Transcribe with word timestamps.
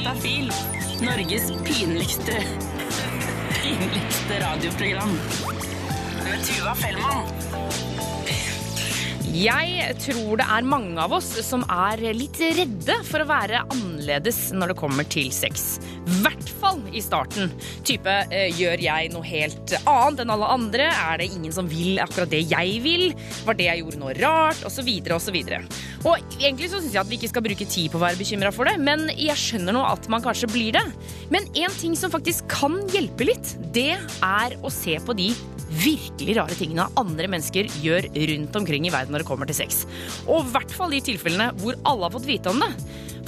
Juntafil. 0.00 0.52
Norges 1.00 1.52
pinligste 1.64 2.32
pinligste 3.62 4.40
radioprogram. 4.40 5.10
Med 6.24 6.44
Tuva 6.46 6.74
Fellmann. 6.74 7.49
Jeg 9.30 9.94
tror 10.02 10.40
det 10.40 10.44
er 10.50 10.66
mange 10.66 10.98
av 10.98 11.12
oss 11.14 11.28
som 11.46 11.62
er 11.70 12.00
litt 12.16 12.34
redde 12.40 12.96
for 13.06 13.22
å 13.22 13.28
være 13.28 13.60
annerledes 13.70 14.48
når 14.56 14.72
det 14.72 14.76
kommer 14.80 15.06
til 15.06 15.28
sex. 15.30 15.78
I 16.02 16.16
hvert 16.24 16.50
fall 16.58 16.80
i 16.90 17.02
starten. 17.04 17.52
Type 17.86 18.10
eh, 18.34 18.50
gjør 18.58 18.82
jeg 18.82 19.12
noe 19.14 19.22
helt 19.28 19.76
annet 19.84 20.24
enn 20.24 20.34
alle 20.34 20.48
andre? 20.56 20.88
Er 20.90 21.22
det 21.22 21.28
ingen 21.30 21.54
som 21.54 21.70
vil 21.70 22.00
akkurat 22.02 22.32
det 22.32 22.42
jeg 22.50 22.80
vil? 22.82 23.06
Var 23.46 23.58
det 23.60 23.68
jeg 23.68 23.84
gjorde 23.84 24.00
noe 24.02 24.16
rart? 24.18 24.64
Og 24.66 24.74
så 24.74 24.82
videre 24.86 25.20
og 25.20 25.22
så 25.22 25.34
videre. 25.36 25.62
Og 26.02 26.18
egentlig 26.40 26.72
så 26.72 26.80
syns 26.80 26.96
jeg 26.96 27.04
at 27.04 27.12
vi 27.12 27.20
ikke 27.20 27.30
skal 27.30 27.46
bruke 27.46 27.70
tid 27.70 27.86
på 27.92 28.00
å 28.00 28.04
være 28.08 28.18
bekymra 28.18 28.50
for 28.56 28.66
det, 28.66 28.80
men 28.82 29.06
jeg 29.14 29.38
skjønner 29.38 29.78
nå 29.78 29.86
at 29.86 30.10
man 30.10 30.26
kanskje 30.26 30.50
blir 30.50 30.74
det. 30.74 30.84
Men 31.30 31.46
en 31.54 31.78
ting 31.78 31.94
som 31.94 32.10
faktisk 32.10 32.50
kan 32.50 32.80
hjelpe 32.90 33.30
litt, 33.30 33.54
det 33.76 33.92
er 33.94 34.58
å 34.58 34.74
se 34.74 34.98
på 35.06 35.14
de 35.14 35.30
virkelig 35.70 36.36
rare 36.38 36.56
tingene 36.58 36.88
andre 37.00 37.28
mennesker 37.30 37.70
gjør 37.82 38.10
rundt 38.32 38.58
omkring 38.60 38.88
i 38.88 38.92
verden 38.92 39.14
når 39.14 39.24
det 39.24 39.30
kommer 39.30 39.50
til 39.50 39.60
sex. 39.60 39.84
Og 40.26 40.42
i 40.42 40.52
hvert 40.54 40.74
fall 40.74 40.94
de 40.94 41.02
tilfellene 41.12 41.52
hvor 41.62 41.78
alle 41.86 42.08
har 42.08 42.14
fått 42.16 42.28
vite 42.28 42.52
om 42.52 42.62
det. 42.64 42.72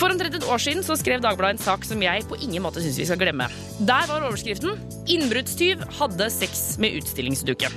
For 0.00 0.10
omtrent 0.10 0.34
et 0.34 0.47
år 0.48 0.60
siden 0.62 0.83
så 0.83 0.97
skrev 0.98 1.20
Dagbladet 1.23 1.59
en 1.59 1.62
sak 1.62 1.84
som 1.86 2.00
jeg 2.02 2.24
på 2.27 2.38
ingen 2.42 2.64
måte 2.64 2.83
syns 2.83 2.98
vi 2.98 3.06
skal 3.06 3.20
glemme. 3.20 3.47
Der 3.78 4.09
var 4.10 4.24
overskriften 4.24 4.78
'Innbruddstyv 5.06 5.83
hadde 5.98 6.30
sex 6.30 6.78
med 6.78 6.97
utstillingsduke'. 7.00 7.70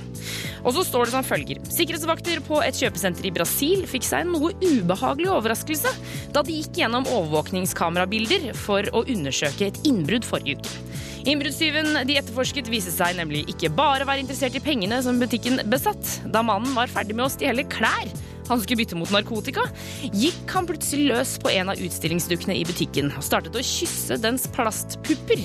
Og 0.64 0.74
så 0.74 0.84
står 0.86 1.06
det 1.06 1.14
som 1.14 1.26
følger. 1.26 1.60
Sikkerhetsvakter 1.70 2.40
på 2.46 2.60
et 2.64 2.74
kjøpesenter 2.74 3.26
i 3.28 3.34
Brasil 3.34 3.84
fikk 3.86 4.06
seg 4.06 4.24
en 4.24 4.32
noe 4.34 4.54
ubehagelig 4.62 5.30
overraskelse 5.30 5.92
da 6.34 6.42
de 6.42 6.58
gikk 6.58 6.80
gjennom 6.82 7.06
overvåkningskamerabilder 7.06 8.52
for 8.58 8.82
å 8.92 9.04
undersøke 9.06 9.68
et 9.68 9.82
innbrudd 9.86 10.26
forrige 10.26 10.58
uke. 10.58 10.74
Innbruddstyven 11.26 12.06
de 12.06 12.14
etterforsket 12.20 12.68
viste 12.70 12.92
seg 12.94 13.16
nemlig 13.18 13.40
ikke 13.50 13.72
bare 13.74 14.04
å 14.04 14.06
være 14.06 14.22
interessert 14.22 14.54
i 14.54 14.62
pengene 14.62 15.00
som 15.02 15.18
butikken 15.18 15.58
besatt. 15.66 16.20
Da 16.30 16.44
mannen 16.46 16.70
var 16.76 16.92
ferdig 16.92 17.16
med 17.18 17.26
å 17.26 17.32
stjele 17.34 17.64
klær 17.66 18.12
han 18.46 18.60
skulle 18.62 18.78
bytte 18.78 18.94
mot 18.94 19.10
narkotika, 19.10 19.64
gikk 20.14 20.52
han 20.54 20.68
plutselig 20.68 21.08
løs 21.10 21.32
på 21.42 21.50
en 21.50 21.72
av 21.72 21.80
utstillingsdukkene 21.82 22.54
i 22.54 22.62
butikken 22.68 23.10
og 23.16 23.24
startet 23.26 23.58
å 23.58 23.64
kysse 23.66 24.20
dens 24.22 24.46
plastpupper. 24.54 25.42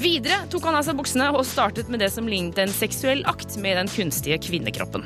Videre 0.00 0.40
tok 0.48 0.64
han 0.70 0.78
av 0.78 0.86
seg 0.86 0.96
buksene 0.96 1.28
og 1.34 1.44
startet 1.44 1.92
med 1.92 2.00
det 2.00 2.08
som 2.14 2.28
lignet 2.30 2.62
en 2.62 2.72
seksuell 2.72 3.20
akt 3.28 3.58
med 3.60 3.76
den 3.82 3.92
kunstige 3.92 4.40
kvinnekroppen. 4.48 5.04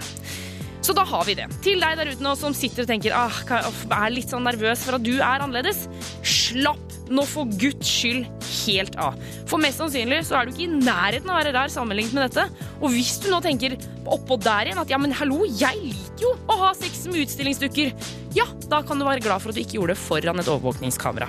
Så 0.83 0.95
da 0.95 1.03
har 1.07 1.27
vi 1.27 1.35
det. 1.39 1.49
Til 1.67 1.83
deg 1.83 1.99
der 1.99 2.11
ute 2.11 2.23
nå 2.23 2.37
som 2.39 2.55
sitter 2.55 2.87
og 2.87 2.91
tenker 2.91 3.15
ah, 3.15 3.43
jeg 3.43 3.91
er 3.91 4.15
litt 4.15 4.31
sånn 4.31 4.47
nervøs 4.47 4.83
for 4.87 4.99
at 4.99 5.07
du 5.07 5.15
er 5.19 5.43
annerledes. 5.43 5.87
Slapp 6.23 6.92
nå 7.11 7.25
for 7.29 7.51
guds 7.59 7.89
skyld 7.89 8.27
helt 8.67 8.97
av. 9.01 9.19
For 9.51 9.63
mest 9.63 9.81
sannsynlig 9.81 10.23
så 10.29 10.39
er 10.39 10.47
du 10.47 10.55
ikke 10.55 10.67
i 10.67 10.83
nærheten 10.83 11.31
av 11.31 11.37
å 11.37 11.41
være 11.41 11.55
der 11.57 11.73
sammenlignet 11.73 12.17
med 12.17 12.29
dette. 12.29 12.69
Og 12.81 12.95
hvis 12.95 13.17
du 13.23 13.31
nå 13.33 13.41
tenker 13.45 13.77
oppå 14.03 14.39
der 14.43 14.71
igjen 14.71 14.83
at 14.83 14.93
ja, 14.93 15.01
men 15.03 15.15
hallo, 15.17 15.43
jeg 15.47 15.81
liker 15.83 16.27
jo 16.27 16.35
å 16.47 16.59
ha 16.67 16.73
sex 16.79 17.05
med 17.09 17.25
utstillingsdukker, 17.25 17.93
ja, 18.37 18.47
da 18.71 18.83
kan 18.87 19.01
du 19.01 19.07
være 19.09 19.25
glad 19.25 19.43
for 19.43 19.53
at 19.53 19.59
du 19.59 19.65
ikke 19.65 19.81
gjorde 19.81 19.97
det 19.97 20.05
foran 20.05 20.43
et 20.43 20.53
overvåkningskamera. 20.53 21.29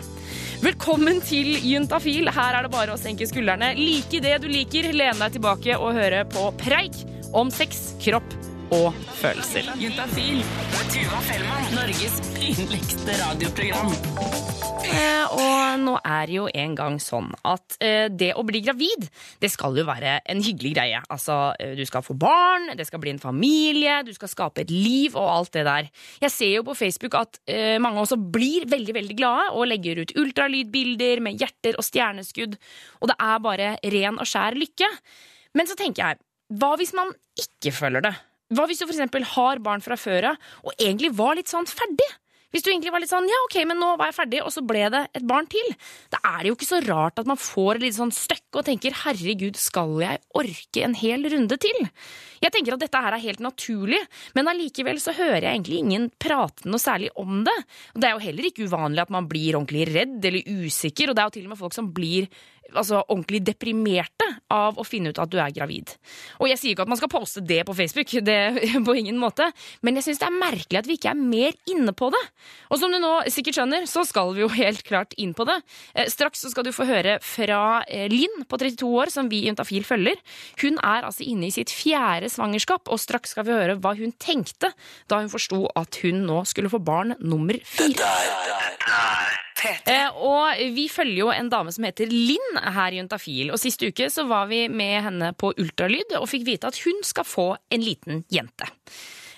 Velkommen 0.63 1.19
til 1.25 1.57
Juntafil. 1.59 2.29
Her 2.31 2.59
er 2.59 2.67
det 2.67 2.71
bare 2.71 2.93
å 2.93 2.99
senke 2.99 3.27
skuldrene. 3.27 3.73
Like 3.75 4.21
det 4.23 4.37
du 4.43 4.47
liker, 4.51 4.93
lene 4.95 5.19
deg 5.25 5.39
tilbake 5.39 5.75
og 5.75 5.97
høre 5.97 6.23
på 6.31 6.47
preik 6.61 7.03
om 7.35 7.49
sex, 7.51 7.91
kropp 8.03 8.42
og 8.73 8.93
følelser. 9.19 9.67
Juntafil 9.77 10.41
Tuva 10.93 11.19
Fellmann. 11.27 11.67
Norges 11.75 12.19
pinligste 12.33 13.15
radioprogram. 13.19 13.91
Eh, 14.83 15.33
og 15.33 15.79
nå 15.81 15.93
er 16.05 16.27
det 16.29 16.35
jo 16.35 16.47
en 16.63 16.73
gang 16.77 16.97
sånn 17.01 17.29
at 17.47 17.77
eh, 17.83 18.07
det 18.11 18.31
å 18.37 18.43
bli 18.45 18.61
gravid, 18.65 19.07
det 19.41 19.49
skal 19.53 19.77
jo 19.77 19.85
være 19.87 20.17
en 20.29 20.41
hyggelig 20.43 20.73
greie. 20.75 20.99
Altså, 21.13 21.37
eh, 21.61 21.75
du 21.77 21.83
skal 21.89 22.05
få 22.05 22.17
barn, 22.19 22.73
det 22.77 22.87
skal 22.89 23.01
bli 23.03 23.13
en 23.13 23.21
familie, 23.21 24.01
du 24.05 24.11
skal 24.15 24.31
skape 24.31 24.65
et 24.65 24.73
liv 24.73 25.15
og 25.19 25.29
alt 25.29 25.53
det 25.55 25.65
der. 25.69 25.89
Jeg 26.25 26.33
ser 26.33 26.53
jo 26.57 26.65
på 26.67 26.77
Facebook 26.77 27.17
at 27.19 27.39
mange 27.83 28.01
også 28.01 28.17
blir 28.17 28.67
veldig, 28.69 28.93
veldig 28.95 29.15
glade 29.17 29.47
og 29.53 29.67
legger 29.69 30.03
ut 30.03 30.13
ultralydbilder 30.19 31.21
med 31.23 31.41
hjerter 31.41 31.77
og 31.77 31.85
stjerneskudd, 31.85 32.57
og 33.01 33.11
det 33.11 33.17
er 33.21 33.41
bare 33.43 33.71
ren 33.95 34.19
og 34.19 34.29
skjær 34.29 34.57
lykke. 34.57 34.89
Men 35.57 35.69
så 35.69 35.77
tenker 35.79 36.05
jeg, 36.05 36.21
hva 36.59 36.73
hvis 36.79 36.93
man 36.97 37.11
ikke 37.39 37.73
føler 37.75 38.05
det? 38.05 38.13
Hva 38.53 38.67
hvis 38.69 38.81
du 38.81 38.87
eksempel 38.87 39.25
har 39.35 39.61
barn 39.63 39.83
fra 39.83 39.97
før 39.99 40.33
av 40.33 40.51
og 40.63 40.75
egentlig 40.77 41.13
var 41.17 41.37
litt 41.39 41.51
sånn 41.51 41.69
ferdig? 41.69 42.09
Hvis 42.53 42.61
du 42.61 42.69
egentlig 42.69 42.91
var 42.93 43.01
litt 43.01 43.09
sånn 43.09 43.25
ja, 43.25 43.37
ok, 43.47 43.55
men 43.65 43.79
nå 43.81 43.95
var 43.97 44.11
jeg 44.11 44.17
ferdig, 44.19 44.39
og 44.45 44.51
så 44.53 44.61
ble 44.61 44.83
det 44.93 44.99
et 45.17 45.23
barn 45.25 45.47
til, 45.49 45.71
da 46.13 46.19
er 46.35 46.43
det 46.43 46.51
jo 46.51 46.57
ikke 46.59 46.67
så 46.69 46.81
rart 46.85 47.17
at 47.17 47.29
man 47.29 47.39
får 47.41 47.79
et 47.79 47.85
litt 47.87 47.97
sånn 47.97 48.13
støkk 48.13 48.59
og 48.59 48.67
tenker 48.67 48.93
herregud, 48.99 49.57
skal 49.57 49.95
jeg 50.03 50.21
orke 50.37 50.83
en 50.85 50.93
hel 50.99 51.25
runde 51.33 51.57
til? 51.57 51.79
Jeg 52.45 52.53
tenker 52.53 52.75
at 52.75 52.83
dette 52.83 53.01
her 53.01 53.17
er 53.17 53.23
helt 53.23 53.41
naturlig, 53.41 53.97
men 54.37 54.51
allikevel 54.51 55.01
så 55.01 55.15
hører 55.17 55.47
jeg 55.47 55.49
egentlig 55.49 55.81
ingen 55.81 56.07
prate 56.21 56.69
noe 56.69 56.81
særlig 56.83 57.09
om 57.17 57.41
det. 57.47 57.57
Og 57.95 58.03
det 58.03 58.11
er 58.11 58.13
jo 58.13 58.25
heller 58.27 58.49
ikke 58.51 58.69
uvanlig 58.69 59.01
at 59.07 59.15
man 59.17 59.31
blir 59.31 59.57
ordentlig 59.57 59.89
redd 59.89 60.29
eller 60.29 60.53
usikker, 60.61 61.09
og 61.09 61.17
det 61.17 61.23
er 61.25 61.31
jo 61.31 61.37
til 61.39 61.49
og 61.49 61.55
med 61.55 61.61
folk 61.63 61.77
som 61.79 61.89
blir 61.95 62.29
altså, 62.71 63.01
ordentlig 63.07 63.43
deprimerte 63.45 64.27
av 64.53 64.77
å 64.79 64.85
finne 64.87 65.11
ut 65.13 65.19
at 65.21 65.31
du 65.31 65.39
er 65.41 65.53
gravid. 65.55 65.93
Og 66.39 66.49
jeg 66.49 66.59
sier 66.59 66.75
ikke 66.75 66.85
at 66.85 66.91
man 66.91 66.99
skal 66.99 67.11
poste 67.11 67.43
det 67.45 67.61
på 67.67 67.75
Facebook, 67.77 68.13
det 68.29 68.39
på 68.85 68.97
ingen 68.99 69.19
måte, 69.21 69.49
men 69.81 69.99
jeg 69.99 70.07
syns 70.07 70.21
det 70.23 70.29
er 70.29 70.37
merkelig 70.37 70.81
at 70.81 70.89
vi 70.89 70.97
ikke 70.99 71.13
er 71.13 71.19
mer 71.19 71.57
inne 71.69 71.95
på 71.97 72.09
det. 72.13 72.21
Og 72.73 72.81
som 72.81 72.93
du 72.93 72.99
nå 73.01 73.13
sikkert 73.33 73.59
skjønner, 73.59 73.87
så 73.89 74.05
skal 74.07 74.33
vi 74.35 74.43
jo 74.43 74.51
helt 74.53 74.83
klart 74.87 75.15
inn 75.21 75.35
på 75.37 75.47
det. 75.49 75.59
Eh, 75.93 76.09
straks 76.11 76.43
så 76.43 76.53
skal 76.53 76.67
du 76.67 76.73
få 76.75 76.87
høre 76.89 77.19
fra 77.23 77.83
eh, 77.87 78.07
Linn 78.11 78.45
på 78.49 78.59
32 78.61 78.89
år, 78.89 79.13
som 79.13 79.29
vi 79.31 79.43
i 79.43 79.49
Juntafil 79.49 79.85
følger. 79.87 80.19
Hun 80.63 80.79
er 80.79 81.07
altså 81.07 81.25
inne 81.27 81.49
i 81.49 81.55
sitt 81.55 81.73
fjerde 81.73 82.31
svangerskap, 82.31 82.91
og 82.91 83.01
straks 83.01 83.35
skal 83.35 83.47
vi 83.47 83.55
høre 83.55 83.79
hva 83.81 83.95
hun 83.99 84.13
tenkte 84.21 84.73
da 85.11 85.21
hun 85.21 85.31
forsto 85.31 85.65
at 85.79 86.01
hun 86.03 86.23
nå 86.27 86.43
skulle 86.49 86.71
få 86.71 86.81
barn 86.83 87.17
nummer 87.21 87.57
fire. 87.67 87.93
Dette 87.93 88.93
er 88.93 89.52
Eh, 89.89 90.19
og 90.19 90.59
vi 90.75 90.87
følger 90.91 91.19
jo 91.21 91.31
en 91.33 91.49
dame 91.51 91.73
som 91.75 91.85
heter 91.87 92.11
Linn 92.11 92.61
her 92.75 92.93
i 92.93 93.01
Juntafil. 93.01 93.51
Og 93.53 93.61
sist 93.61 93.83
uke 93.83 94.09
så 94.11 94.27
var 94.29 94.49
vi 94.51 94.65
med 94.71 94.99
henne 95.07 95.33
på 95.39 95.53
ultralyd 95.59 96.15
og 96.19 96.29
fikk 96.31 96.47
vite 96.47 96.71
at 96.71 96.79
hun 96.85 97.03
skal 97.05 97.27
få 97.27 97.49
en 97.73 97.83
liten 97.83 98.23
jente. 98.33 98.69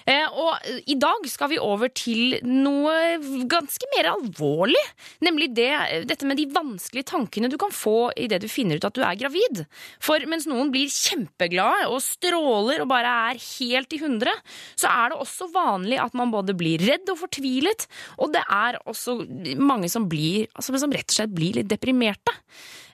Eh, 0.06 0.28
og 0.38 0.62
i 0.86 0.96
dag 1.02 1.26
skal 1.30 1.50
vi 1.50 1.58
over 1.62 1.90
til 1.90 2.38
noe 2.46 3.18
ganske 3.50 3.90
mer 3.96 4.12
alvorlig. 4.12 4.82
Nemlig 5.26 5.50
det, 5.58 5.72
dette 6.10 6.30
med 6.30 6.38
de 6.38 6.46
vanskelige 6.54 7.10
tankene 7.10 7.50
du 7.50 7.58
kan 7.62 7.74
få 7.74 8.12
idet 8.14 8.44
du 8.44 8.50
finner 8.52 8.78
ut 8.78 8.86
at 8.86 8.98
du 8.98 9.02
er 9.06 9.18
gravid. 9.18 9.64
For 10.04 10.22
mens 10.30 10.46
noen 10.50 10.70
blir 10.74 10.94
kjempeglade 10.94 11.90
og 11.90 12.04
stråler 12.06 12.84
og 12.84 12.92
bare 12.92 13.16
er 13.32 13.42
helt 13.42 13.98
i 13.98 14.02
hundre, 14.04 14.34
så 14.78 14.92
er 14.94 15.12
det 15.12 15.22
også 15.26 15.50
vanlig 15.56 16.00
at 16.02 16.18
man 16.18 16.34
både 16.34 16.54
blir 16.58 16.84
redd 16.86 17.10
og 17.10 17.24
fortvilet, 17.24 17.88
og 18.22 18.34
det 18.36 18.44
er 18.46 18.78
også 18.86 19.18
mange 19.58 19.90
som, 19.92 20.06
blir, 20.10 20.50
altså, 20.54 20.76
som 20.78 20.94
rett 20.94 21.10
og 21.10 21.18
slett 21.18 21.34
blir 21.36 21.58
litt 21.58 21.72
deprimerte. 21.72 22.34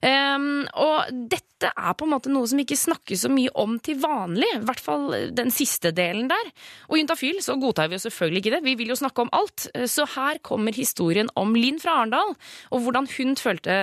Um, 0.02 0.64
og 0.82 1.12
dette 1.30 1.70
er 1.70 1.94
på 1.94 2.08
en 2.08 2.14
måte 2.16 2.32
noe 2.34 2.48
som 2.50 2.58
ikke 2.62 2.78
snakkes 2.80 3.22
så 3.28 3.30
mye 3.30 3.52
om 3.62 3.76
til 3.86 4.00
vanlig. 4.02 4.48
I 4.58 4.64
hvert 4.66 4.82
fall 4.82 5.06
den 5.38 5.54
siste 5.54 5.92
delen 5.94 6.30
der. 6.32 6.52
Og 6.90 6.98
i 6.98 7.04
Juntafil 7.04 7.38
så 7.46 7.58
godtar 7.62 7.92
vi 7.92 8.00
jo 8.00 8.06
selvfølgelig 8.08 8.42
ikke 8.42 8.54
det. 8.56 8.64
Vi 8.66 8.76
vil 8.80 8.94
jo 8.94 8.98
snakke 8.98 9.26
om 9.26 9.30
alt. 9.38 9.68
Så 9.86 10.08
her 10.16 10.42
kommer 10.46 10.74
historien 10.74 11.30
om 11.38 11.54
Linn 11.58 11.78
fra 11.82 12.00
Arendal, 12.02 12.34
og 12.74 12.86
hvordan 12.86 13.10
hun 13.14 13.38
følte, 13.38 13.76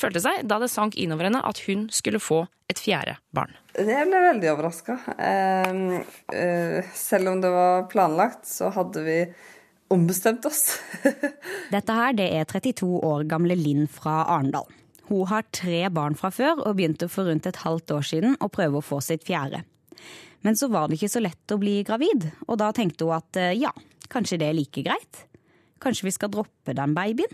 følte, 0.00 0.22
seg 0.24 0.46
da 0.48 0.58
det 0.62 0.70
sank 0.72 0.96
innover 0.96 1.28
henne 1.28 1.44
at 1.44 1.60
hun 1.66 1.90
skulle 1.92 2.22
få 2.22 2.46
et 2.72 2.80
fjerde 2.80 3.18
barn. 3.36 3.52
Jeg 3.76 4.08
ble 4.08 4.22
veldig 4.30 4.48
overraska. 4.54 4.96
Uh, 5.20 6.00
uh, 6.32 6.88
selv 6.96 7.34
om 7.34 7.44
det 7.44 7.52
var 7.52 7.84
planlagt, 7.92 8.48
så 8.48 8.72
hadde 8.74 9.04
vi 9.04 9.20
ombestemt 9.92 10.48
oss. 10.48 10.80
Dette 11.74 12.00
her 12.00 12.16
det 12.16 12.32
er 12.40 12.48
32 12.48 12.88
år 13.06 13.28
gamle 13.28 13.54
Linn 13.60 13.86
fra 13.92 14.24
Arendal. 14.24 14.66
Hun 15.06 15.26
har 15.30 15.46
tre 15.54 15.86
barn 15.94 16.16
fra 16.18 16.32
før 16.34 16.64
og 16.64 16.76
begynte 16.78 17.08
for 17.10 17.28
rundt 17.30 17.46
et 17.46 17.62
halvt 17.62 17.94
år 17.94 18.06
siden 18.08 18.36
å 18.42 18.50
prøve 18.50 18.80
å 18.80 18.84
få 18.84 18.98
sitt 19.04 19.26
fjerde. 19.26 19.62
Men 20.42 20.58
så 20.58 20.68
var 20.70 20.88
det 20.88 20.98
ikke 20.98 21.12
så 21.14 21.22
lett 21.22 21.54
å 21.54 21.58
bli 21.58 21.80
gravid, 21.86 22.28
og 22.46 22.58
da 22.60 22.72
tenkte 22.74 23.06
hun 23.06 23.16
at 23.16 23.38
eh, 23.40 23.54
ja, 23.58 23.72
kanskje 24.12 24.38
det 24.42 24.50
er 24.50 24.58
like 24.58 24.82
greit? 24.84 25.24
Kanskje 25.82 26.08
vi 26.08 26.14
skal 26.14 26.32
droppe 26.32 26.74
den 26.76 26.94
babyen? 26.96 27.32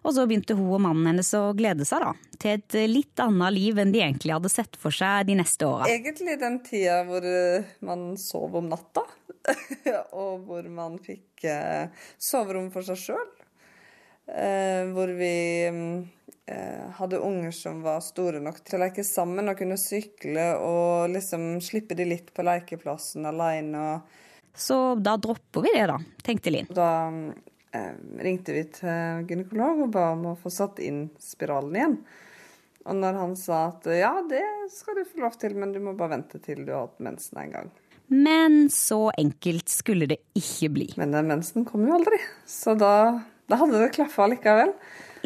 Og 0.00 0.14
så 0.16 0.24
begynte 0.28 0.56
hun 0.56 0.70
og 0.72 0.80
mannen 0.82 1.10
hennes 1.10 1.30
å 1.36 1.50
glede 1.56 1.84
seg 1.88 2.02
da, 2.04 2.12
til 2.40 2.56
et 2.56 2.76
litt 2.88 3.20
annet 3.20 3.52
liv 3.52 3.80
enn 3.82 3.92
de 3.92 4.00
egentlig 4.00 4.32
hadde 4.32 4.52
sett 4.52 4.78
for 4.80 4.94
seg 4.94 5.28
de 5.28 5.36
neste 5.40 5.66
åra. 5.68 5.88
Egentlig 5.92 6.38
den 6.40 6.60
tida 6.64 7.02
hvor 7.08 7.26
eh, 7.26 7.74
man 7.86 8.14
sov 8.20 8.56
om 8.60 8.70
natta, 8.70 9.04
og 10.22 10.46
hvor 10.48 10.66
man 10.72 10.98
fikk 11.04 11.44
eh, 11.48 12.06
soverom 12.20 12.70
for 12.74 12.86
seg 12.86 13.04
sjøl. 13.08 13.28
Hvor 14.30 15.10
vi 15.18 15.34
mm, 15.74 15.94
hadde 16.96 17.20
unger 17.22 17.52
som 17.54 17.82
var 17.84 18.00
store 18.02 18.40
nok 18.42 18.62
til 18.66 18.78
å 18.78 18.82
leke 18.82 19.04
sammen 19.06 19.52
og 19.52 19.58
kunne 19.60 19.76
sykle 19.78 20.46
og 20.58 21.12
liksom 21.12 21.60
slippe 21.62 21.94
de 21.98 22.08
litt 22.08 22.32
på 22.34 22.44
lekeplassen 22.46 23.28
alene. 23.30 24.00
Så 24.54 24.94
da 24.98 25.16
dropper 25.16 25.62
vi 25.62 25.74
det, 25.76 25.86
da, 25.92 25.98
tenkte 26.26 26.52
Linn. 26.52 26.70
Da 26.74 26.90
eh, 27.72 27.94
ringte 28.18 28.56
vi 28.56 28.64
til 28.74 29.28
gynekolog 29.28 29.84
og 29.86 29.92
ba 29.94 30.08
om 30.16 30.32
å 30.32 30.38
få 30.40 30.52
satt 30.52 30.82
inn 30.84 31.06
spiralen 31.22 31.78
igjen. 31.78 31.96
Og 32.88 32.96
når 32.96 33.18
han 33.20 33.36
sa 33.36 33.66
at 33.68 33.86
ja, 33.92 34.14
det 34.26 34.42
skal 34.72 34.98
du 34.98 35.04
få 35.04 35.22
lov 35.26 35.36
til, 35.40 35.54
men 35.60 35.74
du 35.74 35.80
må 35.84 35.94
bare 35.96 36.16
vente 36.16 36.40
til 36.42 36.64
du 36.64 36.72
har 36.74 36.88
hatt 36.88 37.02
mensen 37.04 37.42
en 37.42 37.54
gang. 37.54 37.70
Men 38.10 38.64
så 38.74 39.12
enkelt 39.20 39.70
skulle 39.70 40.08
det 40.10 40.18
ikke 40.34 40.70
bli. 40.74 40.88
Men 40.98 41.14
den 41.14 41.28
mensen 41.30 41.66
kom 41.68 41.84
jo 41.86 41.94
aldri, 41.94 42.18
så 42.48 42.74
da, 42.74 43.20
da 43.46 43.60
hadde 43.60 43.84
det 43.84 43.92
klaffa 43.94 44.26
likevel. 44.32 44.74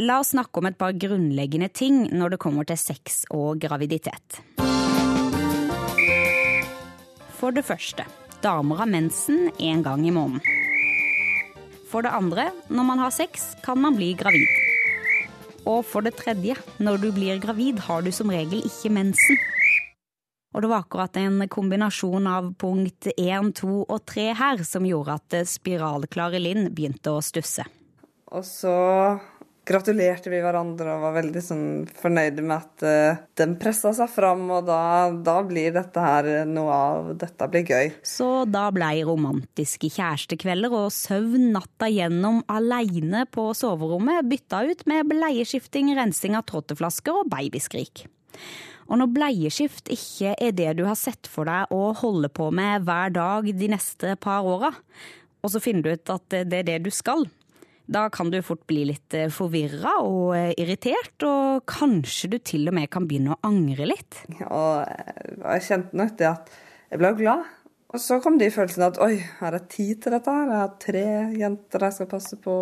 La 0.03 0.17
oss 0.19 0.33
snakke 0.33 0.59
om 0.59 0.67
et 0.67 0.75
par 0.75 0.91
grunnleggende 0.99 1.69
ting 1.71 2.09
når 2.11 2.35
det 2.35 2.39
kommer 2.43 2.67
til 2.67 2.79
sex 2.81 3.21
og 3.31 3.61
graviditet. 3.63 4.41
For 7.39 7.55
det 7.55 7.63
første, 7.63 8.03
damer 8.43 8.81
har 8.83 8.91
mensen 8.91 9.53
én 9.63 9.85
gang 9.87 10.03
i 10.03 10.11
måneden. 10.11 10.43
For 11.93 12.03
det 12.03 12.11
andre, 12.11 12.49
når 12.67 12.89
man 12.89 12.99
har 12.99 13.13
sex, 13.15 13.53
kan 13.63 13.79
man 13.79 13.95
bli 13.95 14.17
gravid. 14.19 14.51
Og 15.63 15.85
for 15.87 16.03
det 16.03 16.17
tredje, 16.19 16.57
når 16.83 16.99
du 16.99 17.13
blir 17.15 17.39
gravid, 17.39 17.79
har 17.87 18.03
du 18.03 18.11
som 18.11 18.35
regel 18.35 18.67
ikke 18.67 18.91
mensen. 18.91 19.39
Og 20.55 20.63
det 20.63 20.73
var 20.73 20.83
akkurat 20.83 21.17
en 21.23 21.47
kombinasjon 21.47 22.27
av 22.31 22.51
punkt 22.59 23.13
1, 23.15 23.55
2 23.63 23.79
og 23.87 24.03
3 24.11 24.27
her 24.43 24.67
som 24.67 24.91
gjorde 24.91 25.21
at 25.21 25.39
spiralklare 25.55 26.43
Linn 26.43 26.73
begynte 26.75 27.15
å 27.15 27.23
stusse. 27.23 27.63
Og 28.35 28.43
så 28.43 28.75
gratulerte 29.69 30.31
vi 30.33 30.41
hverandre 30.45 30.97
og 30.97 31.05
var 31.07 31.15
veldig 31.17 31.43
sånn 31.43 31.67
fornøyde 31.99 32.45
med 32.45 32.55
at 32.57 32.85
uh, 32.85 33.23
den 33.41 33.57
pressa 33.61 33.95
seg 33.97 34.11
fram, 34.13 34.45
og 34.53 34.67
da, 34.69 34.81
da, 35.25 35.39
blir 35.47 35.73
dette 35.75 36.05
her 36.05 36.29
noe 36.49 36.75
av 36.75 37.13
Dette 37.21 37.49
blir 37.51 37.65
gøy. 37.69 37.93
Så 38.07 38.29
da 38.51 38.67
blei 38.75 38.99
romantiske 39.07 39.91
kjærestekvelder 39.95 40.75
og 40.75 40.93
søvn 40.95 41.51
natta 41.55 41.89
gjennom 41.93 42.43
aleine 42.53 43.25
på 43.31 43.51
soverommet 43.57 44.29
bytta 44.29 44.65
ut 44.69 44.85
med 44.91 45.09
bleieskifting, 45.13 45.95
rensing 45.97 46.37
av 46.39 46.47
tråteflasker 46.51 47.25
og 47.25 47.31
babyskrik. 47.33 48.07
Og 48.91 49.01
når 49.01 49.13
bleieskift 49.17 49.89
ikke 49.93 50.35
er 50.37 50.57
det 50.57 50.75
du 50.79 50.85
har 50.89 50.99
sett 50.99 51.29
for 51.31 51.49
deg 51.49 51.73
å 51.73 51.95
holde 51.97 52.29
på 52.33 52.51
med 52.55 52.85
hver 52.85 53.15
dag 53.15 53.49
de 53.49 53.71
neste 53.73 54.17
par 54.21 54.45
åra, 54.45 54.75
og 55.45 55.53
så 55.53 55.61
finner 55.61 55.85
du 55.85 55.95
ut 55.97 56.13
at 56.13 56.37
det 56.49 56.61
er 56.61 56.69
det 56.69 56.79
du 56.87 56.91
skal, 56.93 57.25
da 57.87 58.07
kan 58.13 58.31
du 58.33 58.39
fort 58.45 58.63
bli 58.71 58.87
litt 58.89 59.15
eh, 59.17 59.31
forvirra 59.33 59.99
og 60.05 60.33
eh, 60.39 60.53
irritert, 60.61 61.17
og 61.27 61.65
kanskje 61.69 62.31
du 62.33 62.39
til 62.41 62.71
og 62.71 62.77
med 62.79 62.89
kan 62.93 63.09
begynne 63.09 63.35
å 63.37 63.43
angre 63.45 63.89
litt. 63.91 64.23
Og 64.47 64.87
jeg 64.87 65.67
kjente 65.69 66.01
nok 66.01 66.17
det 66.21 66.31
at 66.31 66.55
jeg 66.89 67.03
ble 67.03 67.13
glad. 67.19 67.45
Og 67.95 68.01
så 68.03 68.19
kom 68.23 68.41
de 68.41 68.49
følelsene 68.51 68.89
at 68.91 68.99
oi, 69.05 69.19
har 69.39 69.55
jeg 69.55 69.71
tid 69.71 69.99
til 70.03 70.17
dette 70.17 70.33
her? 70.35 70.49
Jeg 70.51 70.63
har 70.65 70.73
tre 70.83 71.05
jenter 71.39 71.85
jeg 71.87 71.95
skal 71.95 72.09
passe 72.11 72.39
på. 72.43 72.55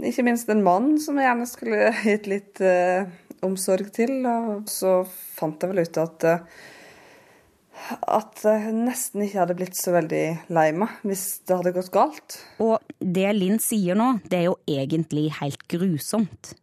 Ikke 0.00 0.24
minst 0.24 0.48
en 0.52 0.62
mann 0.64 0.94
som 1.02 1.18
jeg 1.20 1.28
gjerne 1.28 1.48
skulle 1.50 1.90
gitt 2.06 2.28
litt 2.30 2.62
uh, 2.64 3.04
omsorg 3.44 3.90
til. 3.92 4.14
Og 4.24 4.70
så 4.72 5.02
fant 5.36 5.60
jeg 5.60 5.74
vel 5.74 5.84
ut 5.84 6.00
at 6.00 6.26
uh, 6.30 6.62
at 8.00 8.42
jeg 8.44 8.74
nesten 8.76 9.24
ikke 9.24 9.40
hadde 9.42 9.56
blitt 9.58 9.78
så 9.78 9.94
veldig 9.94 10.24
lei 10.52 10.68
meg 10.76 11.00
hvis 11.06 11.24
det 11.48 11.56
hadde 11.58 11.74
gått 11.76 11.92
galt. 11.94 12.38
Og 12.62 12.78
det 13.00 13.28
Linn 13.36 13.60
sier 13.62 13.98
nå, 13.98 14.12
det 14.28 14.42
er 14.42 14.46
jo 14.50 14.58
egentlig 14.70 15.28
helt 15.40 15.64
grusomt. 15.70 16.54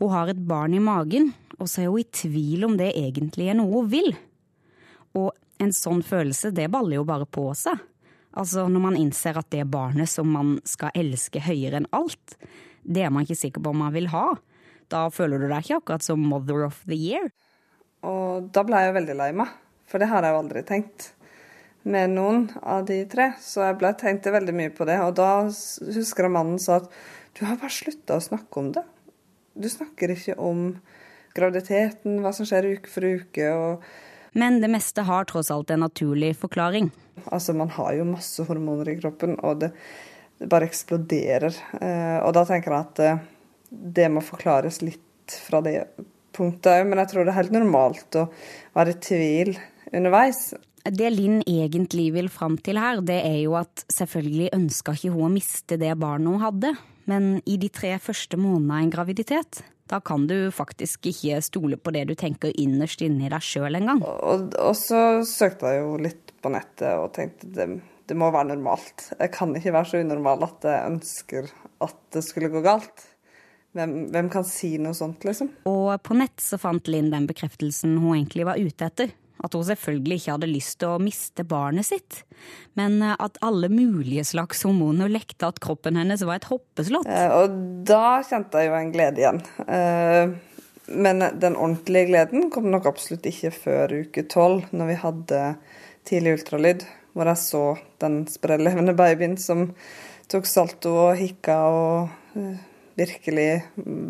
Hun 0.00 0.12
har 0.12 0.30
et 0.30 0.42
barn 0.48 0.74
i 0.74 0.82
magen, 0.82 1.32
og 1.60 1.70
så 1.70 1.84
er 1.84 1.92
hun 1.92 2.02
i 2.02 2.08
tvil 2.10 2.66
om 2.68 2.76
det 2.80 2.90
egentlig 2.98 3.50
er 3.50 3.58
noe 3.60 3.70
hun 3.72 3.90
vil. 3.92 4.14
Og 5.14 5.30
en 5.62 5.74
sånn 5.74 6.02
følelse, 6.04 6.50
det 6.54 6.70
baller 6.72 6.98
jo 6.98 7.08
bare 7.08 7.28
på 7.30 7.46
seg. 7.58 7.78
Altså 8.34 8.66
når 8.66 8.82
man 8.82 8.98
innser 8.98 9.38
at 9.38 9.50
det 9.54 9.68
barnet 9.70 10.10
som 10.10 10.32
man 10.34 10.56
skal 10.66 10.94
elske 10.98 11.42
høyere 11.44 11.78
enn 11.78 11.90
alt, 11.94 12.34
det 12.82 13.06
er 13.06 13.12
man 13.14 13.24
ikke 13.24 13.38
sikker 13.38 13.62
på 13.62 13.70
om 13.70 13.84
man 13.84 13.94
vil 13.94 14.10
ha. 14.12 14.32
Da 14.90 15.06
føler 15.14 15.40
du 15.40 15.46
deg 15.48 15.62
ikke 15.62 15.78
akkurat 15.80 16.04
som 16.04 16.24
mother 16.26 16.66
of 16.66 16.82
the 16.88 16.98
year. 16.98 17.30
Og 18.04 18.50
da 18.52 18.64
ble 18.66 18.82
jeg 18.82 18.96
veldig 18.98 19.16
lei 19.16 19.30
meg. 19.38 19.52
For 19.90 20.00
det 20.00 20.08
har 20.10 20.24
jeg 20.24 20.34
jo 20.34 20.40
aldri 20.42 20.64
tenkt 20.66 21.10
med 21.84 22.14
noen 22.14 22.46
av 22.62 22.86
de 22.88 23.02
tre. 23.10 23.32
Så 23.42 23.62
jeg 23.66 23.78
ble 23.80 23.92
tenkte 24.00 24.32
veldig 24.34 24.56
mye 24.56 24.72
på 24.74 24.86
det. 24.88 24.96
Og 25.04 25.14
da 25.18 25.30
husker 25.44 26.28
jeg 26.28 26.34
mannen 26.34 26.60
sa 26.62 26.80
at 26.80 26.88
du 27.34 27.44
har 27.48 27.60
bare 27.60 27.74
slutta 27.74 28.18
å 28.18 28.24
snakke 28.24 28.60
om 28.60 28.72
det. 28.76 28.84
Du 29.54 29.68
snakker 29.70 30.14
ikke 30.14 30.38
om 30.40 30.66
graviditeten, 31.34 32.20
hva 32.22 32.32
som 32.34 32.46
skjer 32.46 32.72
uke 32.76 32.90
for 32.90 33.06
uke. 33.06 33.52
og 33.52 33.86
men 34.34 34.58
det 34.60 34.66
meste 34.66 35.04
har 35.06 35.28
tross 35.30 35.50
alt 35.54 35.70
en 35.70 35.84
naturlig 35.84 36.32
forklaring. 36.36 36.90
Altså, 37.30 37.52
Man 37.54 37.70
har 37.70 37.92
jo 37.94 38.04
masse 38.08 38.42
hormoner 38.42 38.88
i 38.90 38.96
kroppen, 38.98 39.36
og 39.46 39.60
det, 39.62 39.70
det 40.42 40.48
bare 40.50 40.66
eksploderer. 40.66 41.54
Eh, 41.78 42.18
og 42.18 42.32
da 42.34 42.42
tenker 42.48 42.74
jeg 42.74 42.86
at 42.88 43.02
eh, 43.04 43.22
det 43.70 44.08
må 44.10 44.24
forklares 44.26 44.80
litt 44.82 45.36
fra 45.46 45.62
det 45.62 45.76
punktet 46.34 46.72
òg, 46.72 46.88
men 46.88 46.98
jeg 47.04 47.12
tror 47.12 47.22
det 47.22 47.30
er 47.30 47.38
helt 47.38 47.54
normalt 47.54 48.18
å 48.18 48.26
være 48.74 48.96
i 48.96 49.00
tvil 49.06 49.54
underveis. 49.96 50.52
Det 50.84 51.10
Linn 51.14 51.40
egentlig 51.48 52.10
vil 52.12 52.28
fram 52.28 52.58
til 52.60 52.76
her, 52.80 53.00
det 53.00 53.22
er 53.24 53.38
jo 53.40 53.54
at 53.56 53.86
selvfølgelig 53.92 54.50
ønska 54.52 54.96
ikke 54.98 55.14
hun 55.14 55.30
å 55.30 55.32
miste 55.32 55.78
det 55.80 55.94
barnet 55.96 56.34
hun 56.34 56.42
hadde, 56.44 56.74
men 57.08 57.38
i 57.48 57.56
de 57.60 57.70
tre 57.72 57.94
første 58.02 58.36
månedene 58.40 58.76
av 58.76 58.84
en 58.84 58.92
graviditet, 58.92 59.62
da 59.88 60.00
kan 60.04 60.26
du 60.28 60.50
faktisk 60.52 61.08
ikke 61.08 61.40
stole 61.44 61.78
på 61.80 61.92
det 61.94 62.06
du 62.08 62.14
tenker 62.18 62.52
innerst 62.60 63.02
inni 63.04 63.30
deg 63.32 63.44
sjøl 63.44 63.80
engang. 63.80 64.02
Og, 64.04 64.52
og 64.60 64.76
så 64.76 65.00
søkte 65.28 65.72
jeg 65.72 65.82
jo 65.84 65.98
litt 66.00 66.32
på 66.44 66.52
nettet 66.52 67.00
og 67.00 67.10
tenkte 67.16 67.48
det, 67.56 67.68
det 68.08 68.16
må 68.20 68.28
være 68.32 68.52
normalt. 68.52 69.10
Jeg 69.16 69.32
kan 69.32 69.56
ikke 69.56 69.72
være 69.72 69.92
så 69.92 70.04
unormal 70.04 70.46
at 70.48 70.68
jeg 70.68 70.92
ønsker 70.92 71.50
at 71.84 71.98
det 72.16 72.24
skulle 72.26 72.52
gå 72.52 72.64
galt. 72.64 73.08
Hvem, 73.74 73.94
hvem, 74.14 74.28
kan 74.30 74.44
si 74.46 74.76
noe 74.78 74.94
sånt, 74.94 75.24
liksom? 75.26 75.48
Og 75.66 75.96
på 76.04 76.14
nett 76.14 76.38
så 76.38 76.60
fant 76.62 76.86
Linn 76.86 77.10
den 77.10 77.26
bekreftelsen 77.26 77.96
hun 77.98 78.12
egentlig 78.14 78.46
var 78.46 78.60
ute 78.60 78.86
etter. 78.86 79.14
At 79.42 79.54
hun 79.56 79.64
selvfølgelig 79.66 80.20
ikke 80.20 80.34
hadde 80.36 80.48
lyst 80.48 80.78
til 80.80 80.94
å 80.94 81.02
miste 81.02 81.44
barnet 81.48 81.88
sitt, 81.88 82.20
men 82.78 83.00
eh, 83.02 83.16
at 83.18 83.38
alle 83.44 83.68
mulige 83.72 84.24
slags 84.28 84.62
hormoner 84.66 85.10
lekte 85.10 85.48
at 85.50 85.60
kroppen 85.64 85.98
hennes 85.98 86.22
var 86.24 86.38
et 86.38 86.48
hoppeslott. 86.48 87.08
Eh, 87.10 87.34
og 87.34 87.56
da 87.88 88.20
kjente 88.26 88.62
jeg 88.62 88.70
jo 88.70 88.76
en 88.78 88.92
glede 88.94 89.24
igjen. 89.24 89.40
Eh, 89.66 90.34
men 90.94 91.24
den 91.40 91.56
ordentlige 91.56 92.10
gleden 92.12 92.50
kom 92.52 92.68
nok 92.72 92.86
absolutt 92.92 93.26
ikke 93.28 93.50
før 93.56 93.96
uke 94.04 94.26
tolv, 94.30 94.68
når 94.76 94.92
vi 94.92 95.00
hadde 95.02 95.40
tidlig 96.08 96.38
ultralyd, 96.38 96.84
hvor 97.16 97.30
jeg 97.30 97.40
så 97.40 97.64
den 98.04 98.22
sprellevende 98.28 98.94
babyen 98.96 99.38
som 99.40 99.70
tok 100.30 100.48
salto 100.48 100.92
og 101.08 101.18
hikka 101.18 101.56
og 101.72 102.44
virkelig 102.98 103.48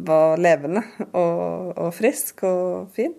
var 0.07 0.41
levende 0.41 0.83
og, 1.13 1.73
og 1.79 1.91
frisk 1.95 2.43
og 2.49 2.91
fin. 2.97 3.15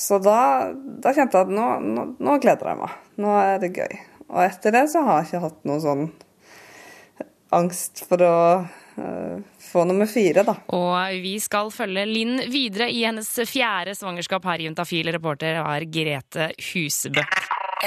Så 0.00 0.16
da, 0.24 0.72
da 0.72 1.12
kjente 1.12 1.36
jeg 1.36 1.50
at 1.50 1.52
nå, 1.52 1.66
nå, 1.84 2.06
nå, 2.16 2.38
gleder 2.40 2.72
jeg 2.72 2.80
meg. 2.80 2.96
Nå 3.20 3.36
er 3.36 3.60
det 3.60 3.74
gøy. 3.76 3.98
Og 4.30 4.42
etter 4.46 4.72
det 4.72 4.86
så 4.92 5.02
har 5.04 5.20
jeg 5.20 5.28
ikke 5.28 5.42
hatt 5.44 5.64
noe 5.68 5.80
sånn 5.82 6.06
angst 7.52 8.04
for 8.06 8.22
å 8.22 8.36
uh, 8.62 9.36
få 9.60 9.84
nummer 9.90 10.08
fire, 10.08 10.44
da. 10.46 10.54
Og 10.76 11.20
vi 11.20 11.34
skal 11.42 11.68
følge 11.74 12.06
Linn 12.08 12.38
videre 12.48 12.88
i 12.88 13.02
hennes 13.04 13.28
fjerde 13.50 13.96
svangerskap 13.98 14.46
her 14.48 14.62
i 14.62 14.70
Juntafil. 14.70 15.10
Reporter 15.18 15.60
er 15.60 15.88
Grete 15.90 16.52
Husebø. 16.70 17.26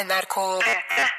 NRK 0.04 0.38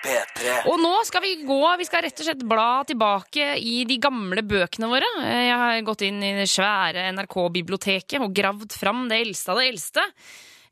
P3. 0.05 0.55
Og 0.71 0.81
nå 0.83 0.95
skal 1.07 1.23
vi 1.23 1.35
gå, 1.47 1.61
vi 1.79 1.87
skal 1.87 2.03
rett 2.05 2.21
og 2.21 2.27
slett 2.27 2.47
bla 2.47 2.71
tilbake 2.87 3.53
i 3.63 3.85
de 3.89 3.99
gamle 4.03 4.43
bøkene 4.47 4.91
våre. 4.91 5.11
Jeg 5.23 5.61
har 5.65 5.85
gått 5.87 6.03
inn 6.07 6.19
i 6.27 6.35
det 6.39 6.49
svære 6.51 7.07
NRK-biblioteket 7.15 8.19
og 8.23 8.35
gravd 8.35 8.75
fram 8.75 9.07
det 9.11 9.23
eldste 9.25 9.55
av 9.55 9.63
det 9.63 9.71
eldste. 9.71 10.11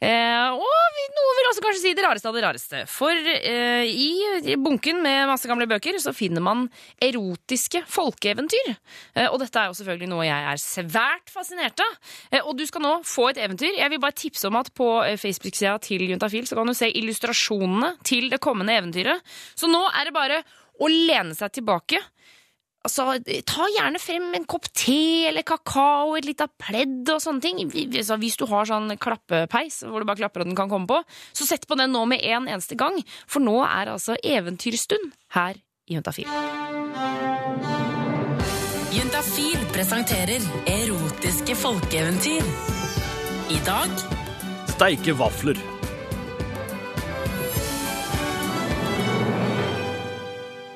Eh, 0.03 0.51
og 0.51 0.97
noen 1.15 1.37
vil 1.39 1.49
også 1.49 1.63
kanskje 1.63 1.83
si 1.85 1.93
det 1.95 2.03
rareste 2.03 2.27
av 2.27 2.35
det 2.35 2.43
rareste. 2.43 2.81
For 2.91 3.15
eh, 3.15 3.87
i 3.87 4.57
bunken 4.59 4.99
med 5.05 5.29
masse 5.31 5.47
gamle 5.51 5.69
bøker 5.71 5.99
så 6.03 6.15
finner 6.17 6.43
man 6.43 6.65
erotiske 7.03 7.85
folkeeventyr. 7.91 8.73
Eh, 9.15 9.29
og 9.29 9.39
dette 9.43 9.61
er 9.61 9.71
jo 9.71 9.77
selvfølgelig 9.79 10.11
noe 10.11 10.27
jeg 10.27 10.49
er 10.53 10.63
svært 10.63 11.31
fascinert 11.31 11.85
av. 11.85 12.01
Eh, 12.33 12.43
og 12.43 12.57
du 12.59 12.65
skal 12.67 12.83
nå 12.85 12.97
få 13.07 13.29
et 13.31 13.43
eventyr. 13.45 13.77
Jeg 13.79 13.95
vil 13.95 14.03
bare 14.03 14.19
tipse 14.19 14.49
om 14.51 14.59
at 14.59 14.73
på 14.75 14.89
eh, 15.05 15.19
Facebook-sida 15.21 15.77
til 15.87 16.03
Juntafil 16.11 16.49
så 16.51 16.59
kan 16.59 16.67
du 16.67 16.75
se 16.77 16.91
illustrasjonene 16.91 17.95
til 18.07 18.27
det 18.33 18.43
kommende 18.43 18.75
eventyret. 18.83 19.23
Så 19.55 19.71
nå 19.71 19.85
er 19.93 20.11
det 20.11 20.17
bare 20.17 20.43
å 20.83 20.89
lene 20.91 21.37
seg 21.39 21.61
tilbake 21.61 22.01
Altså, 22.83 23.15
ta 23.47 23.69
gjerne 23.71 24.01
frem 24.03 24.33
en 24.35 24.47
kopp 24.51 24.65
te 24.75 25.29
eller 25.29 25.45
kakao, 25.47 26.17
et 26.19 26.27
lite 26.27 26.49
pledd 26.59 27.13
og 27.15 27.21
sånne 27.23 27.45
ting. 27.45 27.61
Hvis 27.71 28.39
du 28.41 28.47
har 28.51 28.67
sånn 28.67 28.97
klappepeis 28.99 29.85
hvor 29.87 30.03
du 30.03 30.09
bare 30.09 30.19
klapper 30.25 30.43
og 30.43 30.51
den 30.51 30.59
kan 30.59 30.73
komme 30.73 30.91
på, 30.91 30.99
så 31.31 31.47
sett 31.47 31.69
på 31.71 31.79
den 31.79 31.95
nå 31.95 32.03
med 32.11 32.25
en 32.27 32.49
eneste 32.51 32.75
gang, 32.79 32.99
for 33.31 33.45
nå 33.45 33.61
er 33.63 33.93
altså 33.95 34.17
eventyrstund 34.19 35.13
her 35.37 35.61
i 35.87 35.95
Juntafil. 35.95 36.27
Juntafil 38.93 39.63
presenterer 39.73 40.43
erotiske 40.75 41.55
folkeeventyr. 41.63 42.51
I 43.53 43.63
dag 43.67 43.95
Steike 44.75 45.15
vafler. 45.15 45.82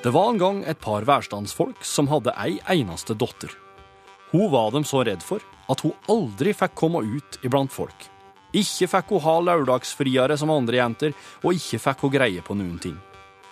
Det 0.06 0.12
var 0.14 0.28
en 0.30 0.38
gang 0.38 0.58
et 0.70 0.78
par 0.78 1.02
værstandsfolk 1.02 1.80
som 1.82 2.06
hadde 2.06 2.30
ei 2.38 2.60
eneste 2.70 3.16
datter. 3.18 3.50
Hun 4.30 4.52
var 4.52 4.68
dem 4.70 4.84
så 4.86 5.00
redd 5.02 5.24
for 5.26 5.42
at 5.66 5.82
hun 5.82 5.96
aldri 6.12 6.52
fikk 6.54 6.76
komme 6.78 7.00
ut 7.02 7.40
iblant 7.42 7.74
folk. 7.74 8.06
Ikke 8.54 8.86
fikk 8.92 9.10
hun 9.16 9.24
ha 9.24 9.34
lørdagsfriere 9.48 10.38
som 10.38 10.54
andre 10.54 10.78
jenter, 10.78 11.18
og 11.42 11.58
ikke 11.58 11.82
fikk 11.88 12.06
hun 12.06 12.14
greie 12.14 12.46
på 12.46 12.54
noen 12.54 12.78
ting. 12.78 12.94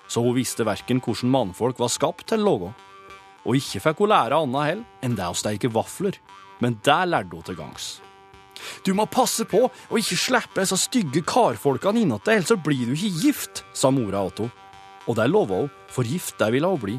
Så 0.06 0.22
hun 0.22 0.38
visste 0.38 0.62
verken 0.62 1.02
hvordan 1.02 1.34
mannfolk 1.34 1.82
var 1.82 1.90
skapt 1.90 2.28
til 2.30 2.46
låga. 2.46 2.70
Og 3.42 3.58
ikke 3.58 3.82
fikk 3.88 4.06
hun 4.06 4.14
lære 4.14 4.38
annet 4.38 4.70
hell 4.70 4.88
enn 5.02 5.18
det 5.18 5.26
å 5.26 5.34
steike 5.34 5.74
vafler, 5.74 6.22
men 6.62 6.78
det 6.86 7.04
lærte 7.10 7.34
hun 7.34 7.48
til 7.50 7.58
gangs. 7.58 7.94
Du 8.86 8.94
må 8.94 9.10
passe 9.10 9.42
på 9.42 9.66
å 9.66 9.98
ikke 9.98 10.22
slippe 10.30 10.62
disse 10.62 10.78
stygge 10.86 11.26
karfolkene 11.26 12.06
innåt 12.06 12.30
deg, 12.30 12.44
ellers 12.44 12.62
blir 12.62 12.86
du 12.86 12.94
ikke 12.94 13.16
gift, 13.26 13.66
sa 13.74 13.90
mora 13.90 14.28
til 14.30 14.46
henne. 14.46 14.60
Og 15.08 15.18
det 15.18 15.26
lova 15.28 15.64
hun, 15.64 15.72
for 15.92 16.08
gift 16.08 16.38
det 16.40 16.50
ville 16.54 16.70
hun 16.70 16.80
bli. 16.80 16.96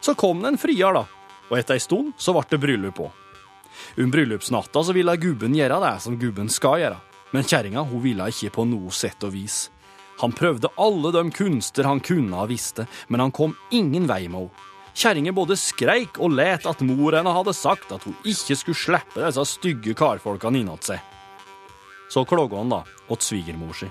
Så 0.00 0.14
kom 0.14 0.42
det 0.42 0.52
en 0.52 0.60
friar, 0.60 0.94
da, 0.94 1.06
og 1.48 1.56
etter 1.58 1.78
ei 1.78 1.82
stund 1.82 2.12
så 2.20 2.34
ble 2.36 2.44
det 2.50 2.60
bryllup 2.62 3.00
òg. 3.02 3.24
Om 3.98 4.10
bryllupsnatta 4.10 4.82
så 4.84 4.94
ville 4.94 5.16
gubben 5.16 5.54
gjøre 5.56 5.80
det 5.82 5.96
som 6.02 6.18
gubben 6.18 6.48
skal 6.52 6.82
gjøre, 6.82 7.00
men 7.32 7.46
kjerringa 7.46 7.84
hun 7.88 8.02
ville 8.02 8.30
ikke 8.30 8.54
på 8.58 8.66
noe 8.68 8.94
sett 8.94 9.24
og 9.26 9.34
vis. 9.34 9.68
Han 10.18 10.34
prøvde 10.34 10.70
alle 10.82 11.12
de 11.14 11.22
kunster 11.30 11.86
han 11.86 12.02
kunne 12.02 12.36
ha 12.36 12.46
visste, 12.50 12.88
men 13.08 13.22
han 13.22 13.34
kom 13.34 13.54
ingen 13.70 14.08
vei 14.10 14.26
med 14.26 14.48
henne. 14.48 14.64
Kjerringa 14.98 15.30
både 15.30 15.54
skreik 15.54 16.16
og 16.18 16.32
let 16.34 16.64
at 16.66 16.80
mor 16.82 17.14
henne 17.14 17.30
hadde 17.30 17.52
sagt 17.54 17.92
at 17.94 18.02
hun 18.02 18.16
ikke 18.26 18.56
skulle 18.58 18.80
slippe 18.80 19.22
disse 19.22 19.44
stygge 19.46 19.94
karfolkene 19.94 20.58
innåt 20.58 20.88
seg. 20.90 20.98
Så 22.10 22.24
klaga 22.26 22.58
han 22.58 22.72
da 22.72 22.80
åt 23.06 23.22
svigermor 23.22 23.76
si. 23.78 23.86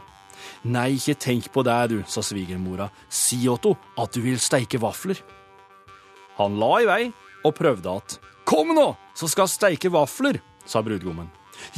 Nei, 0.67 0.97
ikke 0.97 1.15
tenk 1.15 1.47
på 1.53 1.63
det, 1.63 1.77
du, 1.93 1.97
sa 2.11 2.21
svigermora. 2.25 2.89
Si 3.07 3.39
Otto, 3.47 3.77
at 3.95 4.11
du 4.15 4.19
vil 4.25 4.39
steike 4.41 4.79
vafler. 4.83 5.19
Han 6.41 6.57
la 6.59 6.71
i 6.81 6.87
vei 6.89 7.03
og 7.47 7.55
prøvde 7.55 7.93
at. 8.01 8.17
Kom 8.47 8.73
nå, 8.75 8.89
så 9.15 9.29
skal 9.31 9.47
steike 9.51 9.91
vafler, 9.93 10.41
sa 10.67 10.83
brudgommen. 10.83 11.29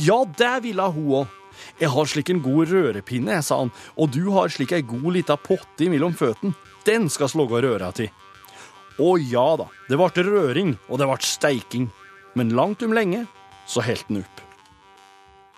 Ja, 0.01 0.23
det 0.25 0.55
ville 0.65 0.87
hun 0.95 1.11
òg. 1.21 1.35
Jeg 1.79 1.91
har 1.91 2.07
slik 2.07 2.29
en 2.31 2.41
god 2.41 2.71
rørepinne, 2.71 3.41
sa 3.43 3.59
han, 3.61 3.71
og 3.99 4.13
du 4.15 4.31
har 4.35 4.51
slik 4.53 4.73
ei 4.75 4.83
god 4.87 5.09
lita 5.17 5.35
potte 5.39 5.85
imellom 5.85 6.15
føttene. 6.17 6.55
Den 6.87 7.09
skal 7.11 7.29
slåga 7.29 7.61
røra 7.65 7.91
til. 7.95 8.09
Å 8.99 9.15
ja 9.21 9.45
da, 9.59 9.67
det 9.87 9.99
ble 9.99 10.23
røring, 10.27 10.73
og 10.87 10.99
det 10.99 11.07
ble 11.09 11.19
steiking. 11.23 11.89
Men 12.35 12.55
langt 12.55 12.83
om 12.85 12.95
lenge 12.95 13.25
så 13.69 13.83
helt 13.85 14.07
den 14.09 14.23
opp. 14.23 14.43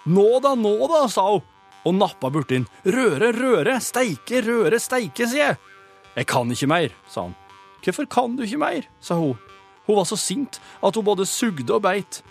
Nå 0.09 0.27
da, 0.41 0.55
nå 0.57 0.75
da, 0.89 1.05
sa 1.11 1.27
hun, 1.29 1.45
og 1.85 1.95
nappa 1.97 2.29
borti 2.33 2.59
den. 2.59 2.67
Røre, 2.85 3.31
røre, 3.35 3.77
steike, 3.81 4.41
røre, 4.45 4.79
steike, 4.81 5.27
sier 5.29 5.51
jeg. 5.51 5.59
Jeg 6.15 6.27
kan 6.29 6.51
ikke 6.51 6.69
mer, 6.69 6.93
sa 7.09 7.27
han. 7.27 7.37
Hvorfor 7.81 8.07
kan 8.11 8.35
du 8.37 8.43
ikke 8.45 8.61
mer, 8.61 8.85
sa 9.01 9.17
hun. 9.17 9.39
Hun 9.87 9.97
var 9.97 10.05
så 10.09 10.17
sint 10.19 10.59
at 10.83 10.95
hun 10.95 11.07
både 11.07 11.25
sugde 11.25 11.73
og 11.73 11.83
beit. 11.85 12.21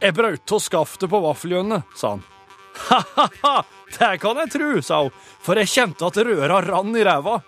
Jeg 0.00 0.16
brøt 0.16 0.54
av 0.56 0.62
skaftet 0.64 1.10
på 1.12 1.20
vaffeljønnet, 1.22 1.86
sa 1.96 2.16
han. 2.16 2.26
Ha-ha-ha, 2.80 3.54
det 3.98 4.10
kan 4.22 4.38
jeg 4.40 4.52
tru, 4.54 4.68
sa 4.82 5.02
hun, 5.04 5.14
for 5.42 5.58
jeg 5.60 5.70
kjente 5.74 6.06
at 6.06 6.20
røra 6.26 6.60
rann 6.64 6.96
i 6.96 7.04
ræva. 7.06 7.40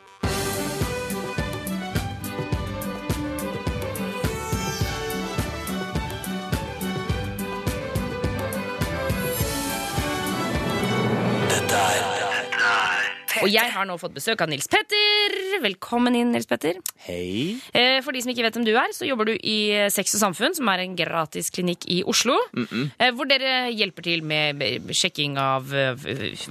Og 13.43 13.51
jeg 13.51 13.73
har 13.75 13.87
nå 13.89 13.97
fått 13.99 14.13
besøk 14.15 14.43
av 14.45 14.51
Nils 14.53 14.69
Petter. 14.71 15.33
Velkommen 15.65 16.15
inn, 16.15 16.29
Nils 16.35 16.47
Petter. 16.47 16.77
Hei. 17.07 17.57
Eh, 17.75 17.99
For 18.05 18.15
de 18.15 18.21
som 18.23 18.31
ikke 18.31 18.45
vet 18.47 18.55
hvem 18.55 18.67
du 18.69 18.71
er, 18.79 18.93
så 18.95 19.07
jobber 19.09 19.27
du 19.27 19.33
i 19.35 19.57
Sex 19.91 20.15
og 20.15 20.21
Samfunn, 20.23 20.55
som 20.55 20.69
er 20.71 20.85
en 20.85 20.95
gratis 20.99 21.51
klinikk 21.55 21.87
i 21.91 22.03
Oslo. 22.07 22.37
eh, 22.55 23.11
Hvor 23.11 23.27
dere 23.27 23.73
hjelper 23.75 24.07
til 24.07 24.23
med 24.23 24.63
sjekking 24.95 25.35
av 25.43 25.73
eh, 25.75 25.95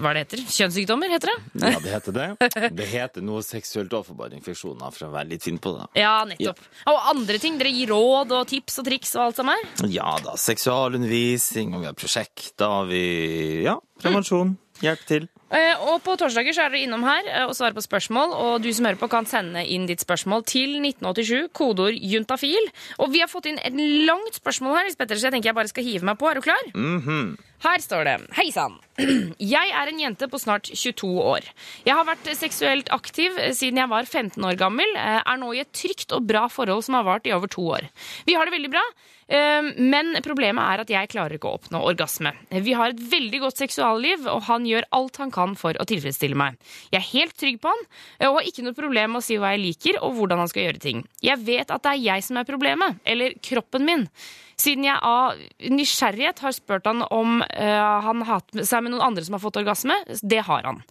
hva 0.01 0.11
det 0.17 0.25
heter? 0.25 0.43
Kjønnssykdommer, 0.51 1.13
heter 1.15 1.31
det? 1.31 1.37
Ja, 1.63 1.79
det 1.79 1.93
heter 1.95 2.17
det. 2.17 2.27
Det 2.81 2.87
heter 2.91 3.23
noe 3.23 3.43
seksuelt 3.45 3.93
overforbare 3.95 4.35
infeksjoner, 4.41 4.91
for 4.91 5.07
å 5.07 5.13
være 5.15 5.31
litt 5.31 5.47
fin 5.47 5.59
på 5.63 5.71
det. 5.77 5.87
Ja, 6.01 6.17
nettopp. 6.27 6.59
Og 6.91 6.99
andre 7.13 7.39
ting. 7.39 7.55
Dere 7.61 7.71
gir 7.71 7.91
råd 7.93 8.35
og 8.35 8.49
tips 8.51 8.81
og 8.83 8.89
triks 8.89 9.15
og 9.15 9.29
alt 9.29 9.39
sammen? 9.39 9.63
Ja 9.91 10.17
da, 10.23 10.35
seksualundervisning, 10.39 11.71
og 11.77 11.85
vi 11.85 11.91
har 11.91 11.95
prosjekter, 11.97 12.83
vi 12.91 13.05
Ja, 13.63 13.77
prevensjon. 14.01 14.57
Hjelp 14.81 15.05
til. 15.05 15.27
Eh, 15.51 15.75
Og 15.83 15.99
på 16.05 16.13
torsdager 16.17 16.55
så 16.55 16.63
er 16.65 16.71
dere 16.73 16.85
innom 16.85 17.03
her 17.03 17.27
eh, 17.27 17.43
og 17.45 17.53
svarer 17.57 17.75
på 17.75 17.83
spørsmål. 17.83 18.31
Og 18.33 18.61
du 18.63 18.69
som 18.73 18.85
hører 18.87 18.97
på, 19.01 19.09
kan 19.11 19.25
sende 19.27 19.61
inn 19.67 19.85
ditt 19.89 19.99
spørsmål 20.01 20.45
til 20.47 20.77
1987, 20.79 21.49
kodeord 21.53 21.97
juntafil. 21.99 22.69
Og 23.03 23.11
vi 23.13 23.19
har 23.23 23.27
fått 23.31 23.49
inn 23.51 23.59
et 23.61 23.75
langt 24.07 24.39
spørsmål 24.39 24.77
her, 24.79 24.91
Petter, 24.97 25.15
så 25.19 25.27
jeg 25.29 25.35
tenker 25.37 25.51
jeg 25.51 25.55
bare 25.59 25.67
skal 25.71 25.83
hive 25.85 26.07
meg 26.07 26.17
på. 26.21 26.29
Er 26.31 26.39
du 26.39 26.45
klar? 26.47 26.67
Mhm. 26.73 27.37
Her 27.61 27.77
står 27.77 28.07
det 28.07 28.13
Hei 28.33 28.47
sann. 28.49 28.79
Jeg 29.37 29.69
er 29.69 29.89
en 29.91 29.99
jente 30.01 30.25
på 30.31 30.39
snart 30.41 30.65
22 30.73 31.05
år. 31.21 31.45
Jeg 31.85 31.93
har 31.93 32.07
vært 32.07 32.25
seksuelt 32.33 32.89
aktiv 32.89 33.37
siden 33.53 33.77
jeg 33.77 33.89
var 33.91 34.07
15 34.09 34.41
år 34.49 34.57
gammel. 34.57 34.89
eh, 34.97 35.19
Er 35.21 35.37
nå 35.37 35.51
i 35.53 35.59
et 35.61 35.69
trygt 35.77 36.09
og 36.17 36.25
bra 36.25 36.47
forhold 36.49 36.81
som 36.87 36.97
har 36.97 37.05
vart 37.05 37.27
i 37.29 37.33
over 37.37 37.45
to 37.53 37.61
år. 37.69 37.85
Vi 38.25 38.33
har 38.33 38.49
det 38.49 38.55
veldig 38.57 38.71
bra, 38.73 38.81
eh, 38.81 39.20
men 39.31 40.17
problemet 40.25 40.59
er 40.59 40.81
at 40.83 40.89
jeg 40.91 41.09
klarer 41.13 41.37
ikke 41.37 41.47
å 41.47 41.55
oppnå 41.55 41.79
orgasme. 41.87 42.33
Vi 42.51 42.73
har 42.75 42.91
et 42.91 42.99
veldig 43.11 43.39
godt 43.45 43.61
seksualliv, 43.61 44.25
og 44.27 44.43
han 44.49 44.65
gjør 44.67 44.89
alt 44.97 45.21
han 45.21 45.31
kan 45.31 45.55
for 45.59 45.77
å 45.79 45.87
tilfredsstille 45.87 46.37
meg. 46.37 46.57
Jeg 46.91 46.99
er 46.99 47.07
helt 47.13 47.37
trygg 47.39 47.61
på 47.63 47.71
han, 47.71 47.85
eh, 48.19 48.27
og 48.27 48.39
har 48.39 48.49
ikke 48.49 48.65
noe 48.65 48.77
problem 48.77 49.15
med 49.15 49.21
å 49.21 49.25
si 49.25 49.39
hva 49.39 49.53
jeg 49.55 49.63
liker, 49.63 50.01
og 50.03 50.17
hvordan 50.19 50.43
han 50.43 50.51
skal 50.51 50.67
gjøre 50.67 50.83
ting. 50.83 51.05
Jeg 51.23 51.39
vet 51.47 51.71
at 51.71 51.83
det 51.85 51.95
er 51.95 52.05
jeg 52.09 52.27
som 52.27 52.41
er 52.41 52.49
problemet, 52.49 52.99
eller 53.05 53.37
kroppen 53.43 53.87
min. 53.87 54.07
Siden 54.61 54.85
jeg 54.85 54.99
av 55.01 55.39
nysgjerrighet 55.71 56.43
har 56.43 56.53
spurt 56.53 56.85
han 56.85 57.01
om 57.09 57.41
eh, 57.41 58.01
han 58.05 58.21
har 58.27 58.41
hatt 58.41 58.61
seg 58.67 58.83
med 58.83 58.93
noen 58.93 59.07
andre 59.07 59.25
som 59.25 59.37
har 59.37 59.43
fått 59.43 59.61
orgasme. 59.63 59.95
Det 60.21 60.43
har 60.45 60.67
han. 60.67 60.83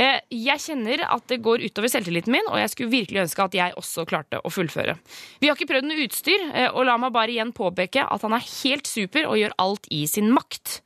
Eh, 0.00 0.20
jeg 0.32 0.62
kjenner 0.64 1.02
at 1.12 1.26
det 1.28 1.42
går 1.44 1.64
utover 1.66 1.92
selvtilliten 1.92 2.32
min, 2.32 2.46
og 2.48 2.56
jeg 2.62 2.72
skulle 2.72 2.92
virkelig 2.94 3.24
ønske 3.26 3.44
at 3.44 3.56
jeg 3.58 3.76
også 3.80 4.06
klarte 4.08 4.40
å 4.40 4.52
fullføre. 4.52 4.96
Vi 5.42 5.50
har 5.50 5.58
ikke 5.58 5.68
prøvd 5.74 5.88
noe 5.90 6.04
utstyr, 6.06 6.44
eh, 6.54 6.68
og 6.72 6.86
la 6.88 6.96
meg 7.00 7.12
bare 7.12 7.34
igjen 7.34 7.52
påpeke 7.56 8.06
at 8.06 8.24
han 8.24 8.36
er 8.36 8.46
helt 8.48 8.88
super 8.88 9.28
og 9.28 9.36
gjør 9.40 9.56
alt 9.60 9.90
i 9.92 10.06
sin 10.08 10.30
makt. 10.32 10.80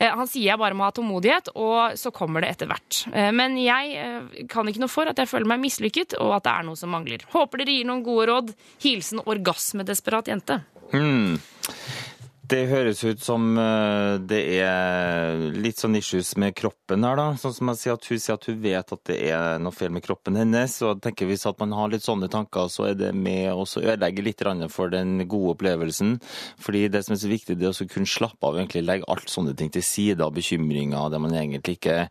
Eh, 0.00 0.12
Han 0.12 0.28
sier 0.28 0.50
jeg 0.50 0.60
bare 0.60 0.76
må 0.76 0.84
ha 0.84 0.92
tålmodighet, 0.92 1.52
og 1.56 1.96
så 2.00 2.12
kommer 2.12 2.44
det 2.44 2.52
etter 2.54 2.68
hvert. 2.70 3.00
Men 3.36 3.56
jeg 3.60 4.46
kan 4.48 4.68
ikke 4.68 4.80
noe 4.80 4.92
for 4.92 5.08
at 5.08 5.18
jeg 5.20 5.28
føler 5.28 5.48
meg 5.48 5.60
mislykket, 5.60 6.16
og 6.20 6.36
at 6.38 6.44
det 6.44 6.52
er 6.52 6.68
noe 6.68 6.76
som 6.76 6.92
mangler. 6.92 7.24
Håper 7.32 7.60
dere 7.60 7.76
gir 7.78 7.88
noen 7.88 8.04
gode 8.04 8.28
råd. 8.30 8.54
Hilsen 8.80 9.20
orgasmedesperat 9.24 10.32
jente. 10.32 10.62
Hmm. 10.92 11.36
Det 12.50 12.64
høres 12.66 12.98
ut 13.06 13.20
som 13.22 13.44
eh, 13.62 14.16
det 14.26 14.40
er 14.58 15.36
litt 15.54 15.78
sånn 15.78 15.94
issues 15.94 16.32
med 16.40 16.56
kroppen 16.58 17.04
her, 17.06 17.14
da. 17.14 17.26
Sånn 17.38 17.52
som 17.54 17.68
jeg 17.70 17.78
sier 17.78 17.94
at 17.94 18.06
hun 18.10 18.18
sier 18.18 18.34
at 18.34 18.46
hun 18.48 18.56
vet 18.64 18.94
at 18.96 19.02
det 19.06 19.18
er 19.28 19.60
noe 19.62 19.74
feil 19.76 19.92
med 19.94 20.02
kroppen 20.02 20.34
hennes. 20.34 20.74
Og 20.82 20.98
tenker 21.04 21.28
hvis 21.30 21.46
at 21.46 21.60
man 21.62 21.76
har 21.78 21.92
litt 21.92 22.02
sånne 22.02 22.26
tanker, 22.32 22.66
så 22.72 22.88
er 22.88 22.96
det 22.98 23.12
med 23.14 23.52
å 23.54 23.62
ødelegge 23.62 24.24
litt 24.26 24.42
for 24.74 24.90
den 24.90 25.28
gode 25.30 25.52
opplevelsen. 25.54 26.16
Fordi 26.58 26.88
det 26.90 27.04
som 27.06 27.14
er 27.14 27.20
så 27.22 27.30
viktig, 27.30 27.54
det 27.60 27.68
er 27.68 27.84
å 27.84 27.86
kunne 27.92 28.10
slappe 28.10 28.48
av 28.48 28.58
egentlig 28.58 28.82
legge 28.82 29.06
alt 29.12 29.30
sånne 29.30 29.54
ting 29.54 29.70
til 29.70 29.84
side 29.86 30.24
av 30.24 30.34
bekymringer, 30.34 31.12
der 31.12 31.22
man 31.22 31.36
egentlig 31.36 31.76
ikke 31.78 32.08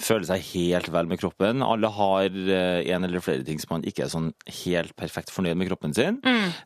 føler 0.00 0.30
seg 0.30 0.46
helt 0.54 0.88
vel 0.94 1.10
med 1.10 1.20
kroppen. 1.20 1.60
Alle 1.66 1.90
har 1.92 2.30
eh, 2.30 2.80
en 2.94 3.04
eller 3.10 3.20
flere 3.20 3.44
ting 3.44 3.60
som 3.60 3.76
man 3.76 3.84
ikke 3.84 4.06
er 4.06 4.14
sånn 4.14 4.32
helt 4.62 4.96
perfekt 4.96 5.34
fornøyd 5.34 5.60
med 5.60 5.68
kroppen 5.68 5.92
sin. 5.98 6.22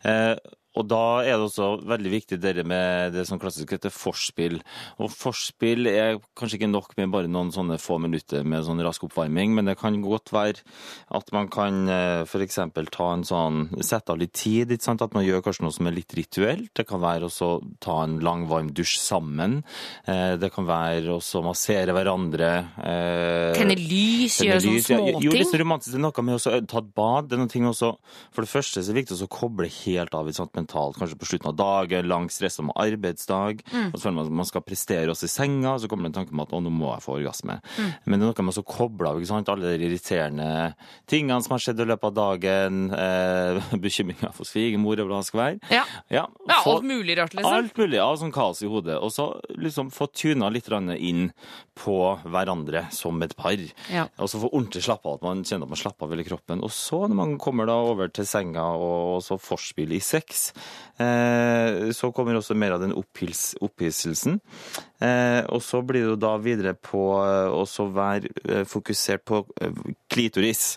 Eh, 0.06 0.37
og 0.76 0.87
da 0.90 1.02
er 1.25 1.37
det 1.38 1.47
også 1.47 1.68
veldig 1.88 2.11
viktig 2.12 2.38
det 2.42 2.64
med 2.68 3.14
det 3.16 3.25
som 3.28 3.40
klassisk 3.40 3.73
heter 3.73 3.92
forspill. 3.95 4.59
Og 5.00 5.11
forspill 5.12 5.88
er 5.90 6.18
kanskje 6.37 6.59
ikke 6.61 6.71
nok 6.71 6.92
med 6.99 7.12
bare 7.14 7.30
noen 7.33 7.52
sånne 7.54 7.78
få 7.80 7.97
minutter 8.02 8.45
med 8.45 8.64
sånn 8.66 8.83
rask 8.85 9.06
oppvarming, 9.09 9.54
men 9.56 9.71
det 9.71 9.78
kan 9.80 9.97
godt 10.04 10.33
være 10.37 10.61
at 11.16 11.33
man 11.33 11.49
kan 11.52 11.87
f.eks. 12.28 12.59
ta 12.92 13.09
en 13.14 13.25
sånn 13.26 13.62
Sette 13.87 14.12
av 14.12 14.18
litt 14.21 14.35
tid, 14.37 14.71
ikke 14.75 14.85
sant? 14.88 15.02
at 15.04 15.14
man 15.16 15.25
gjør 15.25 15.42
kanskje 15.47 15.64
noe 15.64 15.75
som 15.75 15.88
er 15.88 15.95
litt 15.97 16.12
rituelt. 16.16 16.71
Det 16.76 16.87
kan 16.88 17.00
være 17.02 17.28
også 17.28 17.50
ta 17.83 17.99
en 18.04 18.18
lang, 18.25 18.47
varm 18.50 18.71
dusj 18.75 18.97
sammen. 19.00 19.61
Eh, 20.06 20.37
Det 20.37 20.50
kan 20.52 20.66
være 20.68 21.14
også 21.16 21.42
massere 21.45 21.95
hverandre. 21.97 22.50
eh, 22.83 23.54
Tenne 23.56 23.76
lys, 23.78 24.40
gjøre 24.42 24.61
sånne 24.61 24.85
småting. 24.85 25.23
Jo. 25.25 25.30
Det 25.33 25.95
er 25.95 26.02
noe 26.02 26.23
med 26.26 26.37
å 26.37 26.66
ta 26.66 26.78
et 26.83 26.95
bad. 26.95 27.28
Det 27.28 27.37
er 27.38 27.42
noe 27.45 27.52
ting 27.52 27.64
også 27.68 27.95
For 28.35 28.42
det 28.45 28.50
første 28.50 28.83
så 28.83 28.90
er 28.90 28.95
det 28.95 29.06
viktig 29.06 29.23
å 29.25 29.28
koble 29.30 29.68
helt 29.71 30.14
av 30.14 30.26
Ikke 30.26 30.40
sant, 30.40 30.52
mentalt, 30.66 30.99
kanskje 30.99 31.18
på 31.18 31.26
slutten 31.30 31.50
av 31.52 31.56
dagen, 31.56 32.08
lang 32.11 32.28
stressa 32.30 32.62
med 32.66 32.76
arbeidsdag. 32.76 33.62
Mm. 33.73 33.90
Og 33.92 33.96
så 33.99 34.02
føler 34.06 34.16
man 34.18 34.26
at 34.26 34.37
man 34.42 34.49
skal 34.49 34.64
prestere 34.66 35.12
også 35.12 35.28
i 35.28 35.32
senga, 35.32 35.75
og 35.76 35.80
så 35.82 35.88
kommer 35.90 36.08
det 36.08 36.12
en 36.12 36.18
tanke 36.20 36.35
om 36.35 36.42
at 36.44 36.52
å, 36.56 36.61
nå 36.64 36.73
må 36.75 36.90
jeg 36.94 37.04
få 37.06 37.16
orgasme. 37.20 37.58
Mm. 37.78 37.90
Men 38.04 38.18
det 38.20 38.26
er 38.26 38.32
noe 38.32 38.46
med 38.49 38.61
å 38.61 38.66
koble 38.66 39.12
av 39.12 39.23
alle 39.56 39.73
de 39.78 39.87
irriterende 39.87 40.49
tingene 41.11 41.42
som 41.44 41.54
har 41.54 41.62
skjedd 41.62 41.80
i 41.85 41.88
løpet 41.92 42.11
av 42.11 42.16
dagen, 42.16 42.80
eh, 42.96 43.61
bekymringer 43.87 44.35
for 44.37 44.49
svigermor 44.49 44.96
eller 44.99 45.12
hva 45.12 45.23
det 45.23 45.30
skal 45.30 45.42
være. 45.42 45.61
Ja. 45.73 45.85
Ja, 46.12 46.26
Ja, 46.46 46.61
få- 46.64 46.76
alt 46.78 46.88
mulig 46.88 47.16
rart, 47.18 47.35
liksom. 47.37 47.52
Alt 47.52 47.78
mulig 47.78 47.99
ja, 48.00 48.08
sånn 48.18 48.35
kaos 48.35 48.62
i 48.62 48.70
hodet. 48.70 48.99
Og 49.02 49.12
så 49.14 49.28
liksom 49.56 49.90
få 49.94 50.08
tuna 50.12 50.50
litt 50.52 50.66
inn 50.66 51.30
på 51.78 51.96
hverandre 52.26 52.87
som 52.94 53.20
et 53.23 53.37
par. 53.38 53.56
Ja. 53.92 54.06
Og 54.18 54.28
så 54.32 54.40
få 54.42 54.50
ordentlig 54.50 54.82
slappe 54.82 55.06
av, 55.08 55.18
at 55.20 55.26
man 55.26 55.44
kjenner 55.46 55.68
at 55.68 55.73
man 55.75 55.80
slapper 55.80 56.06
av 56.08 56.14
hele 56.14 56.25
kroppen. 56.26 56.62
Og 56.66 56.73
så, 56.75 57.04
når 57.06 57.18
man 57.18 57.37
kommer 57.38 57.68
da 57.68 57.76
over 57.87 58.11
til 58.12 58.26
senga 58.28 58.64
og, 58.76 59.16
og 59.16 59.23
så 59.25 59.38
forspill 59.40 59.92
i 59.96 60.00
sex, 60.02 60.50
så 60.97 62.09
kommer 62.17 62.39
også 62.39 62.55
mer 62.57 62.73
av 62.73 62.81
den 62.81 62.95
opphisselsen. 63.61 64.39
Eh, 65.00 65.43
og 65.53 65.61
så 65.65 65.83
blir 65.85 66.05
det 66.05 66.12
jo 66.15 66.21
da 66.21 66.37
videre 66.41 66.73
på 66.75 67.03
å 67.17 67.25
også 67.62 67.88
være 67.93 68.31
eh, 68.49 68.65
fokusert 68.69 69.26
på 69.29 69.43
eh, 69.61 69.83
klitoris. 70.12 70.76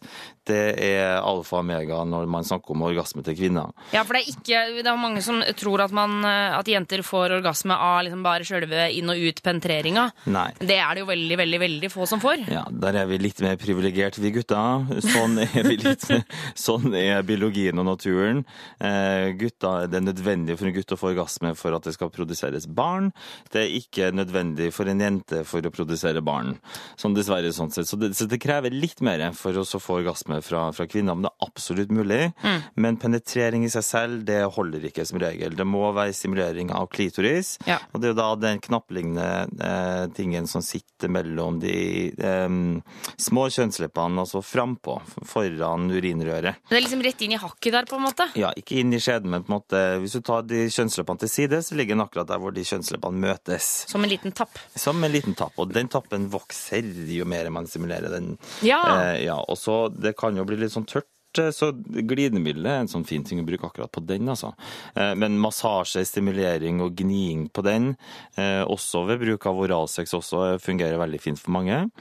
Det 0.50 0.64
er 0.82 1.20
alfa 1.22 1.60
og 1.60 1.64
omega 1.64 2.00
når 2.10 2.26
man 2.32 2.46
snakker 2.48 2.74
om 2.74 2.88
orgasme 2.88 3.22
til 3.26 3.36
kvinner. 3.38 3.70
Ja, 3.94 4.02
for 4.08 4.18
det 4.18 4.24
er 4.24 4.32
ikke 4.34 4.62
Det 4.80 4.90
er 4.90 4.98
mange 4.98 5.22
som 5.22 5.44
tror 5.60 5.84
at, 5.86 5.94
man, 5.96 6.20
eh, 6.26 6.58
at 6.58 6.70
jenter 6.70 7.04
får 7.06 7.36
orgasme 7.38 7.76
av 7.76 8.02
liksom 8.08 8.24
bare 8.26 8.48
sjølve 8.48 8.88
inn- 8.98 9.12
og 9.14 9.22
ut-penetreringa. 9.30 10.08
Nei. 10.34 10.48
Det 10.60 10.80
er 10.80 10.98
det 10.98 11.04
jo 11.04 11.10
veldig, 11.12 11.38
veldig 11.44 11.62
veldig 11.66 11.92
få 11.94 12.08
som 12.10 12.24
får. 12.24 12.48
Ja, 12.52 12.66
der 12.72 13.02
er 13.04 13.10
vi 13.12 13.22
litt 13.22 13.44
mer 13.46 13.60
privilegert, 13.62 14.18
vi 14.20 14.34
gutta. 14.36 14.64
Sånn 15.06 15.38
er, 15.44 15.54
vi 15.70 15.78
litt, 15.84 16.08
sånn 16.68 16.98
er 16.98 17.22
biologien 17.28 17.80
og 17.80 17.88
naturen. 17.92 18.44
Eh, 18.82 19.32
gutta, 19.40 19.86
det 19.88 20.02
er 20.02 20.08
nødvendig 20.10 20.58
for 20.60 20.70
en 20.70 20.76
gutt 20.76 20.96
å 20.96 21.00
få 21.00 21.14
orgasme 21.14 21.54
for 21.60 21.78
at 21.78 21.86
det 21.86 21.96
skal 21.96 22.12
produseres 22.14 22.66
barn. 22.68 23.12
Det 23.54 23.64
er 23.64 23.78
ikke 23.80 24.09
nødvendig 24.16 24.72
for 24.76 24.90
en 24.90 25.02
jente 25.04 25.44
for 25.48 25.66
å 25.66 25.74
produsere 25.74 26.24
barn. 26.26 26.56
Sånn 27.00 27.16
dessverre 27.18 27.52
sånn 27.56 27.72
sett. 27.74 27.90
Så 27.90 28.00
det, 28.00 28.12
så 28.18 28.28
det 28.30 28.42
krever 28.42 28.74
litt 28.74 29.04
mer 29.06 29.22
for 29.38 29.58
oss 29.62 29.76
å 29.76 29.82
få 29.82 30.00
orgasme 30.02 30.40
fra, 30.46 30.68
fra 30.76 30.88
kvinner, 30.90 31.18
men 31.18 31.28
det 31.28 31.32
er 31.34 31.48
absolutt 31.50 31.94
mulig. 31.96 32.22
Men 32.80 33.00
penetrering 33.02 33.66
i 33.66 33.72
seg 33.74 33.86
selv, 33.86 34.24
det 34.28 34.42
holder 34.56 34.90
ikke 34.90 35.06
som 35.08 35.20
regel. 35.22 35.56
Det 35.58 35.68
må 35.68 35.90
være 35.96 36.16
stimulering 36.16 36.74
av 36.76 36.90
klitoris. 36.94 37.56
Ja. 37.70 37.80
Og 37.94 38.02
det 38.02 38.10
er 38.10 38.14
jo 38.14 38.20
da 38.20 38.30
den 38.40 38.62
knapplignende 38.64 39.28
eh, 39.66 40.06
tingen 40.18 40.48
som 40.50 40.64
sitter 40.66 41.12
mellom 41.12 41.60
de 41.64 41.76
eh, 42.14 42.48
små 43.20 43.48
kjønnsleppene, 43.54 44.24
altså 44.26 44.44
frampå, 44.46 45.00
foran 45.28 45.90
urinrøret. 45.92 46.64
Det 46.70 46.78
er 46.78 46.86
liksom 46.86 47.04
rett 47.06 47.24
inn 47.26 47.36
i 47.36 47.42
hakket 47.42 47.76
der, 47.76 47.90
på 47.90 48.00
en 48.00 48.06
måte. 48.08 48.30
Ja, 48.40 48.52
ikke 48.58 48.80
inn 48.82 48.94
i 48.96 49.02
skjeden, 49.04 49.32
men 49.34 49.46
på 49.46 49.54
en 49.54 49.60
måte, 49.60 49.84
hvis 50.04 50.18
du 50.18 50.24
tar 50.26 50.46
de 50.48 50.66
kjønnsleppene 50.72 51.24
til 51.24 51.32
side, 51.32 51.62
så 51.66 51.78
ligger 51.78 51.98
den 51.98 52.06
akkurat 52.06 52.30
der 52.30 52.42
hvor 52.42 52.56
de 52.56 52.66
kjønnsleppene 52.68 53.24
møtes. 53.26 53.70
Som 53.90 53.99
en 54.04 54.12
liten 54.12 54.36
tapp. 54.36 54.60
Som 54.76 55.04
en 55.04 55.14
liten 55.14 55.36
tapp, 55.38 55.58
og 55.60 55.74
den 55.76 55.90
tappen 55.92 56.30
vokser 56.34 56.86
jo 57.10 57.28
mer 57.30 57.50
man 57.54 57.68
simulerer 57.70 58.12
den. 58.14 58.36
Ja. 58.66 58.82
Eh, 58.96 59.26
ja, 59.28 59.40
og 59.40 59.58
så 59.60 59.88
det 59.94 60.16
kan 60.20 60.38
jo 60.38 60.46
bli 60.48 60.60
litt 60.62 60.76
sånn 60.76 60.88
tørt. 60.90 61.10
Eh, 61.38 61.52
Så 61.52 61.72
glidemiddel 61.74 62.66
er 62.66 62.80
en 62.82 62.88
sånn 62.88 63.06
fin 63.06 63.24
ting 63.24 63.40
å 63.40 63.46
bruke 63.46 63.68
akkurat 63.70 63.92
på 63.92 64.02
den, 64.06 64.26
altså. 64.28 64.54
Eh, 64.96 65.14
Men 65.16 65.38
massasje, 65.40 66.06
stimulering 66.06 66.82
og 66.82 66.96
gniing 66.96 67.50
på 67.52 67.62
den, 67.64 67.98
eh, 68.38 68.64
også 68.66 69.06
ved 69.08 69.20
bruk 69.20 69.46
av 69.46 69.56
oralsex, 69.60 70.14
også 70.14 70.60
fungerer 70.62 70.98
veldig 70.98 71.20
fint 71.22 71.38
for 71.40 71.52
mange. 71.52 71.92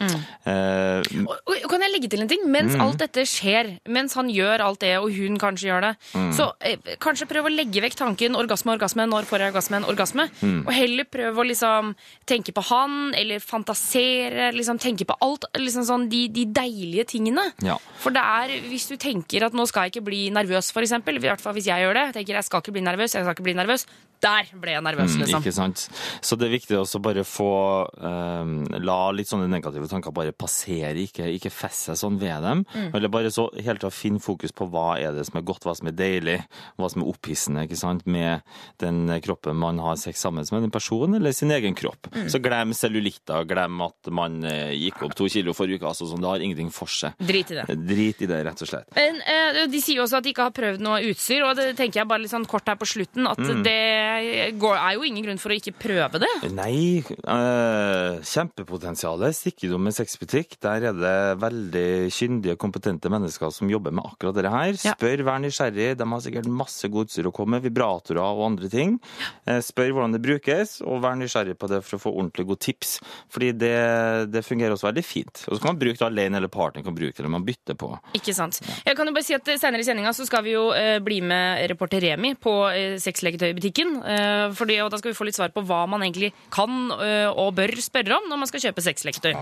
Eh, 0.47 1.03
Og- 1.27 1.65
og 1.65 1.69
Kan 1.71 1.81
jeg 1.83 1.93
legge 1.93 2.09
til 2.11 2.21
en 2.23 2.29
ting? 2.29 2.41
Mens 2.51 2.75
Mm. 2.75 2.81
alt 2.81 2.99
dette 2.99 3.21
skjer, 3.27 3.79
mens 3.87 4.15
han 4.15 4.29
gjør 4.29 4.61
alt 4.61 4.79
det, 4.81 4.97
og 4.99 5.13
hun 5.13 5.37
kanskje 5.39 5.69
gjør 5.69 5.81
det, 5.83 5.97
Mm. 6.15 6.33
så 6.33 6.53
eh, 6.61 6.77
kanskje 6.99 7.29
prøv 7.29 7.45
å 7.47 7.55
legge 7.55 7.81
vekk 7.83 7.95
tanken 7.95 8.35
orgasme, 8.35 8.73
orgasme, 8.79 9.07
når 9.09 9.25
får 9.27 9.39
jeg 9.39 9.53
orgasme, 9.53 9.77
en 9.77 9.85
orgasme? 9.85 10.31
Mm. 10.43 10.67
Og 10.67 10.73
heller 10.73 11.05
prøv 11.05 11.35
å 11.37 11.47
liksom 11.47 11.95
tenke 12.27 12.53
på 12.53 12.63
han, 12.65 13.15
eller 13.15 13.39
fantasere, 13.39 14.53
liksom 14.55 14.79
tenke 14.79 15.05
på 15.07 15.15
alt, 15.21 15.45
liksom 15.55 15.85
sånn 15.85 16.09
de, 16.09 16.29
de 16.29 16.45
deilige 16.47 17.05
tingene. 17.07 17.53
Ja. 17.63 17.77
For 17.99 18.11
det 18.11 18.23
er, 18.23 18.49
hvis 18.69 18.89
du 18.89 18.97
tenker 18.97 19.18
at 19.49 19.57
nå 19.57 19.67
skal 19.69 19.87
jeg 19.87 19.97
ikke 19.97 20.07
bli 20.11 20.21
nervøs, 20.35 20.73
eksempel, 20.85 21.17
i 21.17 21.25
hvert 21.27 21.41
fall 21.43 21.57
hvis 21.57 21.67
jeg 21.71 21.85
gjør 21.85 21.95
det, 21.95 22.07
tenker 22.15 22.39
jeg 22.39 22.45
skal 22.45 22.63
ikke 22.63 22.77
bli 22.77 22.85
nervøs, 22.87 23.15
jeg 23.15 23.25
skal 23.25 23.35
ikke 23.37 23.47
bli 23.49 23.57
nervøs, 23.59 23.87
der 24.23 24.49
ble 24.59 24.73
jeg 24.75 24.83
nervøs, 24.83 25.15
Mm, 25.15 25.21
liksom. 25.23 25.43
Ikke 25.43 25.55
sant? 25.55 25.83
Så 26.21 26.37
det 26.37 26.49
er 26.49 26.55
viktig 26.57 26.75
også 26.79 26.99
bare 27.03 27.23
få 27.23 27.87
um, 28.03 28.65
La 28.83 29.11
litt 29.15 29.29
sånne 29.31 29.47
negative 29.51 29.87
tanker 29.91 30.11
bare 30.15 30.33
passere, 30.35 30.97
ikke, 30.99 31.29
ikke 31.37 31.53
feste 31.55 31.93
seg 31.93 32.01
sånn 32.01 32.19
ved 32.19 32.43
dem. 32.43 32.65
Mm. 32.75 32.89
Eller 32.99 33.13
bare 33.13 33.31
så 33.31 33.47
helt 33.55 33.81
til 33.83 33.89
å 33.91 33.95
finne 33.95 34.23
fokus 34.23 34.51
på 34.53 34.67
hva 34.73 34.99
er 34.99 35.15
det 35.15 35.27
som 35.29 35.39
er 35.39 35.47
godt, 35.47 35.67
hva 35.69 35.77
som 35.79 35.91
er 35.91 35.97
deilig, 35.99 36.39
hva 36.79 36.91
som 36.91 37.05
er 37.05 37.13
opphissende 37.13 37.65
ikke 37.69 37.79
sant? 37.79 38.05
med 38.09 38.43
den 38.83 39.07
kroppen 39.23 39.57
man 39.59 39.79
har 39.83 39.97
sex 40.01 40.21
sammen 40.23 40.47
med, 40.51 40.67
en 40.67 40.75
person 40.75 41.15
eller 41.15 41.33
sin 41.33 41.51
egen 41.55 41.75
kropp. 41.79 42.11
Mm. 42.15 42.29
Så 42.33 42.41
glem 42.43 42.75
cellulitter, 42.75 43.47
glem 43.49 43.81
at 43.87 44.11
man 44.15 44.43
eh, 44.49 44.75
gikk 44.79 45.03
opp 45.07 45.15
to 45.19 45.29
kilo 45.31 45.55
forrige 45.57 45.79
uke, 45.79 45.91
altså 45.93 46.09
sånn, 46.11 46.23
det 46.25 46.31
har 46.31 46.45
ingenting 46.45 46.71
for 46.75 46.91
seg. 46.91 47.15
Drit 47.23 47.53
i 47.55 47.61
det. 47.61 47.67
Drit 47.87 48.23
i 48.25 48.31
det, 48.31 48.43
rett 48.49 48.67
og 48.67 48.71
slett. 48.71 48.91
Men, 49.09 49.21
eh, 49.25 49.67
de 49.73 49.81
sier 49.81 49.97
jo 49.97 50.05
også 50.05 50.19
at 50.21 50.25
de 50.27 50.33
ikke 50.35 50.45
har 50.45 50.53
prøvd 50.53 50.83
noe 50.85 51.01
utstyr, 51.09 51.43
og 51.49 51.57
det 51.57 51.77
tenker 51.79 52.03
jeg 52.03 52.09
bare 52.11 52.21
litt 52.21 52.31
sånn 52.33 52.45
kort 52.49 52.67
her 52.69 52.77
på 52.77 52.87
slutten, 52.89 53.25
at 53.31 53.39
Mm. 53.39 53.63
det 53.65 54.59
går, 54.61 54.77
er 54.77 54.95
jo 54.99 55.03
ingen 55.07 55.25
grunn 55.25 55.39
for 55.41 55.49
å 55.51 55.57
ikke 55.57 55.73
prøve 55.81 56.21
det. 56.21 56.53
Nei, 56.53 56.99
eh, 57.25 58.19
kjempepotensialet. 58.21 59.35
Stikkedom 59.37 59.81
med 59.89 59.95
sexbutikk. 59.97 60.59
Der 60.61 60.89
er 60.91 60.93
det 60.93 61.15
veldig 61.41 62.11
kyndige, 62.13 62.57
kompetente 62.61 63.09
mennesker 63.11 63.51
som 63.55 63.71
jobber 63.71 63.93
med 63.97 64.05
akkurat 64.05 64.35
dette 64.37 64.53
her. 64.53 64.73
Spør, 64.77 65.23
vær 65.25 65.41
nysgjerrig. 65.41 65.97
De 65.97 66.05
har 66.05 66.21
sikkert 66.25 66.51
masse 66.51 66.89
godt 66.93 67.09
utstyr 67.09 67.25
å 67.31 67.33
komme 67.33 67.57
med, 67.57 67.63
vibratorer 67.65 68.21
og 68.21 68.45
andre 68.51 68.69
ting. 68.69 68.99
Eh, 69.47 69.61
Spør 69.65 69.93
hvordan 69.95 70.13
det 70.13 70.21
brukes, 70.23 70.83
og 70.85 71.01
vær 71.03 71.17
nysgjerrig 71.17 71.57
på 71.57 71.69
det 71.71 71.81
for 71.87 71.97
å 71.97 72.03
få 72.03 72.13
ordentlig 72.13 72.45
gode 72.51 72.61
tips. 72.67 72.99
Fordi 73.33 73.53
det, 73.57 74.31
det 74.35 74.45
fungerer 74.45 74.75
også 74.77 74.91
veldig 74.93 75.05
fint. 75.07 75.45
Og 75.49 75.57
så 75.57 75.63
kan 75.63 75.73
man 75.73 75.81
bruke 75.81 75.97
det 76.03 76.09
alene, 76.09 76.37
eller 76.37 76.53
partneren 76.53 76.85
kan 76.85 76.95
bruke 76.99 77.15
det, 77.17 77.23
eller 77.23 77.33
man 77.33 77.47
bytter 77.49 77.79
på. 77.81 77.93
Ikke 78.19 78.35
sant? 78.37 78.61
Jeg 78.85 78.98
kan 78.99 79.09
jo 79.09 79.15
bare 79.17 79.27
si 79.27 79.35
at 79.37 79.49
Senere 79.59 79.83
i 79.83 79.87
sendinga 79.87 80.13
så 80.17 80.27
skal 80.29 80.43
vi 80.47 80.53
jo 80.55 80.69
eh, 80.77 80.99
bli 81.05 81.21
med 81.25 81.65
reporter 81.71 82.03
Remi 82.05 82.35
på 82.39 82.53
eh, 82.71 82.97
sexleketøybutikken. 83.03 83.95
Eh, 84.03 84.45
fordi, 84.59 84.79
og 84.85 84.91
da 84.93 85.01
skal 85.01 85.13
vi 85.13 85.19
få 85.19 85.27
litt 85.29 85.39
svar 85.39 85.53
på 85.55 85.63
hva 85.67 85.85
man 85.91 86.05
egentlig 86.07 86.33
kan 86.55 86.91
eh, 86.99 87.29
og 87.31 87.55
bør 87.59 87.73
spørre 87.83 88.19
om 88.19 88.29
når 88.31 88.43
man 88.43 88.51
skal 88.51 88.67
kjøpe 88.69 88.85
sexleketøy. 88.85 89.35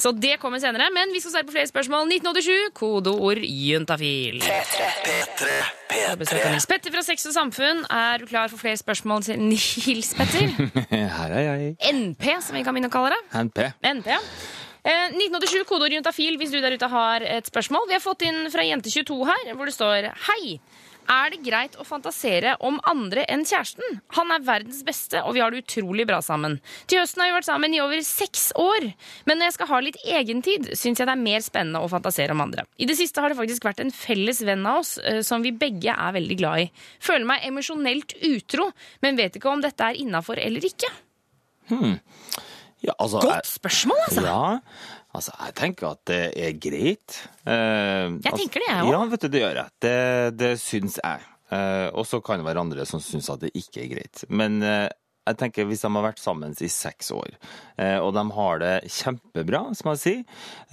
Så 0.00 0.14
det 0.16 0.36
kommer 0.42 0.62
senere, 0.62 0.88
men 0.94 1.12
vi 1.14 1.22
skal 1.24 1.36
svare 1.36 1.48
på 1.48 1.56
flere 1.56 1.70
spørsmål. 1.70 2.08
1987, 2.12 2.72
kodeord 2.78 3.42
juntafil. 3.42 4.40
P3, 4.42 5.52
Jeg 5.92 6.08
har 6.08 6.18
besøk 6.20 6.38
av 6.38 6.46
P3, 6.46 6.54
Nils 6.56 6.68
Petter 6.70 6.94
fra 6.94 7.04
Sex 7.06 7.28
og 7.30 7.36
Samfunn. 7.36 7.84
Er 7.92 8.22
du 8.22 8.28
klar 8.30 8.52
for 8.52 8.60
flere 8.60 8.80
spørsmål 8.80 9.24
til 9.28 9.40
Nils 9.42 10.12
Petter? 10.18 10.50
Her 11.18 11.36
er 11.38 11.46
jeg. 11.48 11.76
NP, 11.92 12.28
som 12.44 12.58
vi 12.58 12.64
kan 12.66 12.76
begynne 12.76 12.92
å 12.92 12.94
kalle 12.94 13.14
det. 13.16 13.22
NP. 13.46 13.64
NP. 13.98 14.12
Eh, 14.82 15.12
1987, 15.14 15.62
kodeord 15.68 15.94
juntafil 15.94 16.38
hvis 16.40 16.50
du 16.50 16.58
der 16.58 16.74
ute 16.74 16.88
har 16.90 17.22
et 17.22 17.46
spørsmål. 17.46 17.86
Vi 17.86 17.94
har 17.94 18.02
fått 18.02 18.24
inn 18.26 18.48
fra 18.50 18.64
Jente22 18.66 19.18
her, 19.28 19.52
hvor 19.54 19.70
det 19.70 19.76
står 19.76 20.08
Hei! 20.28 20.58
Er 21.10 21.32
det 21.32 21.40
greit 21.42 21.74
å 21.82 21.84
fantasere 21.86 22.52
om 22.62 22.76
andre 22.86 23.24
enn 23.30 23.42
kjæresten? 23.46 23.96
Han 24.16 24.30
er 24.30 24.44
verdens 24.46 24.84
beste, 24.86 25.18
og 25.26 25.34
vi 25.34 25.42
har 25.42 25.50
det 25.50 25.64
utrolig 25.64 26.06
bra 26.06 26.20
sammen. 26.22 26.60
Til 26.86 27.02
høsten 27.02 27.22
har 27.22 27.30
vi 27.30 27.34
vært 27.34 27.48
sammen 27.48 27.74
i 27.74 27.80
over 27.82 28.02
seks 28.06 28.52
år. 28.58 28.86
Men 29.26 29.40
når 29.40 29.50
jeg 29.50 29.56
skal 29.56 29.70
ha 29.72 29.80
litt 29.82 29.98
egentid, 30.06 30.70
syns 30.78 31.02
jeg 31.02 31.10
det 31.10 31.16
er 31.16 31.24
mer 31.24 31.42
spennende 31.42 31.82
å 31.82 31.90
fantasere 31.90 32.36
om 32.36 32.44
andre. 32.44 32.64
I 32.78 32.86
det 32.90 32.96
siste 33.00 33.22
har 33.22 33.34
det 33.34 33.38
faktisk 33.40 33.66
vært 33.66 33.82
en 33.82 33.90
felles 33.94 34.44
venn 34.46 34.62
av 34.62 34.84
oss 34.84 34.94
eh, 35.02 35.20
som 35.26 35.42
vi 35.42 35.54
begge 35.54 35.90
er 35.94 36.16
veldig 36.18 36.38
glad 36.38 36.68
i. 36.68 36.70
Føler 37.02 37.28
meg 37.34 37.50
emosjonelt 37.50 38.14
utro, 38.30 38.70
men 39.02 39.18
vet 39.18 39.38
ikke 39.38 39.50
om 39.50 39.62
dette 39.62 39.90
er 39.90 39.98
innafor 40.02 40.38
eller 40.42 40.70
ikke. 40.70 40.90
Ja, 42.82 42.92
altså, 42.98 43.20
Godt 43.22 43.46
spørsmål, 43.46 44.00
altså! 44.08 44.22
Ja, 44.26 44.58
altså 45.14 45.34
jeg 45.44 45.54
tenker 45.60 45.90
at 45.92 46.00
det 46.10 46.22
er 46.34 46.56
greit. 46.58 47.18
Eh, 47.46 48.16
Jeg 48.24 48.32
tenker 48.40 48.60
det, 48.64 48.68
jeg 48.68 48.80
også. 48.82 48.92
Ja, 48.96 49.02
vet 49.12 49.22
du, 49.22 49.28
det 49.28 49.42
gjør 49.44 49.60
jeg. 49.60 49.68
Det, 49.84 49.94
det 50.40 50.50
syns 50.60 50.98
jeg. 51.02 51.20
Eh, 51.52 51.88
og 51.92 52.06
så 52.08 52.20
kan 52.24 52.40
det 52.40 52.46
være 52.48 52.62
andre 52.64 52.86
som 52.88 53.00
syns 53.04 53.28
at 53.30 53.42
det 53.44 53.50
ikke 53.54 53.84
er 53.84 53.90
greit. 53.94 54.24
Men 54.32 54.62
eh, 54.66 54.88
jeg 55.22 55.38
tenker 55.38 55.66
hvis 55.68 55.84
de 55.84 55.90
har 55.94 56.04
vært 56.04 56.22
sammen 56.22 56.54
i 56.58 56.68
seks 56.72 57.12
år, 57.14 57.36
eh, 57.78 57.98
og 58.02 58.12
de 58.16 58.24
har 58.34 58.62
det 58.62 58.72
kjempebra, 58.90 59.62
som 59.78 59.92
jeg 59.92 60.00
sier, 60.02 60.22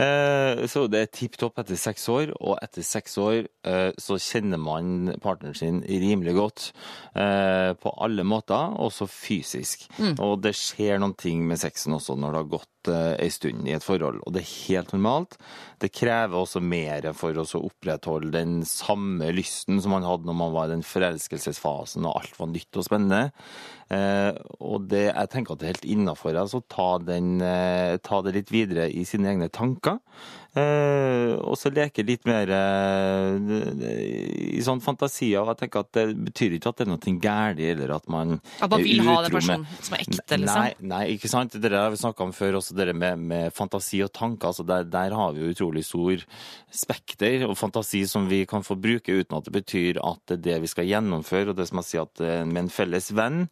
eh, 0.01 0.63
så 0.71 0.87
det 0.89 1.03
er 1.03 1.11
tipp 1.13 1.37
topp 1.37 1.61
etter 1.61 1.77
seks 1.79 2.07
år, 2.09 2.33
og 2.39 2.57
etter 2.63 2.85
seks 2.85 3.17
år 3.21 3.43
eh, 3.45 3.91
så 4.01 4.17
kjenner 4.17 4.61
man 4.61 5.13
partneren 5.21 5.57
sin 5.57 5.83
rimelig 5.85 6.35
godt 6.37 6.69
på 7.13 7.91
alle 8.03 8.23
måter, 8.23 8.75
også 8.79 9.07
fysisk. 9.09 9.85
Og 10.23 10.39
det 10.43 10.53
skjer 10.57 10.99
noen 11.01 11.15
ting 11.19 11.41
med 11.47 11.59
sexen 11.59 11.95
også 11.97 12.15
når 12.15 12.31
det 12.31 12.41
har 12.43 12.51
gått 12.53 12.78
eh, 12.87 13.15
ei 13.19 13.29
stund 13.33 13.67
i 13.67 13.73
et 13.75 13.83
forhold, 13.83 14.21
og 14.23 14.35
det 14.35 14.43
er 14.43 14.53
helt 14.69 14.93
normalt. 14.95 15.35
Det 15.81 15.91
krever 15.91 16.37
også 16.39 16.61
mer 16.63 17.09
for 17.17 17.35
oss 17.41 17.55
å 17.57 17.63
opprettholde 17.67 18.31
den 18.37 18.61
samme 18.67 19.31
lysten 19.35 19.81
som 19.83 19.95
man 19.95 20.07
hadde 20.07 20.29
når 20.29 20.39
man 20.39 20.55
var 20.55 20.69
i 20.69 20.75
den 20.75 20.85
forelskelsesfasen 20.87 22.07
og 22.07 22.21
alt 22.21 22.39
var 22.39 22.51
nytt 22.53 22.79
og 22.79 22.87
spennende. 22.87 23.33
Eh, 23.89 24.31
og 24.61 24.85
det, 24.91 25.07
jeg 25.09 25.33
tenker 25.33 25.55
at 25.55 25.61
det 25.61 25.67
er 25.67 25.73
helt 25.73 25.91
innafor 25.97 26.37
altså, 26.37 26.61
ta, 26.69 26.91
eh, 27.09 27.95
ta 28.05 28.21
det 28.25 28.35
litt 28.35 28.53
videre 28.53 28.85
i 28.87 29.03
sine 29.07 29.33
egne 29.33 29.49
tanker. 29.49 29.99
Eh, 30.57 31.35
og 31.45 31.53
så 31.61 31.69
leke 31.69 32.01
litt 32.01 32.23
mer 32.25 32.49
eh, 32.49 33.35
i 34.57 34.61
sånn 34.65 34.81
fantasier. 34.81 35.43
og 35.43 35.51
Jeg 35.51 35.59
tenker 35.61 35.83
at 35.83 35.91
Det 35.93 36.05
betyr 36.29 36.55
ikke 36.57 36.71
at 36.71 36.79
det 36.79 36.87
er 36.87 36.89
noe 36.89 37.13
galt, 37.21 37.61
eller 37.61 37.93
at 37.93 38.07
man 38.09 38.39
At 38.57 38.71
man 38.73 38.81
vil 38.81 39.03
ha 39.05 39.19
den 39.25 39.35
personen 39.35 39.67
som 39.77 39.97
er 39.97 40.05
ekte, 40.07 40.39
liksom. 40.41 40.63
Nei, 40.63 40.71
nei, 40.81 41.03
ikke 41.13 41.29
sant. 41.29 41.53
Det 41.53 41.71
har 41.73 41.93
vi 41.93 42.01
snakka 42.01 42.25
om 42.25 42.33
før, 42.33 42.57
også 42.63 42.77
det 42.79 42.95
med, 42.95 43.21
med 43.21 43.53
fantasi 43.53 44.01
og 44.05 44.13
tanker. 44.15 44.49
altså 44.49 44.65
der, 44.65 44.89
der 44.89 45.13
har 45.13 45.35
vi 45.37 45.45
jo 45.45 45.53
utrolig 45.53 45.85
stor 45.85 46.25
spekter 46.73 47.45
og 47.45 47.57
fantasi 47.59 48.03
som 48.09 48.25
vi 48.29 48.41
kan 48.49 48.65
få 48.65 48.77
bruke 48.79 49.21
uten 49.21 49.37
at 49.37 49.45
det 49.45 49.53
betyr 49.53 50.01
at 50.01 50.23
det 50.29 50.39
er 50.39 50.45
det 50.49 50.57
vi 50.65 50.73
skal 50.73 50.89
gjennomføre. 50.89 51.53
Og 51.53 51.61
det 51.61 51.69
som 51.69 51.83
jeg 51.83 51.91
sier 51.91 52.09
at 52.09 52.25
eh, 52.25 52.41
med 52.49 52.65
en 52.65 52.73
felles 52.73 53.13
venn 53.13 53.45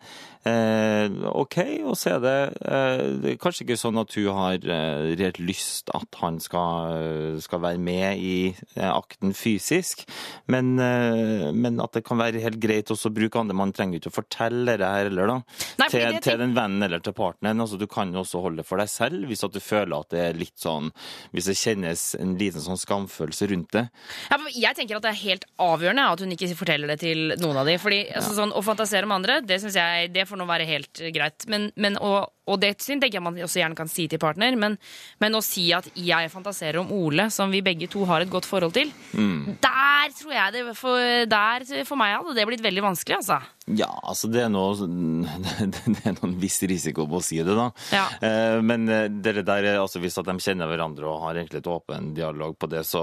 eh, 0.48 1.10
OK, 1.38 1.58
og 1.90 1.96
så 2.00 2.16
er 2.16 2.22
det, 2.24 2.36
eh, 2.68 3.04
det 3.24 3.32
er 3.34 3.40
kanskje 3.42 3.66
ikke 3.66 3.78
sånn 3.80 4.00
at 4.02 4.16
hun 4.18 4.30
har 4.38 4.58
eh, 4.64 5.10
reelt 5.20 5.40
lyst 5.44 5.92
at 5.96 6.18
han 6.22 6.40
skal, 6.44 7.38
skal 7.44 7.62
være 7.64 7.82
med 7.84 8.22
i 8.24 8.36
eh, 8.78 8.88
akten 8.90 9.34
fysisk, 9.38 10.06
men, 10.52 10.74
eh, 10.82 11.50
men 11.54 11.80
at 11.84 11.98
det 11.98 12.04
kan 12.08 12.20
være 12.22 12.42
helt 12.44 12.60
greit 12.64 12.92
å 12.94 12.98
bruke 13.14 13.40
andre. 13.42 13.56
Man 13.58 13.74
trenger 13.76 14.00
ikke 14.02 14.12
å 14.12 14.18
fortelle 14.20 14.78
det 14.80 14.88
her 14.88 15.10
heller, 15.10 15.32
da. 15.32 15.38
Nei, 15.84 15.90
til, 15.94 16.06
det- 16.18 16.24
til 16.28 16.40
den 16.42 16.56
vennen 16.58 16.84
eller 16.88 17.00
til 17.04 17.14
partneren. 17.18 17.62
Altså, 17.64 17.78
du 17.80 17.88
kan 17.88 18.12
jo 18.14 18.24
også 18.24 18.42
holde 18.44 18.62
det 18.64 18.68
for 18.68 18.80
deg 18.82 18.90
selv 18.92 19.28
hvis 19.28 19.44
du 19.48 19.60
føler 19.64 19.96
at 20.00 20.10
det 20.12 20.20
er 20.24 20.38
litt 20.38 20.58
sånn 20.60 20.90
Hvis 21.34 21.46
det 21.50 21.56
kjennes 21.60 22.02
en 22.20 22.34
liten 22.40 22.62
sånn 22.64 22.78
skamfølelse 22.80 23.48
rundt 23.52 23.72
det. 23.76 23.84
Ja, 24.32 24.38
jeg 24.54 24.76
tenker 24.78 24.98
at 25.00 25.06
det 25.06 25.12
er 25.14 25.20
helt 25.22 25.46
avgjørende 25.62 26.06
at 26.14 26.22
hun 26.24 26.34
ikke 26.36 26.50
forteller 26.58 26.92
det 26.92 27.00
til 27.02 27.34
noen 27.42 27.60
av 27.62 27.68
de. 27.70 27.78
Fordi 27.82 28.00
altså, 28.16 28.34
sånn, 28.38 28.54
Å 28.56 28.62
fantasere 28.66 29.08
om 29.08 29.14
andre, 29.18 29.40
det 29.46 29.60
synes 29.64 29.78
jeg 29.80 30.12
det 30.16 30.28
får 30.38 30.44
nå 30.46 30.50
være 30.54 30.70
helt 30.70 31.02
eh, 31.02 31.12
greit. 31.16 31.48
Men, 31.52 31.72
men 31.76 31.98
og, 31.98 32.30
og 32.48 32.62
det 32.62 32.76
tenker 32.86 33.18
jeg 33.18 33.24
man 33.26 33.36
også 33.44 33.60
gjerne 33.60 33.76
kan 33.76 33.90
si 33.92 34.06
til 34.08 34.22
partner. 34.22 34.56
Men, 34.56 34.78
men 35.20 35.36
å 35.36 35.42
si 35.44 35.66
at 35.76 35.90
jeg 35.98 36.30
fantaserer 36.32 36.78
om 36.80 36.94
Ole, 36.96 37.26
som 37.34 37.50
vi 37.52 37.64
begge 37.66 37.90
to 37.92 38.06
har 38.08 38.22
et 38.24 38.32
godt 38.32 38.46
forhold 38.48 38.76
til, 38.78 38.94
der 39.18 40.14
tror 40.18 40.32
jeg 40.36 40.54
det 40.56 40.62
for, 40.78 41.02
der, 41.28 41.66
for 41.88 42.00
meg 42.00 42.14
hadde 42.16 42.36
det 42.38 42.46
blitt 42.48 42.64
veldig 42.64 42.84
vanskelig, 42.86 43.18
altså. 43.20 43.40
Ja, 43.76 43.90
altså 44.08 44.30
det 44.32 44.46
er 44.46 44.52
noe 44.54 44.72
Det 45.74 46.06
er 46.08 46.16
noen 46.22 46.38
viss 46.40 46.62
risiko 46.70 47.08
på 47.10 47.20
å 47.20 47.24
si 47.26 47.42
det, 47.44 47.56
da. 47.58 47.68
Ja. 47.96 48.06
Eh, 48.24 48.62
Men 48.64 48.88
eh, 48.94 49.08
dere 49.12 49.44
der, 49.48 49.68
er- 49.74 49.82
altså 49.82 50.00
hvis 50.04 50.16
at 50.22 50.30
de 50.30 50.38
kjenner 50.44 50.70
hverandre 50.72 51.10
og 51.10 51.26
har 51.26 51.42
egentlig 51.42 51.64
et 51.64 51.72
åpen 51.72 52.14
dialog 52.18 52.56
på 52.62 52.70
det, 52.72 52.86
så, 52.88 53.02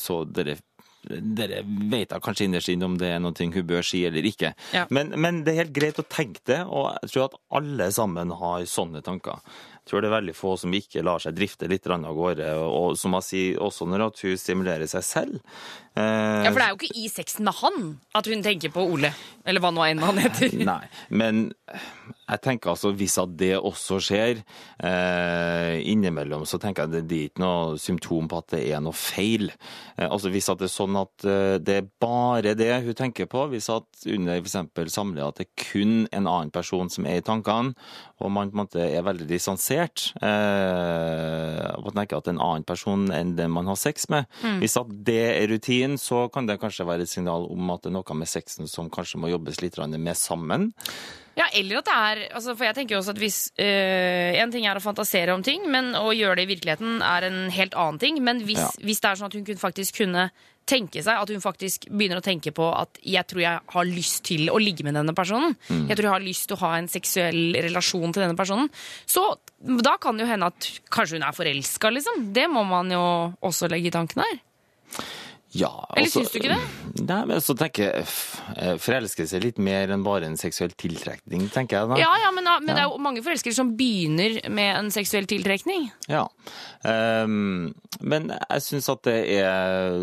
så 0.00 0.22
dere 0.28 0.58
dere 1.08 1.62
vet 1.66 2.10
da 2.10 2.18
kanskje 2.22 2.48
innerst 2.48 2.70
inne 2.72 2.88
om 2.88 2.96
det 3.00 3.12
er 3.14 3.22
noe 3.22 3.34
hun 3.36 3.66
bør 3.68 3.84
si 3.86 4.04
eller 4.08 4.26
ikke. 4.26 4.52
Ja. 4.74 4.86
Men, 4.90 5.12
men 5.16 5.44
det 5.46 5.54
er 5.54 5.62
helt 5.64 5.76
greit 5.76 6.00
å 6.02 6.06
tenke 6.08 6.42
det, 6.48 6.62
og 6.66 6.92
jeg 7.02 7.12
tror 7.14 7.28
at 7.28 7.38
alle 7.60 7.90
sammen 7.94 8.34
har 8.40 8.66
sånne 8.70 9.02
tanker. 9.06 9.40
Jeg 9.86 9.92
tror 9.92 10.02
det 10.02 10.08
er 10.10 10.16
veldig 10.16 10.34
få 10.34 10.52
som 10.58 10.72
ikke 10.74 11.02
lar 11.06 11.22
seg 11.22 11.36
drifte 11.38 11.68
litt 11.70 11.84
av 11.86 12.02
gårde, 12.16 12.46
og 12.66 12.96
som 12.98 13.14
jeg 13.20 13.26
sier, 13.28 13.58
også 13.62 13.86
når 13.86 14.08
at 14.08 14.22
hun 14.26 14.40
stimulerer 14.40 14.90
seg 14.90 15.04
selv. 15.06 15.36
Eh, 15.94 16.42
Ja, 16.42 16.50
For 16.50 16.58
det 16.58 16.66
er 16.66 16.72
jo 16.74 16.80
ikke 16.80 16.98
i 17.04 17.06
sexen 17.12 17.46
med 17.46 17.54
han 17.60 18.00
at 18.18 18.26
hun 18.26 18.42
tenker 18.42 18.72
på 18.74 18.82
Ole. 18.82 19.12
Eller 19.46 19.62
hva 19.62 19.70
nå 19.70 19.86
enn 19.86 20.02
han 20.02 20.18
heter. 20.18 20.56
Nei, 20.66 20.82
men 21.14 21.52
jeg 22.26 22.42
tenker 22.42 22.72
altså 22.72 22.90
hvis 22.96 23.16
at 23.22 23.34
det 23.38 23.52
også 23.54 24.00
skjer 24.02 24.40
eh, 24.82 25.76
innimellom, 25.86 26.42
så 26.48 26.58
tenker 26.62 26.86
jeg 26.86 26.92
det, 26.94 27.02
det 27.10 27.18
er 27.18 27.30
ikke 27.30 27.42
noe 27.44 27.76
symptom 27.80 28.26
på 28.30 28.40
at 28.42 28.48
det 28.56 28.62
er 28.74 28.82
noe 28.82 28.96
feil. 28.96 29.52
Eh, 29.94 30.08
altså 30.08 30.32
Hvis 30.34 30.50
at 30.50 30.58
det 30.58 30.66
er 30.66 30.74
sånn 30.74 30.98
at 30.98 31.26
eh, 31.26 31.56
det 31.62 31.76
er 31.80 31.90
bare 32.02 32.56
det 32.58 32.72
hun 32.86 32.98
tenker 32.98 33.28
på, 33.30 33.46
hvis 33.52 33.68
at 33.72 34.06
under 34.10 34.40
f.eks. 34.40 34.56
samlivet 34.96 35.26
at 35.28 35.38
det 35.38 35.46
er 35.46 35.66
kun 35.68 35.94
en 36.10 36.26
annen 36.26 36.50
person 36.54 36.90
som 36.92 37.06
er 37.06 37.20
i 37.20 37.26
tankene, 37.26 37.76
og 38.18 38.32
man 38.32 38.50
på 38.50 38.56
en 38.56 38.62
måte 38.64 38.82
er 38.82 39.06
veldig 39.06 39.28
distansert, 39.30 40.08
eh, 40.18 41.62
og 41.78 41.92
tenker 41.94 42.18
at 42.18 42.26
det 42.26 42.32
er 42.32 42.38
en 42.38 42.46
annen 42.48 42.66
person 42.66 43.06
enn 43.14 43.36
den 43.38 43.54
man 43.54 43.70
har 43.70 43.78
sex 43.78 44.08
med, 44.12 44.26
hvis 44.60 44.76
at 44.80 44.90
det 45.06 45.20
er 45.28 45.46
rutinen, 45.52 45.94
så 46.00 46.26
kan 46.32 46.48
det 46.48 46.58
kanskje 46.62 46.88
være 46.88 47.06
et 47.06 47.12
signal 47.12 47.46
om 47.52 47.70
at 47.74 47.84
det 47.84 47.92
er 47.92 47.96
noe 48.00 48.18
med 48.18 48.30
sexen 48.30 48.66
som 48.70 48.90
kanskje 48.90 49.22
må 49.22 49.30
jobbes 49.30 49.62
litt 49.62 49.76
med 49.76 50.16
sammen. 50.18 50.72
Ja, 51.36 51.44
eller 51.52 51.82
at 51.82 51.84
det 51.84 51.94
er 51.94 52.20
altså, 52.38 52.54
For 52.56 52.64
jeg 52.64 52.74
tenker 52.78 52.94
jo 52.96 53.02
også 53.02 53.12
at 53.12 53.18
hvis 53.20 53.38
øh, 53.60 54.36
En 54.40 54.52
ting 54.54 54.64
er 54.64 54.78
å 54.78 54.80
fantasere 54.80 55.34
om 55.36 55.42
ting, 55.44 55.66
men 55.68 55.92
å 55.98 56.08
gjøre 56.16 56.38
det 56.40 56.46
i 56.46 56.52
virkeligheten 56.54 57.02
er 57.04 57.26
en 57.28 57.40
helt 57.52 57.74
annen 57.76 58.00
ting. 58.00 58.22
Men 58.24 58.40
hvis, 58.48 58.62
Ja. 58.62 58.70
hvis 58.80 59.02
det 59.04 59.10
er 59.10 59.18
sånn 59.20 59.28
at 59.28 59.36
hun 59.36 59.60
faktisk 59.60 59.98
kunne 60.00 60.30
tenke 60.66 60.98
seg 61.04 61.20
At 61.20 61.28
hun 61.30 61.40
faktisk 61.44 61.84
begynner 61.92 62.18
å 62.18 62.24
tenke 62.24 62.50
på 62.56 62.64
at 62.74 62.96
jeg 63.04 63.22
tror 63.30 63.40
jeg 63.44 63.60
har 63.76 63.84
lyst 63.86 64.24
til 64.26 64.48
å 64.50 64.56
ligge 64.58 64.82
med 64.82 64.96
denne 64.98 65.14
personen. 65.14 65.54
Jeg 65.68 65.94
tror 65.94 66.08
jeg 66.08 66.14
har 66.16 66.24
lyst 66.24 66.48
til 66.48 66.56
å 66.56 66.62
ha 66.64 66.72
en 66.80 66.88
seksuell 66.90 67.52
relasjon 67.68 68.12
til 68.16 68.24
denne 68.24 68.34
personen. 68.36 68.66
Så 69.06 69.22
da 69.62 69.94
kan 70.02 70.16
det 70.16 70.24
jo 70.26 70.32
hende 70.32 70.48
at 70.50 70.66
kanskje 70.90 71.20
hun 71.20 71.28
er 71.28 71.36
forelska, 71.36 71.92
liksom. 71.94 72.32
Det 72.34 72.48
må 72.50 72.64
man 72.66 72.90
jo 72.90 73.04
også 73.46 73.68
legge 73.70 73.92
i 73.92 73.94
tankene 73.94 74.26
her. 74.26 74.40
Ja, 75.56 75.70
Eller 75.94 76.06
altså- 76.06 76.22
syns 76.22 76.32
du 76.34 76.38
ikke 76.40 76.54
det? 76.54 77.04
Nei, 77.06 77.20
men 77.28 77.42
så 77.44 77.54
tenker 77.56 77.86
jeg 77.86 78.04
eh, 78.56 78.76
Forelskelse 78.82 79.36
er 79.38 79.44
litt 79.44 79.58
mer 79.62 79.92
enn 79.94 80.04
bare 80.06 80.28
en 80.28 80.36
seksuell 80.40 80.72
tiltrekning, 80.78 81.48
tenker 81.54 81.80
jeg 81.80 81.90
da. 81.92 81.98
Ja, 82.00 82.12
ja, 82.24 82.30
men, 82.34 82.44
men 82.44 82.72
det 82.72 82.82
er 82.82 82.90
jo 82.90 83.00
mange 83.02 83.22
forelskere 83.24 83.56
som 83.56 83.74
begynner 83.78 84.38
med 84.52 84.70
en 84.76 84.90
seksuell 84.94 85.28
tiltrekning. 85.30 85.88
Ja. 86.12 86.26
Ehm, 86.88 87.74
men 88.00 88.28
jeg 88.34 88.62
syns 88.64 88.88
at 88.92 89.02
det 89.06 89.16
er 89.38 89.96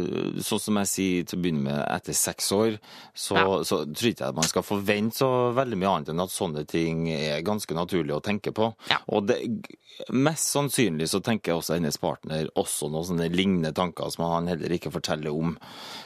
sånn 0.43 0.61
som 0.61 0.79
jeg 0.81 0.89
sier 0.91 1.27
til 1.29 1.39
å 1.39 1.43
begynne 1.43 1.63
med, 1.67 1.79
etter 1.93 2.13
seks 2.17 2.51
år, 2.55 2.77
så, 3.13 3.35
Ja. 3.37 3.63
så 3.63 3.83
tror 3.85 4.09
ikke 4.11 4.25
jeg 4.25 4.33
at 4.33 4.35
man 4.39 4.49
skal 4.49 4.63
forvente 4.67 5.17
så 5.21 5.29
veldig 5.53 5.77
mye 5.77 5.93
annet 5.95 6.09
enn 6.13 6.23
at 6.23 6.33
sånne 6.33 6.65
ting 6.67 7.07
er 7.13 7.41
ganske 7.45 7.73
naturlig 7.77 8.15
å 8.15 8.23
tenke 8.23 8.51
på. 8.55 8.73
Ja. 8.89 8.97
Og 9.09 9.27
det, 9.27 9.39
mest 10.09 10.49
sannsynlig 10.53 11.07
så 11.11 11.21
tenker 11.23 11.53
også 11.57 11.75
hennes 11.77 11.97
partner 12.01 12.47
også 12.55 12.89
noen 12.89 13.05
sånne 13.11 13.29
lignende 13.33 13.73
tanker 13.77 14.09
som 14.13 14.25
han 14.25 14.47
heller 14.47 14.73
ikke 14.73 14.91
forteller 14.93 15.29
om. 15.33 15.57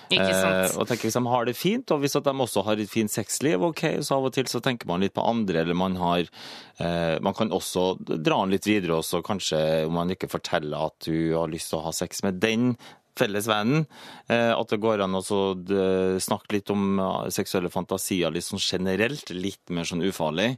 Ikke 0.07 0.33
sant? 0.33 0.59
Eh, 0.71 0.75
og 0.79 0.87
tenker 0.89 1.09
Hvis 1.09 1.17
de 1.17 1.23
har 1.27 1.47
det 1.47 1.55
fint, 1.57 1.93
og 1.93 2.03
hvis 2.03 2.17
at 2.19 2.27
de 2.27 2.33
også 2.45 2.63
har 2.67 2.81
et 2.81 2.91
fint 2.91 3.11
sexliv, 3.11 3.63
ok, 3.69 3.83
så 4.05 4.17
av 4.17 4.29
og 4.29 4.35
til 4.37 4.47
så 4.51 4.61
tenker 4.63 4.89
man 4.89 5.03
litt 5.03 5.15
på 5.17 5.25
andre, 5.25 5.63
eller 5.63 5.77
man 5.77 5.97
har 5.99 6.23
eh, 6.23 7.17
Man 7.23 7.35
kan 7.37 7.51
også 7.55 7.89
dra 8.03 8.43
den 8.43 8.55
litt 8.55 8.67
videre 8.69 8.99
også, 9.01 9.23
kanskje 9.25 9.59
om 9.87 9.97
man 9.99 10.13
ikke 10.13 10.31
forteller 10.31 10.89
at 10.89 11.09
du 11.09 11.35
har 11.35 11.51
lyst 11.51 11.73
til 11.73 11.81
å 11.81 11.87
ha 11.87 11.95
sex 11.95 12.23
med 12.25 12.39
den 12.43 12.75
felles 13.17 13.47
vennen. 13.49 13.85
Eh, 14.29 14.53
at 14.53 14.71
det 14.71 14.81
går 14.83 15.03
an 15.03 15.17
å 15.17 15.23
snakke 15.23 16.57
litt 16.57 16.71
om 16.73 16.99
eh, 17.01 17.31
seksuelle 17.33 17.71
fantasier 17.73 18.33
litt 18.33 18.47
sånn 18.47 18.61
generelt, 18.61 19.33
litt 19.33 19.73
mer 19.73 19.87
sånn 19.89 20.05
ufarlig. 20.07 20.53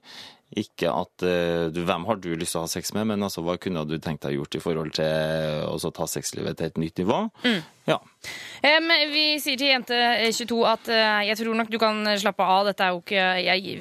Ikke 0.58 0.90
at 0.90 1.22
eh, 1.26 1.68
du, 1.70 1.84
hvem 1.86 2.08
har 2.10 2.18
du 2.18 2.32
lyst 2.34 2.56
til 2.56 2.62
å 2.62 2.66
ha 2.66 2.70
sex 2.72 2.90
med, 2.96 3.06
men 3.12 3.26
altså 3.26 3.44
hva 3.46 3.54
kunne 3.62 3.84
du 3.86 4.00
tenkt 4.02 4.24
deg 4.26 4.40
gjort 4.40 4.58
i 4.58 4.62
forhold 4.64 4.96
til 4.98 5.68
å 5.70 5.92
ta 5.94 6.08
sexlivet 6.10 6.58
til 6.58 6.72
et 6.72 6.80
nytt 6.82 7.02
nivå? 7.04 7.20
Ja. 7.90 8.00
Um, 8.66 8.90
vi 9.10 9.26
sier 9.42 9.58
til 9.58 9.70
Jente22 9.72 10.58
at 10.70 10.90
uh, 10.90 11.22
jeg 11.26 11.38
tror 11.40 11.58
nok 11.58 11.70
du 11.70 11.78
kan 11.82 12.02
slappe 12.22 12.46
av. 12.46 12.70
Dette 12.70 12.86
er 12.86 12.96
jo 12.96 13.02
ikke 13.04 13.28
jeg, 13.46 13.76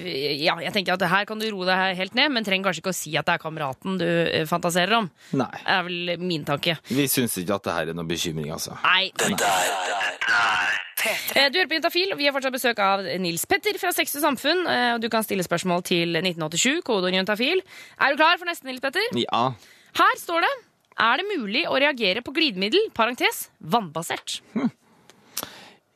ja, 0.45 0.59
jeg 0.65 0.75
tenker 0.77 0.97
at 0.97 1.07
her 1.13 1.29
kan 1.29 1.41
du 1.41 1.49
roe 1.49 1.69
deg 1.69 1.97
helt 2.03 2.19
ned, 2.19 2.33
men 2.37 2.47
trenger 2.47 2.69
kanskje 2.69 2.85
ikke 2.85 2.93
å 2.93 2.99
si 3.01 3.15
at 3.17 3.29
det 3.29 3.39
er 3.39 3.45
kameraten 3.47 3.97
du 4.01 4.09
eh, 4.09 4.45
fantaserer 4.49 5.01
om. 5.01 5.09
Nei. 5.41 5.53
Det 5.57 5.79
er 5.79 5.89
vel 5.89 6.13
min 6.21 6.45
tanke. 6.49 6.77
Vi 6.93 7.09
syns 7.11 7.41
ikke 7.41 7.57
at 7.57 7.71
det 7.71 7.79
her 7.79 7.95
er 7.95 7.99
noen 7.99 8.13
bekymring, 8.13 8.53
altså. 8.57 8.77
Nei. 8.85 9.09
Dette 9.17 9.49
er 9.49 10.88
Eh, 11.07 11.49
Du 11.53 11.59
hører 11.59 11.69
på 11.71 11.77
Jentafil, 11.79 12.13
og 12.13 12.19
vi 12.19 12.27
har 12.27 12.33
fortsatt 12.35 12.53
besøk 12.55 12.79
av 12.83 13.05
Nils 13.23 13.45
Petter 13.47 13.79
fra 13.79 13.93
Sex 13.95 14.17
og 14.19 14.23
Samfunn. 14.25 14.67
eh, 14.67 14.95
og 14.95 15.01
Du 15.01 15.09
kan 15.09 15.23
stille 15.23 15.45
spørsmål 15.47 15.85
til 15.85 16.17
1987, 16.19 16.83
kodeord 16.83 17.13
jentafil. 17.15 17.63
Er 18.01 18.11
du 18.11 18.17
klar 18.17 18.39
for 18.39 18.47
neste, 18.51 18.65
Nils 18.67 18.81
Petter? 18.81 19.01
Ja. 19.15 19.53
Her 19.95 20.15
står 20.19 20.41
det 20.43 20.55
Er 21.01 21.17
det 21.21 21.27
mulig 21.39 21.63
å 21.71 21.79
reagere 21.79 22.23
på 22.27 22.33
glidemiddel, 22.35 22.91
parentes, 22.93 23.49
vannbasert? 23.63 24.41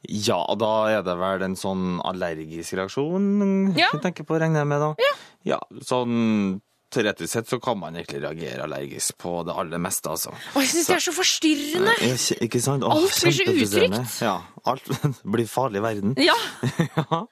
Ja, 0.09 0.41
da 0.59 0.69
er 0.91 1.03
det 1.03 1.15
vel 1.19 1.43
en 1.47 1.55
sånn 1.59 2.01
allergisk 2.05 2.75
reaksjon 2.79 3.77
Ja. 3.77 3.89
jeg 3.93 4.03
tenker 4.03 4.25
på, 4.27 4.39
regner 4.39 4.61
jeg 4.63 4.67
med 4.67 4.81
da. 4.81 4.95
Ja. 5.47 5.59
sånn 5.83 6.61
teoretisk 6.93 7.33
sett 7.33 7.49
så 7.51 7.59
kan 7.63 7.79
man 7.81 7.97
egentlig 7.99 8.21
reagere 8.23 8.67
allergisk 8.67 9.17
på 9.23 9.35
det 9.49 9.55
aller 9.59 9.81
meste, 9.83 10.11
altså. 10.13 10.33
Å, 10.33 10.61
jeg 10.63 10.71
syns 10.75 10.91
det 10.93 10.97
er 10.99 11.05
så 11.09 11.15
forstyrrende! 11.17 11.97
Ja, 12.05 12.15
ikke- 12.17 12.39
Ikke 12.49 12.61
sant? 12.63 12.85
Åh, 12.85 12.93
Alt 12.97 13.21
blir 13.23 13.37
så 13.39 13.57
utrygt. 13.57 14.17
Ja, 14.23 14.35
alt 14.71 14.91
blir 15.37 15.49
farlig 15.51 15.81
i 15.81 15.85
verden. 15.89 16.15
Ja, 16.23 16.37
ja. 16.99 17.23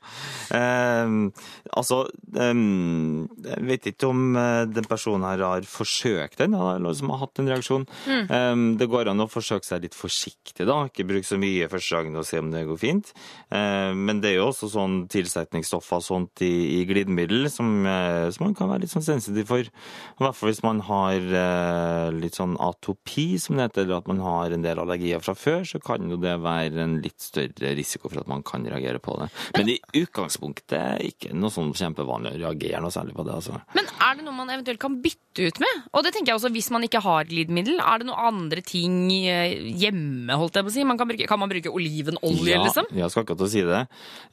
Ehm, 0.57 1.31
altså, 1.77 2.01
ehm, 2.37 3.29
jeg 3.45 3.67
vet 3.69 3.89
ikke 3.93 4.09
om 4.11 4.23
eh, 4.39 4.65
den 4.71 4.87
personen 4.91 5.27
her 5.29 5.43
har 5.45 5.67
forsøkt 5.69 6.41
den, 6.43 6.55
eller 6.59 6.95
som 6.99 7.13
har 7.15 7.23
hatt 7.25 7.41
en 7.43 7.51
reaksjon. 7.51 7.87
Mm. 8.09 8.25
Ehm, 8.35 8.65
det 8.81 8.89
går 8.91 9.11
an 9.13 9.23
å 9.25 9.29
forsøke 9.31 9.67
seg 9.69 9.85
litt 9.87 9.97
forsiktig, 9.99 10.67
da. 10.69 10.81
Ikke 10.91 11.07
bruke 11.09 11.27
så 11.29 11.39
mye 11.41 11.69
første 11.71 11.97
gangen 12.01 12.19
og 12.21 12.27
se 12.29 12.41
om 12.43 12.51
det 12.53 12.65
går 12.69 12.81
fint. 12.81 13.13
Men 13.51 14.21
det 14.23 14.33
er 14.33 14.37
jo 14.39 14.49
også 14.51 14.69
sånn 14.73 14.97
tilsetningsstoffer 15.11 15.99
og 16.01 16.05
sånt 16.07 16.43
i, 16.47 16.51
i 16.81 16.85
glidemiddel 16.89 17.49
som, 17.53 17.69
eh, 17.87 18.29
som 18.35 18.47
man 18.47 18.55
kan 18.59 18.71
være 18.71 18.85
litt 18.85 18.93
sånn 18.95 19.05
sensitiv 19.07 19.49
for. 19.51 19.67
I 19.67 20.25
hvert 20.25 20.39
fall 20.39 20.53
hvis 20.53 20.63
man 20.65 20.83
har 20.87 21.19
eh, 21.43 22.09
litt 22.17 22.39
sånn 22.39 22.57
atopi, 22.63 23.27
som 23.43 23.59
det 23.59 23.69
heter, 23.69 23.87
eller 23.87 24.01
at 24.01 24.11
man 24.11 24.23
har 24.25 24.55
en 24.55 24.65
del 24.65 24.83
allergier 24.83 25.23
fra 25.25 25.35
før, 25.39 25.65
så 25.69 25.81
kan 25.83 26.09
jo 26.11 26.19
det 26.21 26.37
være 26.43 26.85
en 26.85 26.99
litt 27.05 27.19
større 27.23 27.75
risiko 27.79 28.11
for 28.11 28.23
at 28.23 28.31
man 28.31 28.45
kan 28.47 28.65
reagere 28.67 29.03
på 29.03 29.17
det. 29.21 29.31
Men 29.59 29.73
i 29.75 29.79
utgangspunktet 30.01 30.77
er 30.79 31.05
ikke 31.11 31.35
noe 31.37 31.53
sånn 31.55 31.73
kjempevanlig 31.77 32.37
å 32.37 32.41
reagere 32.47 32.83
noe 32.85 32.95
særlig 32.95 33.17
på 33.19 33.27
det. 33.27 33.37
altså. 33.41 33.61
Men 33.77 33.91
er 33.91 34.19
det 34.19 34.27
noe 34.27 34.37
man 34.37 34.53
eventuelt 34.55 34.83
kan 34.83 34.99
bytte 35.03 35.51
ut 35.51 35.61
med? 35.63 35.85
Og 35.95 36.05
det 36.07 36.15
tenker 36.15 36.33
jeg 36.33 36.41
også 36.41 36.53
hvis 36.55 36.71
man 36.75 36.87
ikke 36.87 37.03
har 37.05 37.29
glidemiddel. 37.31 37.81
Er 37.83 38.03
det 38.03 38.09
noen 38.09 38.31
andre 38.31 38.65
ting 38.67 38.99
eh, 39.21 39.57
hjemme, 39.81 40.39
holdt 40.41 40.59
jeg 40.59 40.67
på 40.67 40.73
å 40.73 40.77
si? 40.79 40.87
Man 40.89 41.01
kan, 41.01 41.11
bruke, 41.11 41.29
kan 41.31 41.41
man 41.43 41.53
bruke 41.53 41.73
olivenolje, 41.73 42.55
ja, 42.55 42.63
liksom? 42.65 42.91
Ja, 42.95 43.05
jeg 43.05 43.15
skal 43.15 43.27
akkurat 43.27 43.53
si 43.53 43.65
det. 43.67 43.85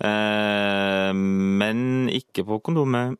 Eh, 0.09 1.11
men 1.13 2.11
ikke 2.13 2.45
på 2.47 2.61
kondomet. 2.65 3.17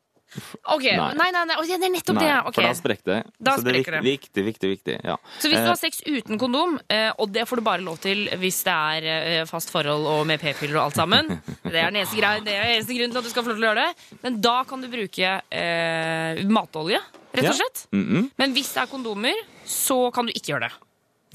Ok, 0.68 0.84
Nei. 0.84 1.14
nei, 1.16 1.28
nei, 1.32 1.44
nei, 1.48 1.56
det 1.66 1.76
er 1.86 1.92
nettopp 1.92 2.18
det. 2.20 2.32
Okay. 2.50 2.52
for 2.52 2.66
da 2.66 2.72
sprekker 2.76 3.12
det. 3.14 3.18
Da 3.38 3.54
Så 3.56 3.64
det 3.64 3.72
er 3.72 3.78
viktig, 3.78 4.02
viktig, 4.04 4.44
viktig. 4.44 4.70
viktig 4.74 4.96
ja. 5.04 5.16
Så 5.40 5.48
hvis 5.48 5.56
du 5.56 5.64
Eh, 5.64 5.68
har 5.68 5.78
sex 5.80 6.02
uten 6.04 6.38
kondom, 6.38 6.78
eh, 6.88 7.10
og 7.18 7.32
det 7.32 7.46
får 7.48 7.56
du 7.56 7.62
bare 7.64 7.82
lov 7.82 7.98
til 7.98 8.28
hvis 8.36 8.62
det 8.66 8.74
er 8.74 9.08
eh, 9.12 9.44
fast 9.48 9.72
forhold 9.72 10.04
og 10.06 10.26
med 10.28 10.40
p-piller 10.40 10.76
og 10.76 10.88
alt 10.88 10.98
sammen 11.00 11.28
Det 11.64 11.74
er 11.74 11.88
den 11.90 11.96
eneste, 12.02 12.16
grei, 12.20 12.40
det 12.44 12.52
er 12.52 12.66
den 12.66 12.74
eneste 12.76 12.96
grunnen 12.98 13.14
til 13.16 13.22
at 13.22 13.24
du 13.24 13.30
skal 13.32 13.46
få 13.46 13.52
lov 13.54 13.56
til 13.58 13.64
å 13.64 13.70
gjøre 13.70 13.86
det. 13.86 14.18
Men 14.22 14.40
da 14.44 14.56
kan 14.68 14.84
du 14.84 14.88
bruke 14.92 15.32
eh, 15.50 16.44
matolje, 16.48 17.00
rett 17.32 17.48
og 17.48 17.56
slett. 17.56 17.86
mm 17.92 18.04
-hmm. 18.08 18.28
Men 18.36 18.52
hvis 18.52 18.72
det 18.74 18.82
er 18.82 18.86
kondomer, 18.86 19.34
så 19.64 20.10
kan 20.12 20.26
du 20.26 20.32
ikke 20.34 20.52
gjøre 20.52 20.68
det. 20.68 20.74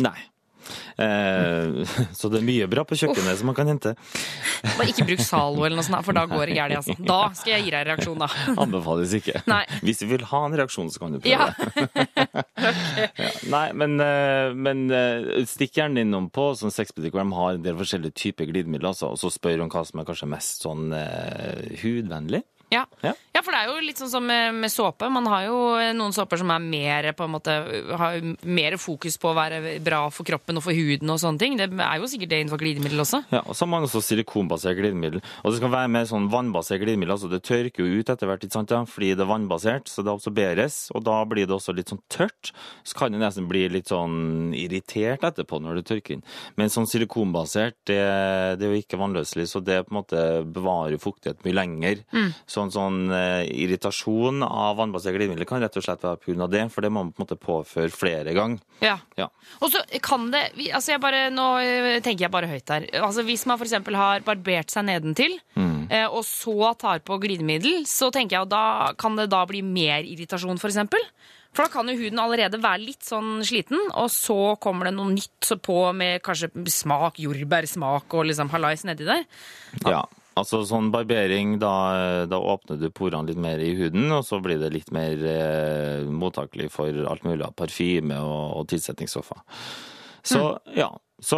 Nei. 0.02 0.20
Eh, 0.98 1.96
så 2.20 2.32
det 2.32 2.40
er 2.42 2.48
mye 2.48 2.68
bra 2.72 2.86
på 2.88 2.98
kjøkkenet 3.00 3.40
som 3.40 3.50
man 3.50 3.58
kan 3.58 3.70
hente. 3.70 3.96
Bare 4.64 4.90
ikke 4.92 5.08
bruk 5.10 5.24
Zalo 5.26 5.66
eller 5.66 5.80
noe 5.80 5.88
sånt, 5.88 6.04
for 6.06 6.18
da 6.18 6.26
går 6.30 6.52
det 6.52 6.58
galt. 6.60 6.78
Altså. 6.82 6.98
Da 7.04 7.20
skal 7.38 7.56
jeg 7.56 7.66
gi 7.68 7.74
deg 7.74 7.80
en 7.82 7.90
reaksjon, 7.92 8.24
da. 8.24 8.30
Anbefales 8.64 9.16
ikke. 9.20 9.44
Nei. 9.50 9.64
Hvis 9.86 10.04
du 10.04 10.08
vil 10.12 10.26
ha 10.32 10.44
en 10.48 10.58
reaksjon, 10.60 10.92
så 10.94 11.04
kan 11.04 11.18
du 11.18 11.22
prøve. 11.24 11.34
Ja. 11.34 12.44
Nei, 13.54 13.66
men, 13.78 13.98
eh, 14.04 14.54
men 14.56 14.86
eh, 14.94 15.44
stikk 15.50 15.80
gjerne 15.82 16.04
innom 16.06 16.30
på 16.34 16.52
sånn 16.60 16.74
sexbutikk 16.74 17.16
hvor 17.16 17.26
de 17.26 17.38
har 17.40 17.58
en 17.58 17.66
del 17.66 17.78
forskjellige 17.80 18.18
typer 18.20 18.50
glidemidler, 18.52 18.94
altså, 18.94 19.14
og 19.14 19.22
så 19.22 19.32
spør 19.34 19.66
om 19.66 19.72
hva 19.74 19.84
som 19.88 20.02
er 20.02 20.08
kanskje 20.08 20.30
mest 20.32 20.66
sånn 20.66 20.94
uh, 20.94 21.64
hudvennlig. 21.82 22.44
Ja. 22.74 22.84
Ja. 23.06 23.14
ja, 23.36 23.42
for 23.44 23.54
det 23.54 23.62
er 23.62 23.72
jo 23.72 23.86
litt 23.86 24.00
sånn 24.02 24.12
som 24.12 24.26
med, 24.28 24.56
med 24.58 24.72
såpe. 24.74 25.10
Man 25.14 25.28
har 25.30 25.48
jo 25.48 25.58
noen 25.98 26.16
såper 26.16 26.42
som 26.42 26.52
er 26.54 26.64
mer 26.64 27.10
på 27.18 27.28
en 27.28 27.34
måte 27.36 27.56
har 28.00 28.20
mer 28.44 28.78
fokus 28.82 29.18
på 29.22 29.32
å 29.32 29.36
være 29.38 29.78
bra 29.84 30.06
for 30.14 30.28
kroppen 30.28 30.60
og 30.60 30.66
for 30.66 30.76
huden 30.76 31.12
og 31.14 31.20
sånne 31.22 31.42
ting. 31.42 31.58
Det 31.60 31.70
er 31.70 32.02
jo 32.02 32.10
sikkert 32.10 32.34
det 32.34 32.42
innenfor 32.44 32.62
glidemiddel 32.62 33.04
også. 33.04 33.24
Ja, 33.34 33.44
og 33.46 33.56
så 33.56 33.66
har 33.66 33.72
man 33.74 33.88
også 33.88 34.02
silikonbasert 34.04 34.78
glidemiddel. 34.80 35.24
Og 35.44 35.52
det 35.52 35.60
skal 35.60 35.74
være 35.74 35.92
mer 35.94 36.08
sånn 36.10 36.30
vannbasert 36.34 36.82
glidemiddel, 36.84 37.16
altså 37.16 37.30
det 37.32 37.44
tørker 37.46 37.84
jo 37.86 38.02
ut 38.02 38.12
etter 38.14 38.30
hvert, 38.30 38.46
ikke 38.46 38.58
sant, 38.58 38.74
ja? 38.74 38.84
fordi 38.90 39.14
det 39.14 39.26
er 39.26 39.32
vannbasert, 39.32 39.92
så 39.92 40.06
det 40.06 40.14
absorberes, 40.14 40.80
og 40.96 41.06
da 41.08 41.20
blir 41.30 41.48
det 41.50 41.56
også 41.58 41.76
litt 41.76 41.92
sånn 41.94 42.02
tørt. 42.14 42.54
Så 42.88 42.98
kan 42.98 43.14
det 43.14 43.22
nesten 43.22 43.48
bli 43.50 43.66
litt 43.72 43.92
sånn 43.92 44.54
irritert 44.58 45.24
etterpå 45.28 45.60
når 45.64 45.82
det 45.82 45.86
tørker 45.92 46.18
inn. 46.18 46.26
Men 46.60 46.72
sånn 46.74 46.90
silikonbasert, 46.90 47.78
det, 47.90 48.00
det 48.60 48.68
er 48.68 48.76
jo 48.76 48.82
ikke 48.82 49.00
vannløselig, 49.02 49.48
så 49.52 49.62
det 49.64 49.82
på 49.88 49.94
en 49.94 50.00
måte 50.02 50.24
bevarer 50.56 51.02
fuktighet 51.02 51.44
mye 51.46 51.58
lenger. 51.58 52.04
Sånn, 52.64 52.72
sånn 52.72 53.12
eh, 53.12 53.44
irritasjon 53.64 54.44
av 54.46 54.78
vannbasert 54.80 55.16
glidemiddel 55.18 55.48
kan 55.50 55.60
rett 55.64 55.76
og 55.80 55.84
slett 55.84 56.04
være 56.06 56.20
pga. 56.24 56.48
det, 56.50 56.62
for 56.72 56.82
det 56.86 56.92
må 56.92 57.04
man 57.04 57.12
på 57.12 57.22
en 57.22 57.26
måte 57.28 57.38
påføre 57.40 57.92
flere 57.92 58.34
ganger. 58.34 58.60
Ja. 58.82 58.98
Ja. 59.20 59.28
Og 59.62 59.72
så 59.74 59.82
kan 60.02 60.30
det 60.32 60.46
altså 60.72 60.94
jeg 60.96 61.02
bare, 61.04 61.26
Nå 61.34 61.48
øh, 61.60 62.00
tenker 62.02 62.26
jeg 62.28 62.32
bare 62.32 62.48
høyt 62.48 62.70
her. 62.70 62.88
Altså 63.04 63.24
Hvis 63.28 63.46
man 63.50 63.60
f.eks. 63.60 63.74
har 63.96 64.22
barbert 64.26 64.72
seg 64.72 64.86
nedentil, 64.88 65.40
Mm. 65.56 65.88
eh, 65.92 66.08
og 66.08 66.24
så 66.26 66.74
tar 66.80 67.00
på 67.06 67.20
glidemiddel, 67.22 67.84
så 67.86 68.10
tenker 68.12 68.38
jeg 68.38 68.48
at 68.48 68.50
da 68.54 68.94
kan 68.98 69.16
det 69.20 69.30
da 69.30 69.44
bli 69.46 69.62
mer 69.62 70.04
irritasjon, 70.08 70.58
f.eks. 70.58 70.80
For, 71.54 71.68
da 71.68 71.70
kan 71.70 71.86
jo 71.92 71.94
huden 72.00 72.18
allerede 72.18 72.58
være 72.62 72.82
litt 72.82 73.04
sånn 73.06 73.44
sliten, 73.46 73.78
og 73.94 74.08
så 74.10 74.56
kommer 74.64 74.86
det 74.90 74.96
noe 74.96 75.12
nytt 75.14 75.52
på 75.62 75.76
med 75.94 76.24
kanskje 76.26 76.50
smak, 76.66 77.20
jordbærsmak 77.22 78.14
og 78.18 78.26
liksom 78.26 78.50
hallais 78.50 78.82
nedi 78.88 79.06
der. 79.06 79.22
Ja, 79.86 80.02
altså 80.40 80.64
sånn 80.68 80.92
barbering, 80.94 81.58
da, 81.62 82.26
da 82.30 82.40
åpner 82.40 82.80
du 82.82 82.88
porene 82.96 83.28
litt 83.30 83.40
mer 83.42 83.62
i 83.62 83.74
huden, 83.78 84.08
og 84.16 84.24
så 84.28 84.40
blir 84.44 84.60
det 84.62 84.72
litt 84.74 84.92
mer 84.96 85.20
eh, 85.30 86.04
mottakelig 86.10 86.72
for 86.74 87.04
alt 87.10 87.26
mulig 87.28 87.46
av 87.46 87.54
parfyme 87.60 88.18
og, 88.22 88.60
og 88.62 88.70
tilsetningsstoffer. 88.74 89.44
Så 90.24 90.40
ja, 90.78 90.88
så 91.24 91.38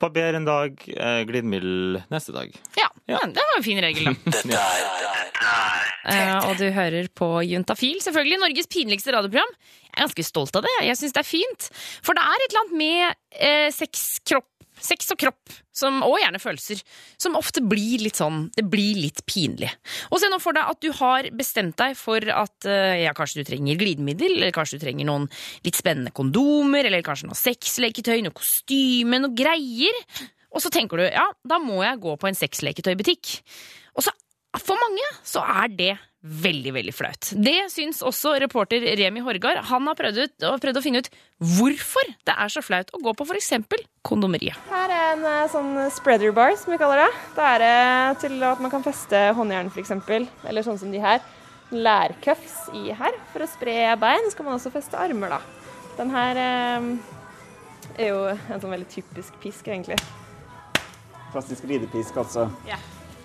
barber 0.00 0.36
en 0.38 0.46
dag, 0.48 0.80
eh, 0.96 1.22
glidemiddel 1.28 2.00
neste 2.12 2.32
dag. 2.36 2.52
Ja, 2.80 2.88
Ja. 3.06 3.18
men 3.22 3.34
det 3.36 3.42
var 3.44 3.58
en 3.58 3.64
fin 3.66 3.80
regel, 3.84 4.06
da. 4.08 4.38
ja. 4.56 4.64
er 5.44 5.90
Eh, 6.04 6.48
og 6.50 6.58
du 6.60 6.66
hører 6.72 7.06
på 7.16 7.26
Juntafil, 7.48 7.96
selvfølgelig. 8.04 8.36
Norges 8.42 8.66
pinligste 8.68 9.12
radioprogram. 9.14 9.52
Jeg 9.88 9.94
er 9.94 10.02
ganske 10.04 10.24
stolt 10.26 10.56
av 10.58 10.64
det. 10.66 10.72
Jeg 10.84 10.98
syns 11.00 11.14
det 11.16 11.22
er 11.22 11.28
fint. 11.28 11.68
For 12.04 12.16
det 12.16 12.24
er 12.28 12.44
et 12.44 12.50
eller 12.50 12.62
annet 12.64 12.76
med 12.80 13.40
eh, 13.48 13.68
sex, 13.72 14.02
kropp, 14.28 14.48
sex 14.84 15.10
og 15.14 15.20
kropp, 15.20 15.54
som, 15.74 16.02
og 16.06 16.18
gjerne 16.20 16.40
følelser, 16.42 16.82
som 17.20 17.38
ofte 17.38 17.62
blir 17.64 18.04
litt 18.04 18.20
sånn 18.20 18.48
Det 18.54 18.66
blir 18.70 19.00
litt 19.00 19.24
pinlig. 19.28 19.70
Og 20.12 20.20
se 20.22 20.30
nå 20.30 20.38
for 20.42 20.56
deg 20.56 20.70
at 20.70 20.80
du 20.84 20.90
har 21.00 21.28
bestemt 21.36 21.76
deg 21.80 21.96
for 21.98 22.22
at 22.30 22.68
eh, 22.68 23.04
ja, 23.04 23.14
kanskje 23.16 23.42
du 23.42 23.50
trenger 23.50 23.80
glidemiddel, 23.80 24.38
eller 24.38 24.54
kanskje 24.54 24.78
du 24.78 24.86
trenger 24.86 25.08
noen 25.08 25.28
litt 25.66 25.78
spennende 25.80 26.14
kondomer, 26.14 26.86
eller 26.86 27.04
kanskje 27.06 27.30
noe 27.30 27.38
sexleketøy, 27.38 28.20
noe 28.24 28.36
kostyme, 28.36 29.22
noe 29.22 29.34
greier. 29.36 30.04
Og 30.54 30.62
så 30.62 30.70
tenker 30.72 31.00
du 31.00 31.08
ja, 31.08 31.26
da 31.42 31.58
må 31.62 31.80
jeg 31.82 32.02
gå 32.02 32.14
på 32.20 32.30
en 32.30 32.38
sexleketøybutikk. 32.38 33.38
Og 33.98 34.06
så 34.06 34.14
for 34.62 34.78
mange 34.78 35.06
så 35.26 35.42
er 35.42 35.72
det 35.74 35.92
veldig, 36.24 36.72
veldig 36.72 36.92
flaut. 36.96 37.30
Det 37.36 37.66
syns 37.72 38.00
også 38.04 38.32
reporter 38.40 38.84
Remi 38.96 39.20
Horgard. 39.24 39.60
Han 39.68 39.88
har 39.90 39.96
prøvd, 39.98 40.20
ut, 40.24 40.46
og 40.48 40.60
prøvd 40.62 40.80
å 40.80 40.82
finne 40.84 41.02
ut 41.04 41.10
hvorfor 41.58 42.08
det 42.24 42.36
er 42.46 42.52
så 42.52 42.62
flaut 42.64 42.92
å 42.96 43.00
gå 43.04 43.12
på 43.18 43.26
f.eks. 43.28 43.50
kondomeriet. 44.06 44.56
Her 44.70 44.94
er 44.94 45.10
en 45.12 45.26
eh, 45.28 45.42
sånn 45.52 45.72
spreader 45.92 46.32
bar, 46.36 46.54
som 46.60 46.72
vi 46.72 46.80
kaller 46.80 47.04
det. 47.04 47.10
Det 47.36 47.48
er 47.50 47.66
eh, 47.68 48.14
til 48.24 48.38
at 48.48 48.62
man 48.64 48.72
kan 48.72 48.86
feste 48.86 49.20
håndjern, 49.36 49.72
f.eks. 49.74 49.92
Eller 50.48 50.64
sånn 50.64 50.80
som 50.80 50.94
de 50.94 51.02
her. 51.04 51.20
Lærcuffs 51.74 52.70
i 52.76 52.94
her 52.96 53.20
for 53.32 53.44
å 53.44 53.50
spre 53.50 53.76
bein. 54.00 54.30
Så 54.30 54.40
kan 54.40 54.48
man 54.48 54.56
også 54.56 54.72
feste 54.72 55.00
armer, 55.00 55.36
da. 55.36 55.42
Den 55.98 56.12
her 56.14 56.40
eh, 56.40 56.90
er 57.98 58.12
jo 58.14 58.26
en 58.32 58.60
sånn 58.64 58.72
veldig 58.72 58.88
typisk 58.96 59.36
pisk, 59.44 59.68
egentlig. 59.68 60.00
Plastisk 61.34 61.66
ridepisk, 61.68 62.16
altså. 62.24 62.48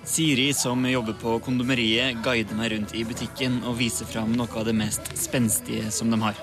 Siri, 0.10 0.54
som 0.54 0.86
jobber 0.90 1.14
på 1.22 1.36
kondomeriet, 1.46 2.18
guider 2.26 2.58
meg 2.58 2.72
rundt 2.74 2.96
i 2.98 3.04
butikken 3.06 3.60
og 3.70 3.76
viser 3.78 4.08
fram 4.10 4.32
noe 4.34 4.50
av 4.58 4.66
det 4.66 4.74
mest 4.74 5.12
spenstige 5.20 5.92
som 5.94 6.10
de 6.10 6.18
har. 6.24 6.40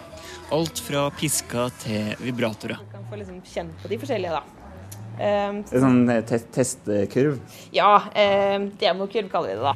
Alt 0.55 0.79
fra 0.87 1.09
piska 1.19 1.67
til 1.83 2.13
vibratorer. 2.23 2.79
Du 2.79 2.95
kan 2.95 3.09
få 3.11 3.19
liksom 3.19 3.43
kjenne 3.43 3.75
på 3.83 3.91
de 3.91 3.99
forskjellige, 4.05 4.39
da. 4.39 4.45
Um, 5.17 5.65
Det 5.67 5.75
er 5.81 5.83
sånn 5.83 6.01
eh, 6.13 6.23
te 6.29 6.39
testkurv. 6.55 7.43
ja, 7.75 7.91
Um, 8.15 8.71
demokurv 8.79 9.35
kaller 9.35 9.51
vi 9.51 9.59
det, 9.59 9.67
da. 9.67 9.75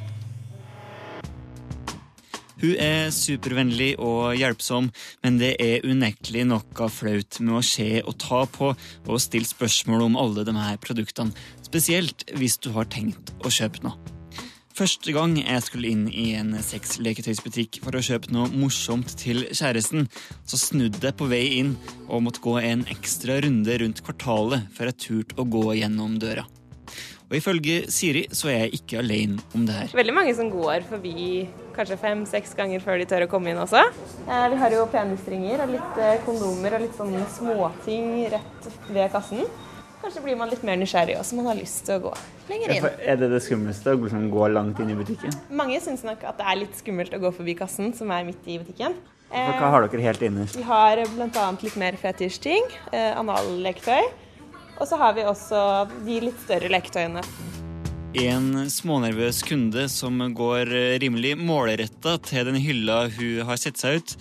Hun 2.61 2.75
er 2.77 3.07
supervennlig 3.09 3.95
og 4.05 4.35
hjelpsom, 4.37 4.91
men 5.25 5.39
det 5.41 5.55
er 5.65 5.87
unektelig 5.89 6.43
noe 6.45 6.89
flaut 6.93 7.39
med 7.41 7.55
å 7.57 7.63
se 7.65 8.03
og 8.05 8.19
ta 8.21 8.43
på 8.53 8.75
og 8.75 9.23
stille 9.25 9.49
spørsmål 9.49 10.05
om 10.11 10.19
alle 10.21 10.45
de 10.45 10.53
her 10.53 10.77
produktene, 10.77 11.33
spesielt 11.71 12.27
hvis 12.35 12.59
du 12.59 12.73
har 12.75 12.91
tenkt 12.91 13.31
å 13.47 13.53
kjøpe 13.53 13.85
noe. 13.87 13.95
Første 14.81 15.13
gang 15.13 15.35
jeg 15.37 15.63
skulle 15.67 15.91
inn 15.93 16.07
i 16.09 16.31
en 16.39 16.55
sexleketøysbutikk 16.65 17.83
for 17.85 17.99
å 17.99 18.03
kjøpe 18.03 18.31
noe 18.33 18.49
morsomt 18.55 19.13
til 19.21 19.43
kjæresten, 19.51 20.07
så 20.49 20.59
snudde 20.59 21.03
jeg 21.05 21.17
på 21.21 21.29
vei 21.31 21.43
inn 21.59 21.75
og 22.07 22.25
måtte 22.25 22.43
gå 22.43 22.57
en 22.63 22.87
ekstra 22.91 23.37
runde 23.45 23.77
rundt 23.83 24.01
kvartalet 24.07 24.71
før 24.75 24.91
jeg 24.91 25.01
turte 25.05 25.39
å 25.39 25.47
gå 25.53 25.67
gjennom 25.83 26.17
døra. 26.23 26.47
Og 27.29 27.37
ifølge 27.39 27.85
Siri 27.93 28.25
så 28.35 28.49
er 28.51 28.65
jeg 28.65 28.81
ikke 28.81 29.03
alene 29.05 29.39
om 29.55 29.67
det 29.69 29.77
her. 29.77 29.93
Veldig 30.01 30.17
mange 30.17 30.33
som 30.35 30.49
går 30.51 30.83
forbi 30.89 31.45
kanskje 31.77 32.01
fem-seks 32.01 32.57
ganger 32.59 32.83
før 32.83 32.99
de 32.99 33.07
tør 33.13 33.29
å 33.29 33.31
komme 33.31 33.53
inn 33.53 33.61
også. 33.63 33.85
Eh, 34.27 34.47
vi 34.51 34.59
har 34.65 34.75
jo 34.75 34.89
penisringer 34.91 35.63
og 35.63 35.75
litt 35.77 36.01
eh, 36.03 36.19
kondomer 36.27 36.79
og 36.79 36.89
litt 36.89 36.97
sånne 36.99 37.23
småting 37.37 38.11
rett 38.33 38.71
ved 38.89 39.13
kassen. 39.15 39.45
Kanskje 40.01 40.23
blir 40.25 40.37
man 40.41 40.49
litt 40.49 40.63
mer 40.65 40.79
nysgjerrig 40.81 41.19
også, 41.21 41.37
man 41.37 41.51
har 41.51 41.59
lyst 41.59 41.83
til 41.85 41.99
å 41.99 42.05
gå 42.07 42.13
lenger 42.49 42.73
inn. 42.73 42.87
Er 43.05 43.19
det 43.21 43.29
det 43.35 43.43
skumleste 43.45 43.93
å 43.93 44.01
liksom 44.01 44.31
gå 44.33 44.49
langt 44.49 44.81
inn 44.81 44.95
i 44.95 44.97
butikken? 44.97 45.35
Mange 45.53 45.77
syns 45.85 46.07
nok 46.07 46.25
at 46.25 46.41
det 46.41 46.47
er 46.49 46.61
litt 46.63 46.79
skummelt 46.79 47.13
å 47.17 47.21
gå 47.21 47.33
forbi 47.37 47.55
kassen, 47.59 47.93
som 47.97 48.13
er 48.17 48.25
midt 48.29 48.49
i 48.49 48.57
butikken. 48.63 48.97
For 49.31 49.61
hva 49.61 49.69
har 49.75 49.87
dere 49.87 50.07
helt 50.09 50.25
innerst? 50.27 50.57
Vi 50.59 50.65
har 50.67 51.05
bl.a. 51.13 51.45
litt 51.63 51.77
mer 51.79 52.01
fetisjting, 52.01 52.65
eh, 52.91 53.13
analleketøy. 53.21 54.09
Og 54.81 54.89
så 54.89 54.97
har 54.97 55.13
vi 55.15 55.27
også 55.29 55.61
de 56.07 56.19
litt 56.25 56.39
større 56.47 56.71
leketøyene. 56.73 57.23
En 58.25 58.47
smånervøs 58.73 59.45
kunde 59.47 59.85
som 59.93 60.17
går 60.35 60.73
rimelig 61.05 61.37
målretta 61.39 62.17
til 62.25 62.49
den 62.49 62.59
hylla 62.59 63.05
hun 63.13 63.45
har 63.47 63.61
sett 63.61 63.79
seg 63.79 64.01
ut, 64.01 64.17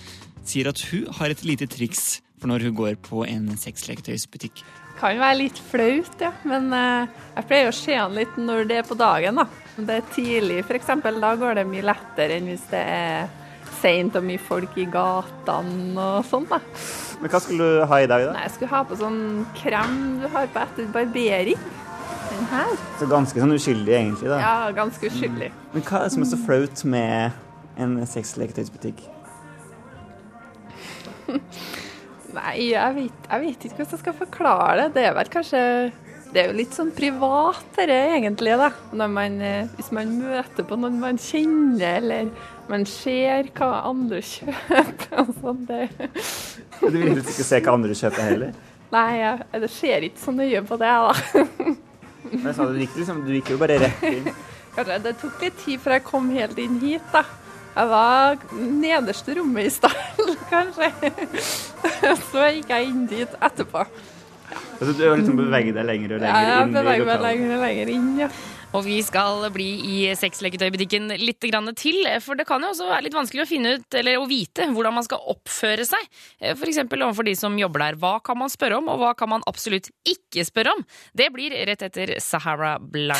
sier 0.45 0.69
at 0.69 0.83
hun 0.91 1.07
har 1.17 1.31
et 1.31 1.41
lite 1.47 1.65
triks 1.71 2.19
for 2.39 2.51
når 2.51 2.67
hun 2.67 2.77
går 2.77 2.99
på 3.07 3.23
en 3.25 3.49
sexleketøysbutikk. 3.57 4.61
Kan 4.99 5.19
være 5.21 5.39
litt 5.39 5.59
flaut, 5.69 6.15
ja. 6.19 6.31
Men 6.49 6.71
eh, 6.75 7.19
jeg 7.38 7.47
pleier 7.49 7.71
å 7.71 7.75
se 7.75 7.95
han 7.95 8.15
litt 8.17 8.39
når 8.39 8.67
det 8.69 8.81
er 8.81 8.88
på 8.88 8.97
dagen, 8.99 9.39
da. 9.39 9.47
Om 9.79 9.88
det 9.88 9.99
er 10.01 10.09
tidlig 10.15 10.63
f.eks., 10.65 10.89
da 11.21 11.35
går 11.39 11.62
det 11.62 11.67
mye 11.69 11.85
lettere 11.88 12.39
enn 12.39 12.49
hvis 12.51 12.65
det 12.71 12.81
er 12.83 13.29
seint 13.79 14.17
og 14.19 14.25
mye 14.27 14.41
folk 14.43 14.75
i 14.79 14.88
gatene 14.91 16.07
og 16.17 16.25
sånn, 16.27 16.47
da. 16.49 16.59
Men 17.19 17.31
hva 17.31 17.41
skulle 17.43 17.67
du 17.67 17.83
ha 17.88 17.99
i 18.03 18.07
dag, 18.12 18.25
da? 18.27 18.33
Nei, 18.35 18.45
jeg 18.47 18.55
skulle 18.57 18.73
ha 18.73 18.81
på 18.88 18.97
sånn 18.99 19.21
krem 19.59 19.95
du 20.23 20.27
har 20.33 20.49
på 20.51 20.63
etter 20.63 20.89
barbering. 20.95 21.67
Den 22.29 22.45
her. 22.51 22.73
Så 22.99 23.07
ganske 23.09 23.41
sånn 23.41 23.55
uskyldig, 23.55 23.93
egentlig, 23.95 24.29
da. 24.31 24.39
Ja, 24.43 24.55
ganske 24.75 25.09
uskyldig. 25.09 25.49
Men 25.73 25.85
hva 25.88 26.01
er 26.01 26.07
det 26.07 26.15
som 26.15 26.25
er 26.25 26.31
så 26.33 26.39
flaut 26.43 26.83
med 26.91 27.79
en 27.79 27.95
sexleketøysbutikk? 28.07 29.05
Nei, 32.35 32.69
jeg 32.69 32.95
vet, 32.95 33.25
jeg 33.25 33.41
vet 33.43 33.65
ikke 33.65 33.79
hvordan 33.79 33.95
jeg 33.95 34.03
skal 34.03 34.15
forklare 34.19 34.77
det. 34.83 34.93
Det 34.97 35.03
er 35.07 35.17
vel 35.17 35.31
kanskje 35.33 35.63
Det 36.29 36.41
er 36.43 36.51
jo 36.51 36.57
litt 36.59 36.75
sånn 36.77 36.91
privat, 36.93 37.63
dette 37.73 37.95
egentlig, 38.13 38.53
da. 38.61 38.69
Man, 38.93 39.39
eh, 39.41 39.69
hvis 39.79 39.89
man 39.97 40.11
møter 40.19 40.67
på 40.69 40.77
noen 40.77 40.99
man 41.01 41.17
kjenner, 41.17 41.97
eller 41.97 42.29
man 42.69 42.85
ser 42.85 43.49
hva 43.57 43.71
andre 43.89 44.21
kjøper 44.33 45.23
og 45.23 45.31
sånn. 45.39 45.63
Det 45.65 45.87
Du 46.83 46.93
vil 46.93 47.15
helst 47.15 47.33
ikke 47.33 47.47
se 47.47 47.61
hva 47.65 47.73
andre 47.79 47.97
kjøper 47.97 48.27
heller. 48.27 48.53
Nei, 48.93 49.09
jeg, 49.17 49.47
jeg 49.55 49.71
ser 49.73 50.05
ikke 50.05 50.21
så 50.21 50.35
nøye 50.37 50.61
på 50.69 50.77
det, 50.81 50.93
da. 51.09 51.73
Men 52.29 52.47
jeg 52.51 52.55
sa, 52.59 52.65
du, 52.69 52.77
gikk 52.77 52.95
liksom, 52.99 53.25
du 53.25 53.33
gikk 53.33 53.51
jo 53.55 53.59
bare 53.61 53.81
rett 53.81 54.05
inn. 54.09 54.29
Kanskje 54.75 55.01
det 55.07 55.15
tok 55.21 55.43
litt 55.43 55.61
tid 55.63 55.81
før 55.81 55.97
jeg 55.97 56.05
kom 56.07 56.29
helt 56.35 56.61
inn 56.61 56.77
hit, 56.83 57.05
da. 57.13 57.25
Jeg 57.79 57.87
var 57.87 58.41
nederste 58.59 59.35
rommet 59.37 59.69
i 59.69 59.71
stallen, 59.71 60.33
kanskje. 60.53 60.89
Så 62.27 62.47
gikk 62.57 62.73
jeg 62.73 62.89
inn 62.89 63.05
dit 63.07 63.37
etterpå. 63.39 63.85
Altså, 64.79 64.93
du 64.97 65.03
har 65.05 65.19
liksom 65.19 65.37
beveget 65.39 65.77
deg 65.77 65.85
lenger 65.87 66.15
og 66.17 66.23
lenger 66.23 66.49
ja, 66.49 66.57
inn 66.63 66.73
i 66.73 66.75
beveger 66.75 67.07
meg 67.07 67.23
lenger 67.23 67.53
og 67.55 67.63
lenger 67.63 67.91
inn, 67.93 68.09
ja. 68.19 68.29
Og 68.69 68.84
vi 68.86 68.99
skal 69.01 69.47
bli 69.53 69.67
i 69.82 69.95
sexleketøybutikken 70.17 71.10
litt 71.17 71.39
til, 71.41 72.03
for 72.21 72.38
det 72.38 72.45
kan 72.45 72.62
jo 72.62 72.69
også 72.69 72.89
være 72.89 73.08
litt 73.08 73.17
vanskelig 73.17 73.43
å 73.43 73.49
finne 73.49 73.71
ut, 73.79 73.97
eller 73.97 74.19
å 74.19 74.27
vite, 74.29 74.67
hvordan 74.69 74.93
man 74.93 75.08
skal 75.08 75.23
oppføre 75.34 75.88
seg. 75.88 76.05
For 76.53 76.69
eksempel 76.69 77.01
overfor 77.01 77.25
de 77.25 77.34
som 77.39 77.58
jobber 77.58 77.88
der. 77.88 77.97
Hva 78.01 78.19
kan 78.21 78.38
man 78.38 78.51
spørre 78.53 78.77
om, 78.77 78.91
og 78.93 79.01
hva 79.01 79.15
kan 79.17 79.32
man 79.34 79.45
absolutt 79.49 79.89
ikke 80.05 80.45
spørre 80.45 80.75
om? 80.77 80.86
Det 81.17 81.32
blir 81.34 81.55
rett 81.65 81.88
etter 81.89 82.17
Sahara 82.21 82.77
Blind. 82.79 83.17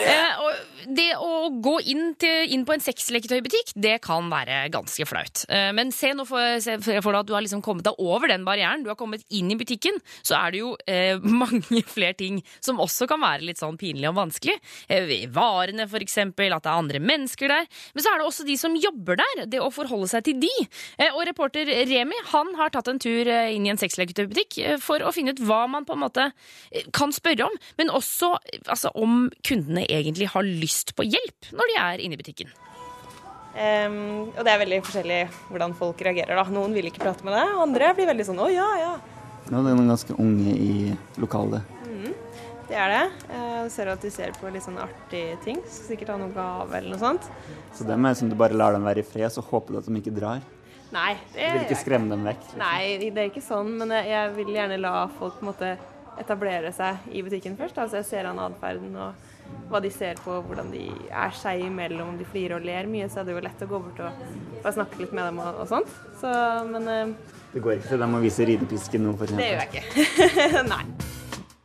Eh, 0.00 0.40
og 0.40 0.86
det 0.96 1.10
å 1.20 1.50
gå 1.62 1.74
inn, 1.92 2.14
til, 2.20 2.52
inn 2.54 2.64
på 2.64 2.74
en 2.74 2.82
sexleketøybutikk, 2.82 3.74
det 3.76 3.98
kan 4.04 4.30
være 4.32 4.62
ganske 4.72 5.06
flaut. 5.08 5.44
Eh, 5.52 5.70
men 5.76 5.92
se 5.94 6.12
nå 6.16 6.24
for, 6.28 6.60
se 6.62 6.78
for 6.80 7.12
deg 7.12 7.20
at 7.20 7.28
du 7.28 7.34
har 7.36 7.44
liksom 7.44 7.62
kommet 7.64 7.84
deg 7.86 8.00
over 8.00 8.30
den 8.30 8.46
barrieren. 8.46 8.84
Du 8.84 8.90
har 8.92 8.98
kommet 9.00 9.24
inn 9.36 9.50
i 9.52 9.58
butikken, 9.60 9.98
så 10.22 10.38
er 10.40 10.54
det 10.54 10.62
jo 10.62 10.72
eh, 10.88 11.20
mange 11.42 11.84
flere 11.90 12.16
ting 12.18 12.40
som 12.64 12.80
også 12.82 13.08
kan 13.10 13.20
være 13.22 13.49
litt 13.49 13.49
sånn 13.58 13.78
pinlig 13.80 14.08
og 14.10 14.18
vanskelig. 14.18 14.54
Eh, 14.88 15.26
varene, 15.34 15.88
for 15.90 16.04
eksempel, 16.04 16.54
at 16.54 16.62
det 16.62 16.70
er 16.70 16.82
andre 16.84 17.00
mennesker 17.02 17.50
der. 17.50 17.66
Men 17.94 18.04
så 18.04 18.12
er 18.12 18.20
det 18.20 18.28
også 18.28 18.46
de 18.46 18.56
som 18.60 18.76
jobber 18.78 19.18
der, 19.18 19.44
det 19.50 19.60
å 19.62 19.72
forholde 19.74 20.10
seg 20.12 20.28
til 20.28 20.40
de. 20.42 20.52
Eh, 20.98 21.10
og 21.10 21.24
reporter 21.26 21.66
Remi 21.90 22.18
han 22.30 22.54
har 22.60 22.70
tatt 22.70 22.92
en 22.92 23.02
tur 23.02 23.26
eh, 23.26 23.50
inn 23.56 23.66
i 23.66 23.74
en 23.74 23.80
sexleketøybutikk 23.80 24.78
for 24.84 25.02
å 25.02 25.12
finne 25.14 25.34
ut 25.34 25.42
hva 25.42 25.64
man 25.70 25.86
på 25.88 25.96
en 25.96 26.04
måte 26.04 26.30
kan 26.94 27.12
spørre 27.14 27.48
om, 27.48 27.60
men 27.80 27.90
også 27.90 28.34
altså, 28.66 28.92
om 28.94 29.28
kundene 29.46 29.86
egentlig 29.90 30.30
har 30.34 30.46
lyst 30.46 30.94
på 30.96 31.06
hjelp 31.08 31.50
når 31.56 31.70
de 31.70 31.78
er 31.82 32.04
inne 32.04 32.16
i 32.16 32.20
butikken. 32.20 32.52
Um, 33.50 34.30
og 34.36 34.44
det 34.46 34.52
er 34.52 34.60
veldig 34.62 34.76
forskjellig 34.86 35.20
hvordan 35.50 35.72
folk 35.78 36.02
reagerer. 36.06 36.38
da. 36.38 36.44
Noen 36.54 36.74
vil 36.76 36.86
ikke 36.86 37.02
prate 37.02 37.26
med 37.26 37.34
deg, 37.34 37.50
og 37.56 37.64
andre 37.66 37.90
blir 37.98 38.06
veldig 38.06 38.26
sånn 38.28 38.38
'å 38.38 38.46
ja, 38.52 38.68
ja'. 38.78 38.98
Nå 39.50 39.58
er 39.58 39.66
det 39.66 39.74
noen 39.74 39.90
ganske 39.90 40.14
unge 40.14 40.54
i 40.54 40.94
lokalet. 41.18 41.79
Det 42.70 42.78
er 42.78 42.92
det. 42.94 43.04
Eh, 43.34 43.48
Du 43.64 43.70
ser 43.74 43.90
at 43.92 44.00
de 44.00 44.10
ser 44.14 44.30
på 44.38 44.50
litt 44.54 44.62
sånn 44.64 44.78
artige 44.80 45.36
ting. 45.44 45.58
Skal 45.66 45.90
sikkert 45.96 46.12
ha 46.14 46.16
noen 46.20 46.32
gave 46.34 46.72
eller 46.78 46.94
noe 46.94 47.02
sånt. 47.02 47.26
Så 47.76 47.84
dem 47.86 48.06
er 48.08 48.14
som 48.18 48.30
du 48.30 48.36
bare 48.38 48.54
lar 48.56 48.72
dem 48.72 48.86
være 48.86 49.02
i 49.02 49.06
fred, 49.06 49.28
så 49.34 49.42
håper 49.44 49.74
du 49.74 49.78
at 49.82 49.86
de 49.90 49.98
ikke 50.00 50.14
drar. 50.16 50.40
Nei, 50.90 51.12
det 51.34 51.50
Du 51.52 51.58
vil 51.58 51.66
ikke 51.68 51.80
skremme 51.84 52.08
dem 52.10 52.24
vekk. 52.26 52.40
liksom. 52.46 52.58
Nei, 52.58 53.10
det 53.10 53.18
er 53.18 53.28
ikke 53.30 53.42
sånn, 53.46 53.68
men 53.78 53.90
jeg- 53.90 54.32
vil 54.34 54.46
gjerne 54.54 54.80
la 54.80 55.06
folk 55.18 55.38
på 55.38 55.42
en 55.46 55.52
måte 55.52 55.76
etablere 56.18 56.72
seg 56.74 56.96
i 57.12 57.22
butikken 57.22 57.56
først. 57.56 57.76
Altså 57.78 57.96
jeg 58.00 58.04
ser 58.06 58.26
an 58.26 58.38
atferden 58.38 58.96
og 58.96 59.14
hva 59.70 59.80
de 59.82 59.90
ser 59.90 60.14
på, 60.14 60.42
hvordan 60.46 60.70
de 60.72 60.90
er 61.10 61.30
seg 61.30 61.60
imellom. 61.62 62.08
Om 62.08 62.18
de 62.18 62.24
flirer 62.24 62.56
og 62.56 62.64
ler 62.64 62.86
mye, 62.86 63.08
så 63.08 63.20
er 63.20 63.24
det 63.24 63.34
jo 63.34 63.40
lett 63.40 63.60
å 63.60 63.68
gå 63.68 63.82
bort 63.82 64.00
og 64.00 64.12
bare 64.62 64.72
snakke 64.74 64.98
litt 64.98 65.12
med 65.12 65.24
dem 65.26 65.38
og, 65.38 65.60
og 65.60 65.68
sånt. 65.68 65.88
Så, 66.20 66.66
men 66.70 66.88
eh, 66.88 67.14
Det 67.52 67.62
går 67.62 67.78
ikke 67.78 67.88
til 67.88 67.98
dem 67.98 68.14
å 68.14 68.20
vise 68.20 68.46
ridepisken 68.46 69.00
nå, 69.06 69.16
for 69.18 69.26
det 69.26 69.38
gjør 69.38 69.64
jeg 69.64 69.84
ikke. 69.84 70.68
Nei. 70.74 70.84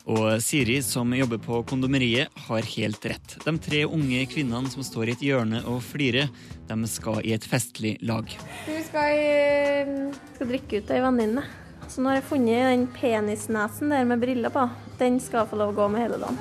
Og 0.05 0.41
Siri, 0.43 0.77
som 0.85 1.13
jobber 1.17 1.39
på 1.41 1.63
kondomeriet, 1.65 2.29
har 2.47 2.67
helt 2.75 3.05
rett. 3.09 3.35
De 3.41 3.53
tre 3.57 3.81
unge 3.89 4.19
kvinnene 4.29 4.69
som 4.69 4.85
står 4.85 5.09
i 5.09 5.13
et 5.15 5.23
hjørne 5.25 5.63
og 5.65 5.79
flirer, 5.81 6.29
de 6.69 6.89
skal 6.89 7.23
i 7.25 7.33
et 7.33 7.45
festlig 7.49 7.95
lag. 8.05 8.29
Du 8.67 8.75
skal, 8.85 9.17
i, 9.17 10.11
skal 10.35 10.51
drikke 10.51 10.83
ut 10.83 10.91
ei 10.93 10.99
venninne. 11.01 11.45
Så 11.89 12.01
nå 12.01 12.11
har 12.11 12.19
jeg 12.19 12.27
funnet 12.29 12.67
den 12.69 12.85
penisnesen 12.93 13.93
der 13.93 14.05
med 14.05 14.21
briller 14.21 14.53
på. 14.53 14.67
Den 14.99 15.17
skal 15.21 15.49
få 15.49 15.57
lov 15.57 15.73
å 15.73 15.77
gå 15.79 15.87
med 15.95 16.05
hele 16.05 16.21
dagen. 16.21 16.37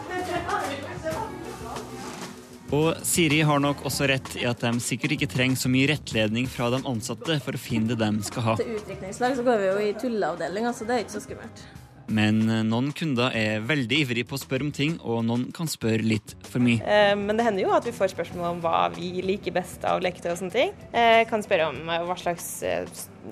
Og 2.74 3.00
Siri 3.06 3.38
har 3.46 3.60
nok 3.62 3.84
også 3.86 4.08
rett 4.10 4.28
i 4.40 4.44
at 4.48 4.60
de 4.64 4.72
sikkert 4.82 5.16
ikke 5.16 5.30
trenger 5.30 5.60
så 5.60 5.70
mye 5.72 5.88
rettledning 5.92 6.48
fra 6.50 6.68
de 6.74 6.82
ansatte 6.90 7.38
for 7.44 7.56
å 7.56 7.60
finne 7.60 7.94
det 7.94 8.00
de 8.02 8.28
skal 8.28 8.46
ha. 8.48 8.58
Til 8.60 8.76
utdrikningslag 8.76 9.38
så 9.38 9.46
går 9.46 9.62
vi 9.62 9.70
jo 9.70 9.80
i 9.86 9.90
tulleavdelinga, 10.04 10.74
så 10.76 10.88
det 10.88 10.98
er 10.98 11.04
ikke 11.06 11.16
så 11.16 11.24
skummelt. 11.24 11.64
Men 12.06 12.42
eh, 12.50 12.62
noen 12.66 12.90
kunder 12.96 13.32
er 13.36 13.62
veldig 13.64 14.00
ivrige 14.04 14.26
på 14.28 14.36
å 14.36 14.40
spørre 14.42 14.66
om 14.66 14.72
ting, 14.74 14.98
og 15.00 15.22
noen 15.24 15.46
kan 15.56 15.68
spørre 15.70 16.04
litt 16.04 16.34
for 16.44 16.60
mye. 16.64 16.80
Eh, 16.84 17.14
Men 17.16 17.38
det 17.38 17.46
hender 17.46 17.64
jo 17.64 17.72
at 17.76 17.86
vi 17.88 17.94
får 17.96 18.12
spørsmål 18.12 18.50
om 18.50 18.60
hva 18.64 18.82
vi 18.94 19.22
liker 19.24 19.54
best 19.56 19.84
av 19.88 20.02
leketøy 20.04 20.32
og 20.34 20.40
sånne 20.42 20.56
ting. 20.56 20.74
Eh, 20.92 21.22
Kan 21.30 21.44
spørre 21.46 21.70
om 21.72 21.80
eh, 21.88 22.04
hva 22.04 22.16
slags 22.20 22.50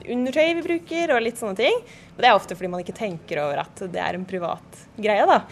undertøy 0.08 0.54
vi 0.56 0.64
bruker 0.64 1.12
og 1.16 1.22
litt 1.26 1.40
sånne 1.40 1.58
ting. 1.58 1.82
Og 2.14 2.22
det 2.24 2.30
er 2.30 2.38
ofte 2.38 2.56
fordi 2.56 2.70
man 2.72 2.80
ikke 2.84 2.96
tenker 2.96 3.42
over 3.44 3.60
at 3.66 3.84
det 3.92 4.00
er 4.00 4.16
en 4.16 4.24
privat 4.28 4.82
greie, 4.96 5.26
da. 5.28 5.42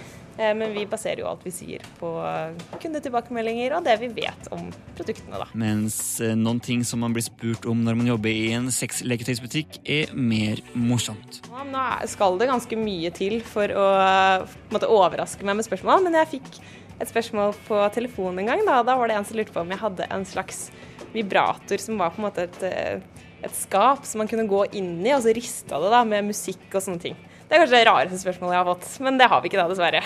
Eh, 0.40 0.54
Men 0.56 0.72
vi 0.72 0.86
baserer 0.88 1.20
jo 1.20 1.28
alt 1.28 1.44
vi 1.44 1.52
sier 1.52 1.84
på 2.00 2.10
eh, 2.24 2.56
kundetilbakemeldinger 2.80 3.74
og 3.76 3.84
det 3.84 3.98
vi 4.00 4.08
vet 4.22 4.48
om 4.54 4.70
produktene, 4.96 5.42
da. 5.42 5.48
Mens 5.58 5.98
eh, 6.24 6.32
noen 6.38 6.62
ting 6.64 6.84
som 6.86 7.02
man 7.04 7.14
blir 7.16 7.26
spurt 7.26 7.68
om 7.68 7.82
når 7.84 7.98
man 8.00 8.08
jobber 8.08 8.32
i 8.32 8.54
en 8.56 8.70
sexleketøysbutikk, 8.72 9.80
er 9.84 10.14
mer 10.16 10.62
morsomt. 10.72 11.42
Ja, 11.50 11.66
Nå 11.70 11.86
skal 12.10 12.40
det 12.40 12.48
ganske 12.50 12.78
mye 12.80 13.12
til 13.14 13.40
for 13.44 13.68
å 13.76 13.86
måte, 14.72 14.88
overraske 14.88 15.44
meg 15.46 15.60
med 15.60 15.68
spørsmål, 15.68 16.06
men 16.06 16.16
jeg 16.22 16.32
fikk 16.38 16.52
et 17.00 17.08
spørsmål 17.10 17.54
på 17.68 17.80
telefonen 17.94 18.42
en 18.42 18.52
gang. 18.52 18.64
Da, 18.68 18.80
da 18.86 18.96
var 18.96 19.10
det 19.10 19.18
en 19.18 19.28
som 19.28 19.36
lurte 19.38 19.54
på 19.54 19.62
om 19.62 19.72
jeg 19.72 19.82
hadde 19.82 20.08
en 20.12 20.26
slags 20.28 20.68
vibrator 21.12 21.80
som 21.82 22.00
var 22.00 22.14
på 22.14 22.20
en 22.20 22.28
måte 22.28 22.46
et, 22.46 22.64
et 23.44 23.56
skap 23.56 24.04
som 24.08 24.22
man 24.22 24.30
kunne 24.30 24.48
gå 24.48 24.64
inn 24.78 25.00
i, 25.04 25.12
og 25.16 25.24
så 25.24 25.34
rista 25.36 25.80
det 25.82 25.92
da 25.92 26.04
med 26.08 26.28
musikk 26.32 26.68
og 26.72 26.84
sånne 26.84 27.04
ting. 27.10 27.18
Det 27.50 27.56
er 27.56 27.64
kanskje 27.64 27.78
det 27.80 27.86
rareste 27.88 28.18
spørsmålet 28.20 28.54
jeg 28.54 28.62
har 28.62 28.68
fått, 28.68 28.90
men 29.02 29.16
det 29.18 29.26
har 29.26 29.40
vi 29.42 29.48
ikke 29.50 29.58
da, 29.58 29.64
dessverre. 29.66 30.00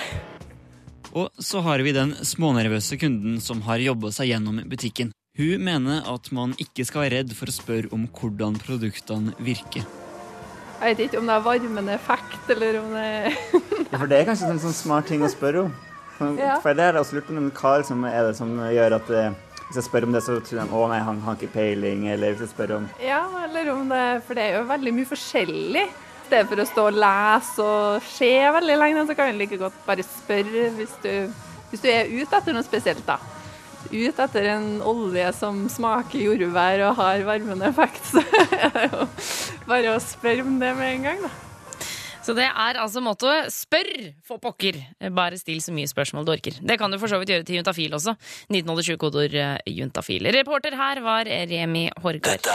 Og 1.12 1.42
så 1.44 1.61
har 1.61 1.83
vi 1.85 1.92
den 1.92 2.14
smånervøse 2.24 2.96
kunden 2.98 3.37
som 3.44 3.61
har 3.66 3.83
jobba 3.85 4.09
seg 4.16 4.30
gjennom 4.30 4.62
butikken. 4.70 5.11
Hun 5.37 5.61
mener 5.66 6.07
at 6.09 6.30
man 6.33 6.54
ikke 6.62 6.87
skal 6.88 7.04
være 7.04 7.18
redd 7.18 7.35
for 7.37 7.52
å 7.52 7.54
spørre 7.54 7.90
om 7.92 8.07
hvordan 8.16 8.57
produktene 8.62 9.35
virker. 9.44 9.85
Jeg 10.80 10.94
vet 10.96 11.02
ikke 11.04 11.20
om 11.20 11.28
det 11.28 11.35
er 11.37 11.44
varmende 11.44 11.92
effekt, 11.98 12.48
eller 12.54 12.78
om 12.80 12.94
det 12.96 13.35
Ja, 13.92 13.98
for 14.00 14.09
det 14.09 14.22
er 14.22 14.28
kanskje 14.30 14.48
en 14.54 14.62
sånn 14.62 14.76
smart 14.78 15.11
ting 15.12 15.20
å 15.26 15.30
spørre 15.33 15.66
om. 15.66 15.74
For, 16.16 16.38
Ja. 16.40 16.57
for 16.64 16.72
det 16.78 16.87
er 16.87 16.96
også 16.96 17.18
lurt 17.18 17.28
på, 17.28 17.37
en 17.37 17.52
kar 17.52 17.85
som 17.85 18.07
er 18.09 18.30
det 18.30 18.38
som 18.40 18.57
gjør 18.57 18.96
at 19.02 19.12
det, 19.12 19.26
hvis 19.66 19.83
jeg 19.83 19.87
spør 19.90 20.09
om 20.09 20.16
det, 20.16 20.24
så 20.24 20.38
tror 20.40 20.62
de 20.62 20.80
å 20.80 20.88
nei, 20.94 21.02
han 21.04 21.20
har 21.28 21.37
ikke 21.37 21.52
peiling, 21.59 22.09
eller 22.14 22.33
hvis 22.33 22.46
jeg 22.46 22.54
spør 22.54 22.76
om 22.78 22.88
Ja, 23.04 23.20
eller 23.44 23.68
om 23.74 23.85
det 23.92 24.02
For 24.24 24.38
det 24.38 24.48
er 24.48 24.59
jo 24.62 24.64
veldig 24.72 24.96
mye 24.96 25.12
forskjellig. 25.12 25.85
I 26.24 26.26
stedet 26.26 26.48
for 26.48 26.62
å 26.62 26.64
stå 26.64 26.84
og 26.88 26.96
lese 26.96 27.64
og 27.68 28.04
se 28.08 28.32
veldig 28.56 28.76
lenge, 28.80 29.04
så 29.04 29.16
kan 29.16 29.28
du 29.28 29.37
like 29.42 29.58
godt 29.60 29.76
bare 29.84 30.06
spørre 30.06 30.70
hvis 30.78 30.94
du, 31.04 31.12
hvis 31.70 31.84
du 31.84 31.88
er 31.92 32.08
ute 32.08 32.38
etter 32.40 32.56
noe 32.56 32.64
spesielt, 32.64 33.04
da. 33.04 33.18
Ut 33.92 34.20
etter 34.24 34.48
en 34.54 34.68
olje 34.88 35.28
som 35.37 35.66
smaker 35.68 36.24
jordbær 36.24 36.87
og 36.88 36.96
har 37.02 37.26
varmende 37.28 37.68
effekt, 37.68 38.00
så 38.08 38.24
er 38.56 38.70
det 38.72 38.87
jo 38.88 39.08
bare 39.68 39.92
å 39.92 40.00
spørre 40.00 40.46
om 40.48 40.56
det 40.62 40.72
med 40.80 40.94
en 40.94 41.10
gang, 41.10 41.26
da. 41.28 41.34
Så 42.24 42.32
det 42.32 42.46
er 42.48 42.78
altså 42.80 43.02
mottoet 43.04 43.52
spør 43.52 43.90
for 44.24 44.40
pokker. 44.40 44.78
Bare 45.12 45.37
still 45.37 45.60
så 45.60 45.74
mye 45.76 45.90
spørsmål 45.90 46.24
du 46.24 46.32
orker. 46.32 46.56
Det 46.56 46.78
kan 46.80 46.88
du 46.88 46.96
for 46.96 47.12
så 47.12 47.20
vidt 47.20 47.34
gjøre 47.34 47.44
til 47.44 47.60
Juntafil 47.60 48.00
også. 48.00 48.16
1987 48.48 48.96
kodord 48.96 49.37
eh, 49.37 49.58
juntafil. 49.68 50.32
Reporter 50.32 50.80
her 50.80 51.04
var 51.04 51.28
Remi 51.28 51.90
Horgard. 52.00 52.48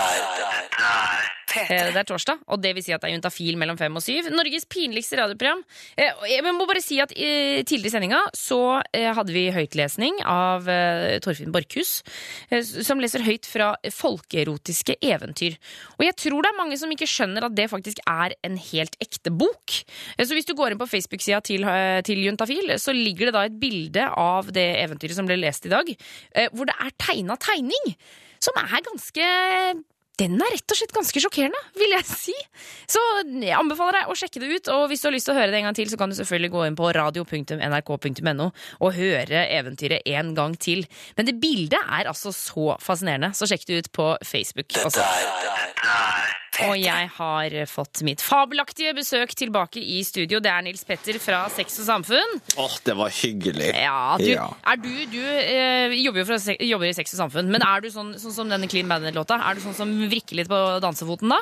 Eh, 1.56 1.90
Det 1.90 1.98
er 1.98 2.06
torsdag, 2.06 2.42
og 2.48 2.62
det 2.62 2.76
vil 2.76 2.84
si 2.86 2.94
at 2.94 3.02
det 3.02 3.10
er 3.10 3.16
juntafil 3.16 3.58
mellom 3.58 3.78
fem 3.80 3.96
og 3.98 4.04
syv. 4.06 4.28
Norges 4.34 4.68
pinligste 4.70 5.18
radioprogram. 5.18 5.64
Eh, 5.98 6.12
Jeg 6.30 6.44
må 6.46 6.68
bare 6.70 6.82
si 6.84 7.00
at 7.02 7.12
eh, 7.16 7.64
tidligere 7.64 7.90
i 7.90 7.94
sendinga 7.96 8.20
så 8.38 8.60
hadde 8.94 9.34
vi 9.34 9.48
høytlesning 9.54 10.20
av 10.30 10.68
Torfinn 11.24 11.52
Borchhus, 11.54 12.02
som 12.86 13.00
leser 13.02 13.24
høyt 13.26 13.48
fra 13.50 13.72
folkeerotiske 13.94 14.98
eventyr. 15.02 15.58
Og 15.98 16.06
jeg 16.06 16.16
tror 16.20 16.44
det 16.44 16.52
er 16.52 16.58
mange 16.58 16.78
som 16.78 16.92
ikke 16.92 17.08
skjønner 17.10 17.48
at 17.48 17.56
det 17.58 17.70
faktisk 17.72 18.02
er 18.06 18.36
en 18.46 18.58
helt 18.58 18.96
ekte 19.02 19.32
bok. 19.32 19.80
Så 20.20 20.36
hvis 20.36 20.48
du 20.50 20.56
går 20.58 20.74
inn 20.74 20.82
på 20.82 20.90
Facebook-sida 20.90 21.42
til, 21.46 21.66
til 22.06 22.24
Juntafil, 22.26 22.76
så 22.82 22.94
ligger 22.96 23.30
det 23.30 23.36
da 23.38 23.46
et 23.48 23.60
bilde 23.62 24.08
av 24.10 24.52
det 24.56 24.68
eventyret 24.84 25.18
som 25.18 25.30
ble 25.30 25.40
lest 25.40 25.66
i 25.70 25.74
dag, 25.74 25.94
hvor 26.54 26.70
det 26.70 26.78
er 26.80 26.98
tegna 27.00 27.38
tegning. 27.40 27.96
som 28.40 28.56
er 28.56 28.80
ganske 28.86 29.26
den 30.20 30.36
er 30.44 30.52
rett 30.54 30.74
og 30.74 30.80
slett 30.80 30.94
ganske 30.96 31.22
sjokkerende, 31.24 31.62
vil 31.80 31.94
jeg 31.96 32.08
si. 32.08 32.36
Så 32.90 33.02
jeg 33.30 33.56
anbefaler 33.56 34.02
deg 34.02 34.12
å 34.12 34.18
sjekke 34.20 34.42
det 34.44 34.50
ut. 34.52 34.72
Og 34.76 34.86
hvis 34.92 35.04
du 35.04 35.10
har 35.10 35.16
lyst 35.16 35.30
til 35.30 35.36
å 35.36 35.40
høre 35.40 35.54
det 35.54 35.62
en 35.62 35.70
gang 35.70 35.78
til, 35.78 35.92
så 35.92 36.00
kan 36.00 36.12
du 36.12 36.18
selvfølgelig 36.18 36.52
gå 36.56 36.66
inn 36.68 36.80
på 36.80 36.92
radio.nrk.no 36.98 38.50
og 38.50 38.98
høre 38.98 39.46
eventyret 39.60 40.10
en 40.16 40.34
gang 40.38 40.58
til. 40.60 40.84
Men 41.18 41.30
det 41.30 41.38
bildet 41.42 41.80
er 41.80 42.12
altså 42.12 42.34
så 42.36 42.76
fascinerende, 42.84 43.32
så 43.38 43.48
sjekk 43.50 43.68
det 43.70 43.80
ut 43.80 43.92
på 43.96 44.12
Facebook 44.28 44.76
også. 44.84 45.06
Og 46.68 46.76
jeg 46.76 47.10
har 47.16 47.54
fått 47.72 48.02
mitt 48.04 48.22
fabelaktige 48.24 48.92
besøk 48.98 49.32
tilbake 49.38 49.80
i 49.80 50.02
studio. 50.08 50.42
Det 50.44 50.52
er 50.52 50.66
Nils 50.66 50.84
Petter 50.88 51.20
fra 51.24 51.46
Sex 51.54 51.80
og 51.84 51.88
Samfunn. 51.88 52.36
Åh, 52.60 52.76
det 52.86 52.96
var 53.00 53.14
hyggelig. 53.22 53.72
Ja, 53.78 54.18
du, 54.20 54.28
Ja. 54.30 54.50
Er 54.68 54.82
du, 54.82 54.92
du 55.12 55.22
eh, 55.24 55.96
jobber 56.04 56.24
jo 56.24 56.28
for, 56.34 56.52
jobber 56.72 56.90
i 56.90 56.96
Sex 56.98 57.16
og 57.16 57.24
Samfunn, 57.24 57.52
men 57.54 57.64
er 57.66 57.84
du 57.84 57.90
sånn, 57.94 58.12
sånn 58.20 58.36
som 58.36 58.52
denne 58.52 58.70
Clean 58.72 58.90
Bandit-låta? 58.92 59.40
Er 59.40 59.58
du 59.58 59.64
sånn 59.64 59.78
som 59.78 59.96
vrikker 60.12 60.42
litt 60.42 60.52
på 60.52 60.62
dansefoten 60.84 61.32
da? 61.36 61.42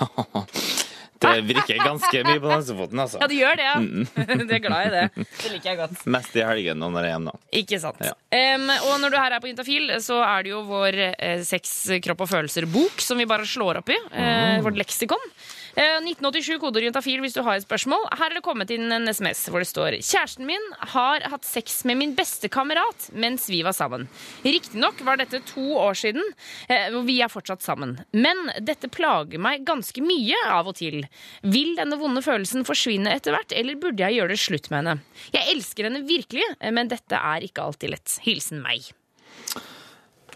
Det 1.20 1.32
virker 1.44 1.80
ganske 1.84 2.22
mye 2.24 2.40
på 2.40 2.48
dansefoten, 2.48 3.02
altså. 3.04 3.20
Ja, 3.20 3.28
det 3.28 3.36
gjør 3.36 3.58
det, 3.60 3.66
ja. 3.66 3.76
Mm. 3.80 4.06
du 4.48 4.54
er 4.56 4.62
glad 4.64 4.88
i 4.88 4.92
det. 4.94 5.26
Det 5.26 5.52
liker 5.52 5.70
jeg 5.70 5.80
godt. 5.82 6.04
Mest 6.16 6.36
i 6.38 6.44
helgen 6.46 6.80
når 6.80 6.96
jeg 6.96 7.02
er 7.02 7.12
hjemme, 7.14 7.34
da. 7.34 7.52
Ikke 7.60 7.80
sant. 7.82 8.02
Ja. 8.06 8.14
Um, 8.56 8.66
og 8.88 8.94
når 9.02 9.12
du 9.12 9.18
her 9.20 9.36
er 9.36 9.44
på 9.44 9.50
Juntafil, 9.50 9.94
så 10.04 10.20
er 10.24 10.46
det 10.46 10.54
jo 10.54 10.62
vår 10.68 11.00
eh, 11.12 11.44
sex, 11.46 11.74
kropp 12.04 12.24
og 12.24 12.30
følelser-bok 12.32 13.04
som 13.04 13.20
vi 13.20 13.28
bare 13.28 13.48
slår 13.48 13.82
opp 13.82 13.92
i. 13.92 13.98
Eh, 14.16 14.60
vårt 14.64 14.80
leksikon. 14.80 15.30
Eh, 15.78 15.98
1987 16.02 16.58
kodeord 16.62 16.98
fil 17.04 17.22
hvis 17.22 17.36
du 17.36 17.42
har 17.46 17.58
et 17.58 17.64
spørsmål. 17.66 18.06
Her 18.18 18.30
er 18.30 18.38
det 18.38 18.44
kommet 18.46 18.72
inn 18.74 18.90
en 18.92 19.10
SMS 19.10 19.44
hvor 19.50 19.62
det 19.62 19.70
står 19.70 19.98
Kjæresten 20.00 20.46
min 20.48 20.64
har 20.94 21.24
hatt 21.30 21.46
sex 21.46 21.82
med 21.88 22.00
min 22.00 22.14
beste 22.18 22.50
kamerat 22.52 23.08
mens 23.12 23.46
vi 23.50 23.62
var 23.66 23.76
sammen. 23.76 24.08
Riktignok 24.44 25.02
var 25.06 25.20
dette 25.20 25.42
to 25.50 25.64
år 25.78 25.98
siden, 25.98 26.24
eh, 26.68 26.90
og 26.94 27.04
vi 27.08 27.20
er 27.22 27.32
fortsatt 27.32 27.64
sammen. 27.64 27.98
Men 28.12 28.50
dette 28.58 28.90
plager 28.90 29.40
meg 29.42 29.66
ganske 29.68 30.02
mye 30.04 30.38
av 30.50 30.70
og 30.70 30.78
til. 30.80 31.04
Vil 31.42 31.74
denne 31.78 31.98
vonde 32.00 32.22
følelsen 32.24 32.66
forsvinne 32.68 33.12
etter 33.14 33.36
hvert, 33.36 33.54
eller 33.56 33.78
burde 33.80 34.04
jeg 34.04 34.18
gjøre 34.20 34.34
det 34.34 34.40
slutt 34.42 34.70
med 34.70 34.82
henne? 34.82 34.96
Jeg 35.34 35.54
elsker 35.54 35.88
henne 35.88 36.06
virkelig, 36.08 36.46
eh, 36.58 36.72
men 36.74 36.90
dette 36.90 37.18
er 37.18 37.46
ikke 37.46 37.66
alltid 37.66 37.94
lett. 37.94 38.18
Hilsen 38.26 38.64
meg. 38.64 38.90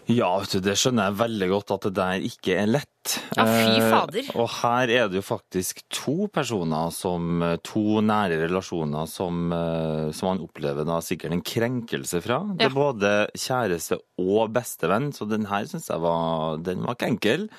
Ja, 0.07 0.29
det 0.45 0.75
skjønner 0.77 1.09
jeg 1.09 1.17
veldig 1.23 1.47
godt 1.49 1.71
at 1.73 1.87
det 1.87 1.95
der 1.97 2.25
ikke 2.27 2.59
er 2.61 2.67
lett. 2.69 2.91
Ja, 3.37 3.43
fy 3.45 3.75
Eh, 3.77 3.83
fader. 3.91 4.27
og 4.33 4.47
her 4.49 4.89
er 4.89 5.07
det 5.09 5.19
jo 5.19 5.21
faktisk 5.21 5.83
to 5.93 6.25
personer 6.33 6.89
som 6.93 7.41
To 7.61 8.01
nære 8.01 8.39
relasjoner 8.47 9.05
som, 9.07 9.51
eh, 9.53 10.11
som 10.11 10.29
han 10.31 10.41
opplever 10.41 10.85
da 10.85 10.97
sikkert 11.05 11.31
en 11.35 11.43
krenkelse 11.45 12.21
fra. 12.25 12.39
Det 12.57 12.65
er 12.65 12.73
både 12.73 13.11
kjæreste 13.37 13.99
og 14.17 14.49
bestevenn, 14.53 15.11
så 15.13 15.27
den 15.29 15.45
her 15.45 15.65
syns 15.69 15.89
jeg 15.89 16.01
var 16.01 16.57
Den 16.57 16.81
var 16.85 16.95
ikke 16.95 17.11
enkel. 17.13 17.49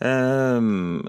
Um, 0.00 1.02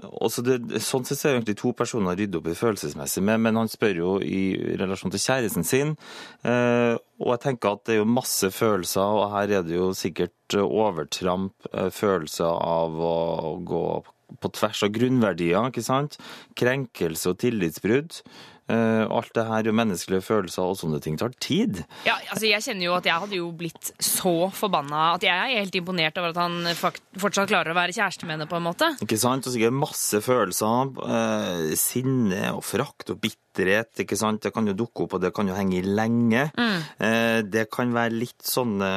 det, 0.44 0.80
sånn 0.82 1.06
sett 1.06 1.24
er 1.24 1.32
det 1.32 1.36
egentlig 1.38 1.58
to 1.60 1.72
personer 1.72 2.12
å 2.12 2.18
rydde 2.18 2.40
opp 2.40 2.48
i 2.50 2.56
følelsesmessig 2.58 3.22
med, 3.22 3.40
men 3.40 3.56
han 3.56 3.68
spør 3.70 3.96
jo 3.96 4.16
i 4.20 4.76
relasjon 4.80 5.12
til 5.14 5.20
kjæresten 5.24 5.64
sin. 5.64 5.96
eh, 6.44 6.96
og 7.20 7.34
jeg 7.34 7.42
tenker 7.44 7.76
at 7.76 7.84
det 7.86 7.94
er 7.94 8.00
jo 8.00 8.08
masse 8.08 8.48
følelser, 8.54 9.18
og 9.20 9.34
her 9.34 9.58
er 9.58 9.66
det 9.66 9.76
jo 9.76 9.90
sikkert 9.96 10.56
eh, 10.56 10.64
overtramp, 10.64 11.52
eh, 11.74 11.90
følelser 11.92 12.48
av 12.48 12.96
å 12.96 13.58
gå 13.66 13.84
på 14.40 14.52
tvers 14.54 14.84
av 14.86 14.94
grunnverdier, 14.94 15.68
ikke 15.68 15.84
sant? 15.84 16.16
Krenkelse 16.58 17.32
og 17.32 17.40
tillitsbrudd. 17.42 18.20
Eh, 18.70 19.04
alt 19.10 19.32
det 19.34 19.44
her 19.48 19.66
er 19.70 19.74
menneskelige 19.76 20.22
følelser, 20.22 20.62
og 20.70 20.78
sånne 20.78 21.00
ting 21.02 21.16
tar 21.20 21.34
tid. 21.42 21.82
Ja, 22.06 22.16
altså 22.30 22.46
Jeg 22.50 22.62
kjenner 22.66 22.86
jo 22.86 22.94
at 22.96 23.08
jeg 23.08 23.22
hadde 23.24 23.38
jo 23.40 23.50
blitt 23.56 23.90
så 23.98 24.34
forbanna 24.54 25.14
at 25.16 25.26
jeg 25.26 25.34
er 25.34 25.58
helt 25.58 25.78
imponert 25.80 26.18
over 26.20 26.30
at 26.34 26.40
han 26.44 26.60
fortsatt 27.18 27.50
klarer 27.50 27.72
å 27.74 27.78
være 27.78 27.96
kjæreste 27.96 28.28
med 28.28 28.36
henne, 28.38 28.48
på 28.50 28.58
en 28.60 28.66
måte. 28.68 28.92
Ikke 29.02 29.18
sant? 29.20 29.46
Og 29.48 29.54
sikkert 29.56 29.76
masse 29.76 30.22
følelser. 30.24 30.94
Eh, 31.18 31.74
sinne 31.80 32.52
og 32.54 32.62
frakt 32.66 33.10
og 33.14 33.20
bitterhet. 33.24 33.90
ikke 34.04 34.16
sant? 34.16 34.40
Det 34.44 34.52
kan 34.54 34.68
jo 34.70 34.76
dukke 34.78 35.04
opp, 35.04 35.16
og 35.18 35.24
det 35.24 35.32
kan 35.34 35.48
jo 35.50 35.56
henge 35.56 35.80
i 35.80 35.82
lenge. 35.84 36.46
Eh, 36.56 37.40
det 37.42 37.66
kan 37.74 37.90
være 37.92 38.14
litt 38.14 38.46
sånne 38.46 38.90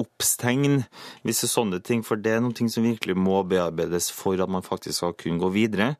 oppstegn, 0.00 0.78
hvis 1.26 1.42
det 1.42 1.46
er 1.48 1.52
sånne 1.52 1.80
ting. 1.84 2.02
For 2.06 2.16
det 2.16 2.32
er 2.36 2.40
noen 2.42 2.56
ting 2.56 2.70
som 2.72 2.86
virkelig 2.86 3.16
må 3.18 3.42
bearbeides 3.48 4.10
for 4.14 4.40
at 4.40 4.50
man 4.50 4.64
faktisk 4.64 5.02
skal 5.02 5.14
kunne 5.18 5.40
gå 5.42 5.50
videre. 5.54 5.90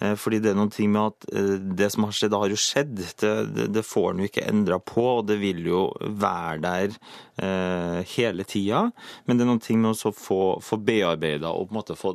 Eh, 0.00 0.14
fordi 0.20 0.40
det 0.44 0.52
er 0.52 0.58
noen 0.58 0.72
ting 0.74 0.92
med 0.92 1.14
at 1.14 1.28
eh, 1.32 1.56
det 1.80 1.90
som 1.94 2.06
har 2.06 2.14
skjedd, 2.16 2.33
det 2.34 2.40
har 2.42 2.52
jo 2.52 2.58
skjedd. 2.60 2.94
Det, 2.98 3.30
det, 3.54 3.68
det 3.78 3.84
får 3.86 4.10
en 4.12 4.24
jo 4.24 4.28
ikke 4.28 4.48
endra 4.50 4.80
på, 4.82 5.04
og 5.20 5.28
det 5.30 5.38
vil 5.40 5.62
jo 5.70 5.84
være 6.02 6.58
der 6.64 6.96
eh, 7.38 8.00
hele 8.16 8.44
tida. 8.50 8.88
Men 9.24 9.38
det 9.38 9.46
er 9.46 9.50
noen 9.52 9.62
ting 9.62 9.78
med 9.82 9.94
å 9.94 10.12
få, 10.14 10.40
få 10.64 10.78
bearbeida 10.82 11.52
og 11.54 11.68
på 11.70 11.74
en 11.74 11.78
måte 11.78 11.96
få 11.98 12.12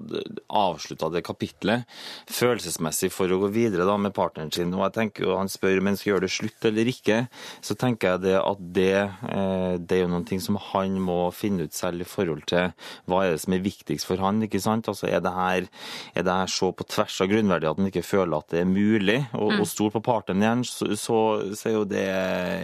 avslutta 0.59 1.09
det 1.13 1.23
kapitlet 1.27 1.87
følelsesmessig 2.29 3.09
for 3.13 3.31
å 3.31 3.39
gå 3.45 3.49
videre 3.55 3.87
da 3.87 3.95
med 4.01 4.13
partneren 4.17 4.51
sin. 4.53 4.73
Og 4.75 4.83
jeg 4.87 4.95
tenker 4.99 5.25
jo, 5.27 5.35
Han 5.39 5.49
spør 5.51 5.79
om 5.81 5.89
han 5.91 5.97
skal 5.99 6.13
gjøre 6.13 6.25
det 6.27 6.31
slutt 6.35 6.67
eller 6.69 6.89
ikke. 6.91 7.19
Så 7.65 7.75
tenker 7.79 8.13
jeg 8.15 8.23
det 8.27 8.35
at 8.39 8.63
det, 8.75 8.93
eh, 9.31 9.73
det 9.79 9.97
er 9.97 10.03
jo 10.05 10.11
noen 10.13 10.27
ting 10.27 10.41
som 10.43 10.59
han 10.71 10.99
må 11.03 11.19
finne 11.35 11.67
ut 11.69 11.75
selv 11.77 12.03
i 12.03 12.09
forhold 12.09 12.45
til 12.49 12.71
hva 13.09 13.23
er 13.25 13.35
det 13.35 13.43
som 13.43 13.55
er 13.55 13.63
viktigst 13.65 14.07
for 14.09 14.21
han. 14.23 14.41
ikke 14.45 14.61
sant? 14.63 14.87
Altså 14.91 15.07
Er 15.09 15.21
det 15.23 15.33
her, 15.33 15.67
er 16.15 16.23
det 16.27 16.37
her 16.41 16.51
så 16.51 16.71
på 16.75 16.85
tvers 16.89 17.19
av 17.23 17.29
grunnverdier 17.31 17.71
at 17.71 17.79
han 17.81 17.89
ikke 17.89 18.05
føler 18.05 18.37
at 18.37 18.49
det 18.53 18.61
er 18.63 18.69
mulig 18.69 19.19
å, 19.33 19.49
Mm. 19.49 19.61
å 19.63 19.65
stole 19.65 19.89
på 19.99 20.05
partneren 20.09 20.41
igjen, 20.43 20.63
så, 20.65 20.87
så, 20.99 21.17
så 21.55 21.69
er 21.69 21.75
jo 21.75 21.83
det 21.89 22.05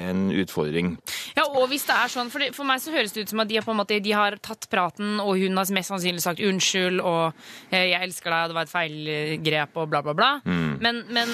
en 0.10 0.26
utfordring. 0.32 0.96
Ja, 1.38 1.46
og 1.52 1.68
hvis 1.72 1.86
det 1.88 1.96
er 1.96 2.12
sånn, 2.12 2.32
For, 2.34 2.40
det, 2.42 2.54
for 2.56 2.68
meg 2.68 2.82
så 2.82 2.94
høres 2.96 3.14
det 3.16 3.26
ut 3.26 3.34
som 3.34 3.44
at 3.44 3.50
de 3.52 3.60
har, 3.60 3.66
på 3.68 3.72
en 3.76 3.80
måte, 3.80 4.00
de 4.04 4.14
har 4.16 4.38
tatt 4.44 4.68
praten, 4.72 5.20
og 5.24 5.38
hun 5.40 5.58
har 5.60 5.72
mest 5.76 5.92
sannsynlig 5.92 6.24
sagt 6.24 6.40
unnskyld 6.44 7.02
og 7.04 7.34
eh, 7.72 7.86
'jeg 7.92 8.02
elsker 8.10 8.32
deg', 8.32 8.44
og 8.44 8.50
det 8.50 8.58
var 8.58 8.68
et 8.68 8.74
feilgrep 8.74 9.78
og 9.82 9.90
bla, 9.92 10.02
bla, 10.06 10.14
bla. 10.18 10.32
Mm. 10.46 10.78
Men, 10.82 11.04
men, 11.10 11.30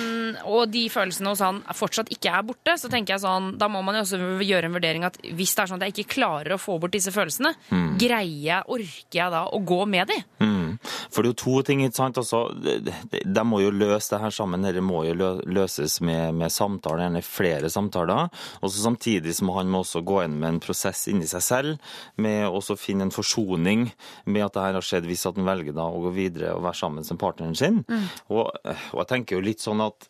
og 0.46 0.70
de 0.72 0.86
følelsene 0.92 1.32
hos 1.34 1.42
han 1.44 1.62
fortsatt 1.76 2.12
ikke 2.14 2.32
er 2.34 2.46
borte, 2.48 2.76
så 2.78 2.90
tenker 2.92 3.16
jeg 3.16 3.24
sånn, 3.26 3.58
da 3.62 3.68
må 3.72 3.82
man 3.86 3.96
jo 3.96 4.02
også 4.06 4.20
gjøre 4.46 4.70
en 4.70 4.76
vurdering 4.78 5.06
at 5.08 5.18
hvis 5.22 5.56
det 5.56 5.64
er 5.64 5.72
sånn 5.72 5.82
at 5.82 5.90
jeg 5.90 5.98
ikke 6.06 6.16
klarer 6.20 6.56
å 6.56 6.62
få 6.62 6.80
bort 6.80 6.94
disse 6.96 7.12
følelsene, 7.14 7.56
Mm. 7.72 7.98
greier 7.98 8.44
jeg, 8.44 8.64
orker 8.68 9.18
jeg 9.20 9.32
da 9.32 9.46
å 9.48 9.60
gå 9.66 9.86
med 9.88 10.08
de? 10.08 10.18
Mm. 10.44 10.80
For 11.12 11.22
det 11.22 11.30
er 11.30 11.34
jo 11.34 11.40
to 11.42 11.56
ting, 11.68 11.82
ikke 11.86 11.98
sant. 11.98 12.20
Altså, 12.22 12.42
de, 12.56 12.96
de- 13.20 13.44
må 13.48 13.60
jo 13.64 13.72
løse 13.74 14.14
det 14.14 14.22
her 14.24 14.34
sammen. 14.36 14.64
Dette 14.64 14.84
må 14.86 15.04
jo 15.08 15.16
løses 15.44 16.00
med, 16.06 16.38
med 16.40 16.54
samtaler, 16.54 17.04
gjerne 17.08 17.24
flere 17.26 17.72
samtaler. 17.74 18.30
Og 18.62 18.72
samtidig 18.72 19.36
som 19.36 19.52
han 19.58 19.72
må 19.72 19.84
også 19.84 20.04
gå 20.08 20.22
inn 20.26 20.38
med 20.40 20.56
en 20.56 20.62
prosess 20.64 21.08
inni 21.12 21.28
seg 21.30 21.44
selv, 21.44 21.92
med 22.22 22.48
å 22.48 22.62
finne 22.80 23.08
en 23.10 23.14
forsoning 23.16 23.90
med 24.26 24.46
at 24.46 24.56
det 24.56 24.66
her 24.68 24.80
har 24.80 24.88
skjedd, 24.88 25.10
hvis 25.10 25.28
at 25.28 25.40
han 25.40 25.50
velger 25.50 25.76
da 25.76 25.90
å 25.90 26.02
gå 26.08 26.16
videre 26.16 26.56
og 26.56 26.64
være 26.68 26.80
sammen 26.80 27.04
med 27.08 27.22
partneren 27.22 27.58
sin. 27.60 27.84
Mm. 27.90 28.08
Og, 28.32 28.48
og 28.64 29.04
jeg 29.04 29.12
tenker 29.12 29.38
jo 29.38 29.46
litt 29.46 29.64
sånn 29.64 29.84
at 29.84 30.08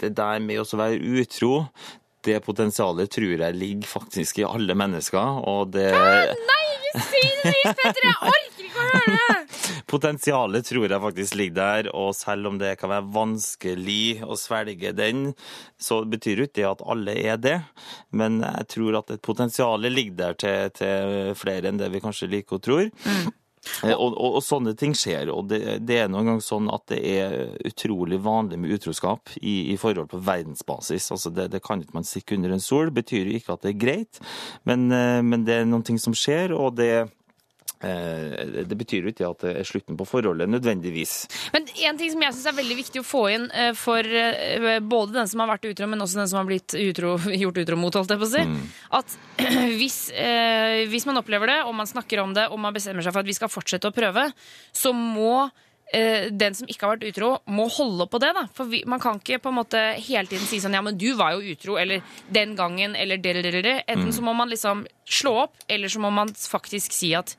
det 0.00 0.14
der 0.16 0.40
med 0.40 0.62
å 0.62 0.80
være 0.80 1.00
utro 1.20 1.66
det 2.24 2.38
potensialet 2.44 3.10
tror 3.12 3.34
jeg 3.36 3.56
ligger 3.58 3.88
faktisk 3.88 4.38
i 4.40 4.46
alle 4.48 4.76
mennesker, 4.78 5.40
og 5.44 5.74
det 5.74 5.90
Nei, 5.92 6.62
ikke 6.78 7.02
si 7.04 7.20
det, 7.20 7.52
Nils 7.52 7.80
Petter! 7.82 8.06
Jeg 8.08 8.16
Potensialet 9.94 10.66
tror 10.66 10.88
jeg 10.88 11.02
faktisk 11.04 11.36
ligger 11.38 11.56
der, 11.58 11.90
og 11.94 12.14
selv 12.16 12.50
om 12.50 12.58
det 12.58 12.74
kan 12.80 12.90
være 12.90 13.10
vanskelig 13.14 14.24
å 14.26 14.36
svelge 14.38 14.94
den, 14.96 15.28
så 15.78 16.02
betyr 16.08 16.40
jo 16.42 16.48
ikke 16.48 16.60
det 16.60 16.68
at 16.72 16.84
alle 16.94 17.14
er 17.20 17.38
det. 17.40 17.56
Men 18.10 18.40
jeg 18.42 18.68
tror 18.74 19.00
at 19.00 19.14
et 19.14 19.24
potensial 19.24 19.86
ligger 19.86 20.18
der 20.18 20.36
til, 20.40 20.74
til 20.80 21.32
flere 21.38 21.70
enn 21.70 21.80
det 21.80 21.92
vi 21.94 22.02
kanskje 22.04 22.30
liker 22.32 22.58
og 22.58 22.66
tror. 22.66 22.90
Mm. 23.06 23.32
Og, 23.94 24.12
og, 24.12 24.36
og 24.38 24.42
sånne 24.44 24.74
ting 24.78 24.94
skjer, 24.96 25.30
og 25.32 25.48
det, 25.50 25.60
det 25.88 25.96
er 26.02 26.10
noen 26.12 26.28
gang 26.32 26.40
sånn 26.44 26.68
at 26.72 26.84
det 26.92 27.00
er 27.00 27.36
utrolig 27.64 28.18
vanlig 28.24 28.58
med 28.60 28.74
utroskap 28.76 29.32
i, 29.40 29.72
i 29.72 29.76
forhold 29.80 30.10
på 30.12 30.20
verdensbasis. 30.24 31.10
Altså 31.14 31.32
det, 31.34 31.48
det 31.54 31.62
kan 31.64 31.82
ikke 31.82 31.96
man 31.96 32.08
stikke 32.08 32.36
under 32.38 32.54
en 32.54 32.64
sol, 32.64 32.92
betyr 32.94 33.30
jo 33.30 33.38
ikke 33.40 33.56
at 33.56 33.64
det 33.64 33.74
er 33.74 33.82
greit, 33.86 34.22
men, 34.68 34.86
eh, 34.92 35.20
men 35.24 35.46
det 35.48 35.58
er 35.58 35.68
noen 35.68 35.86
ting 35.86 36.00
som 36.00 36.16
skjer, 36.16 36.54
og 36.56 36.76
det 36.80 36.90
eh, 37.00 37.12
det 38.68 38.76
betyr 38.80 39.04
jo 39.06 39.12
ikke 39.12 39.28
at 39.28 39.44
det 39.44 39.52
er 39.60 39.66
slutten 39.68 39.96
på 40.00 40.06
forholdet, 40.08 40.48
nødvendigvis. 40.52 41.14
Men 41.54 41.66
en 41.88 41.98
ting 42.00 42.12
som 42.14 42.22
jeg 42.24 42.36
syns 42.36 42.46
er 42.52 42.56
veldig 42.58 42.76
viktig 42.78 43.02
å 43.02 43.06
få 43.06 43.22
inn 43.34 43.48
eh, 43.52 43.72
for 43.78 44.00
eh, 44.04 44.78
både 44.84 45.16
den 45.18 45.28
som 45.30 45.42
har 45.44 45.52
vært 45.54 45.68
utro, 45.72 45.88
men 45.90 46.04
også 46.04 46.20
den 46.22 46.30
som 46.32 46.40
har 46.42 46.48
blitt 46.48 46.76
utro, 46.78 47.16
gjort 47.44 47.60
utro 47.64 47.76
mot, 47.80 47.94
holdt 48.00 48.14
jeg 48.16 48.22
på 48.22 48.30
å 48.30 48.32
si, 48.36 48.46
at 49.00 49.18
hvis, 49.80 49.98
eh, 50.14 50.84
hvis 50.90 51.06
man 51.10 51.20
opplever 51.20 51.52
det, 51.52 51.60
og 51.68 51.74
man 51.78 51.90
snakker 51.90 52.22
om 52.24 52.34
det, 52.36 52.48
og 52.50 52.58
man 52.62 52.74
bestemmer 52.76 53.04
seg 53.04 53.14
for 53.14 53.24
at 53.24 53.30
vi 53.30 53.36
skal 53.36 53.52
fortsette 53.52 53.90
å 53.90 53.94
prøve, 53.94 54.28
så 54.74 54.92
må 54.96 55.48
eh, 55.92 56.30
den 56.32 56.54
som 56.56 56.66
ikke 56.70 56.86
har 56.86 56.96
vært 56.96 57.06
utro, 57.12 57.28
må 57.52 57.68
holde 57.70 58.06
på 58.10 58.18
det. 58.22 58.32
da. 58.34 58.46
For 58.56 58.70
vi, 58.70 58.82
Man 58.88 59.02
kan 59.02 59.20
ikke 59.20 59.38
på 59.44 59.52
en 59.52 59.58
måte 59.60 59.82
hele 60.00 60.26
tiden 60.30 60.46
si 60.48 60.58
sånn 60.62 60.74
ja, 60.74 60.82
men 60.82 60.96
du 60.98 61.10
var 61.18 61.36
jo 61.36 61.54
utro, 61.54 61.76
eller 61.78 62.02
den 62.34 62.56
gangen, 62.58 62.96
eller 62.96 63.20
det, 63.20 63.36
eller 63.42 63.62
det. 63.62 63.76
Enten 63.86 64.08
Mm. 64.08 64.16
så 64.16 64.22
må 64.26 64.32
man 64.36 64.50
liksom 64.50 64.86
slå 65.06 65.34
opp, 65.44 65.54
eller 65.68 65.88
så 65.92 66.00
må 66.02 66.10
man 66.12 66.32
faktisk 66.34 66.92
si 66.96 67.12
at 67.14 67.36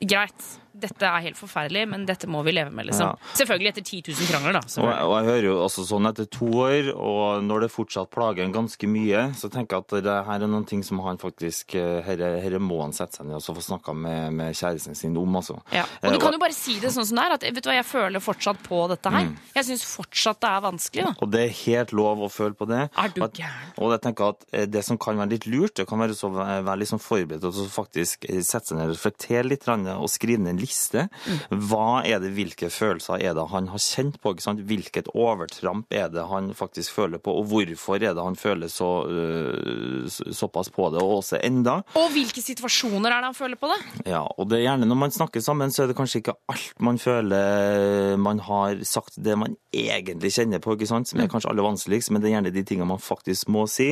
greit, 0.00 0.60
dette 0.74 1.06
er 1.06 1.22
helt 1.28 1.38
forferdelig, 1.38 1.84
men 1.90 2.04
dette 2.08 2.28
må 2.30 2.42
vi 2.46 2.54
leve 2.54 2.72
med, 2.74 2.88
liksom. 2.88 3.14
Ja. 3.14 3.32
Selvfølgelig 3.38 3.70
etter 3.70 3.84
10 3.84 4.00
000 4.10 4.30
krangler, 4.30 4.56
da. 4.56 4.62
Og, 4.64 4.72
selvfølgelig. 4.74 5.06
og 5.06 5.14
jeg 5.14 5.28
hører 5.30 5.46
jo 5.46 5.54
også 5.62 5.84
sånn 5.88 6.10
etter 6.10 6.28
to 6.34 6.48
år, 6.64 6.90
og 6.94 7.44
når 7.46 7.64
det 7.64 7.70
fortsatt 7.74 8.10
plager 8.14 8.44
en 8.44 8.54
ganske 8.54 8.90
mye, 8.90 9.26
så 9.38 9.50
tenker 9.52 9.78
jeg 9.78 9.86
at 9.86 9.94
det 10.08 10.16
her 10.28 10.46
er 10.46 10.50
noen 10.50 10.66
ting 10.68 10.82
som 10.86 11.02
han 11.04 11.20
faktisk 11.22 11.76
eh, 11.78 12.00
Herre, 12.04 12.60
må 12.62 12.80
han 12.82 12.94
sette 12.96 13.20
seg 13.20 13.28
ned 13.28 13.38
og 13.38 13.44
så 13.44 13.54
få 13.56 13.62
snakka 13.64 13.94
med, 13.96 14.34
med 14.34 14.58
kjæresten 14.58 14.98
sin 14.98 15.16
om, 15.20 15.38
altså. 15.38 15.60
Ja. 15.74 15.86
Og 16.02 16.16
du 16.16 16.20
kan 16.22 16.34
jo 16.34 16.42
bare 16.42 16.56
si 16.56 16.78
det 16.82 16.92
sånn 16.94 17.06
som 17.06 17.20
det 17.20 17.26
er. 17.26 17.36
At, 17.38 17.46
vet 17.46 17.64
du 17.64 17.70
hva, 17.70 17.78
jeg 17.78 17.88
føler 17.88 18.24
fortsatt 18.24 18.60
på 18.66 18.82
dette 18.90 19.14
her. 19.14 19.30
Mm. 19.30 19.36
Jeg 19.54 19.68
syns 19.70 19.86
fortsatt 19.88 20.42
det 20.42 20.50
er 20.50 20.64
vanskelig, 20.64 21.06
da. 21.06 21.14
Og 21.22 21.32
det 21.32 21.44
er 21.44 21.56
helt 21.64 21.94
lov 21.96 22.24
å 22.26 22.30
føle 22.32 22.58
på 22.58 22.68
det. 22.70 22.82
Er 22.90 23.14
du 23.14 23.22
gæren? 23.24 23.72
Og 23.78 23.94
jeg 23.94 24.04
tenker 24.04 24.34
at 24.34 24.44
eh, 24.52 24.66
Det 24.70 24.82
som 24.86 24.98
kan 25.00 25.18
være 25.20 25.36
litt 25.36 25.48
lurt, 25.50 25.76
det 25.78 25.86
kan 25.88 26.02
være 26.02 26.16
å 26.18 26.32
være 26.66 26.88
sånn 26.88 27.02
forberedt 27.02 27.46
og 27.46 27.54
så 27.56 27.66
faktisk 27.70 28.26
eh, 28.28 28.42
sette 28.44 28.72
seg 28.72 28.80
ned 28.80 28.90
og 28.90 28.96
reflektere 28.96 29.46
litt 29.46 29.64
og 29.64 30.10
skrive 30.12 30.42
ned 30.42 30.54
en 30.54 30.63
liste. 30.64 31.06
Hva 31.50 32.02
er 32.04 32.20
det, 32.22 32.32
Hvilke 32.34 32.70
følelser 32.72 33.22
er 33.22 33.36
det 33.36 33.46
han 33.52 33.68
har 33.70 33.82
kjent 33.82 34.18
på? 34.20 34.34
ikke 34.34 34.46
sant? 34.48 34.64
Hvilket 34.66 35.10
overtramp 35.14 35.92
er 35.94 36.08
det 36.12 36.26
han 36.30 36.50
faktisk 36.56 36.96
føler 36.96 37.22
på? 37.22 37.36
Og 37.38 37.48
hvorfor 37.52 38.00
er 38.00 38.16
det 38.16 38.24
han 38.24 38.38
føler 38.38 38.72
så, 38.72 38.90
øh, 39.06 40.08
såpass 40.08 40.72
på 40.74 40.90
det? 40.94 41.02
Og 41.02 41.20
også 41.20 41.38
enda 41.44 41.80
Og 42.00 42.10
hvilke 42.14 42.42
situasjoner 42.42 43.12
er 43.12 43.22
det 43.22 43.30
han 43.30 43.38
føler 43.38 43.60
på 43.60 43.70
det? 43.70 43.80
ja, 44.10 44.22
og 44.24 44.48
det 44.50 44.58
er 44.58 44.66
gjerne 44.68 44.88
når 44.88 44.98
man 45.04 45.14
snakker 45.14 45.42
sammen, 45.44 45.72
så 45.72 45.84
er 45.84 45.92
det 45.92 45.96
kanskje 45.98 46.22
ikke 46.22 46.36
alt 46.50 46.80
man 46.84 46.98
føler 46.98 48.16
man 48.20 48.40
har 48.44 48.80
sagt 48.84 49.16
det 49.24 49.36
man 49.38 49.56
egentlig 49.74 50.32
kjenner 50.34 50.60
på, 50.62 50.74
ikke 50.76 50.88
sant? 50.88 51.08
som 51.10 51.20
er 51.20 51.30
kanskje 51.30 51.50
aller 51.50 51.66
vanskeligst, 51.66 52.10
men 52.12 52.22
det 52.22 52.30
er 52.30 52.36
gjerne 52.36 52.52
de 52.54 52.64
tingene 52.66 52.88
man 52.88 53.02
faktisk 53.02 53.50
må 53.52 53.66
si. 53.70 53.90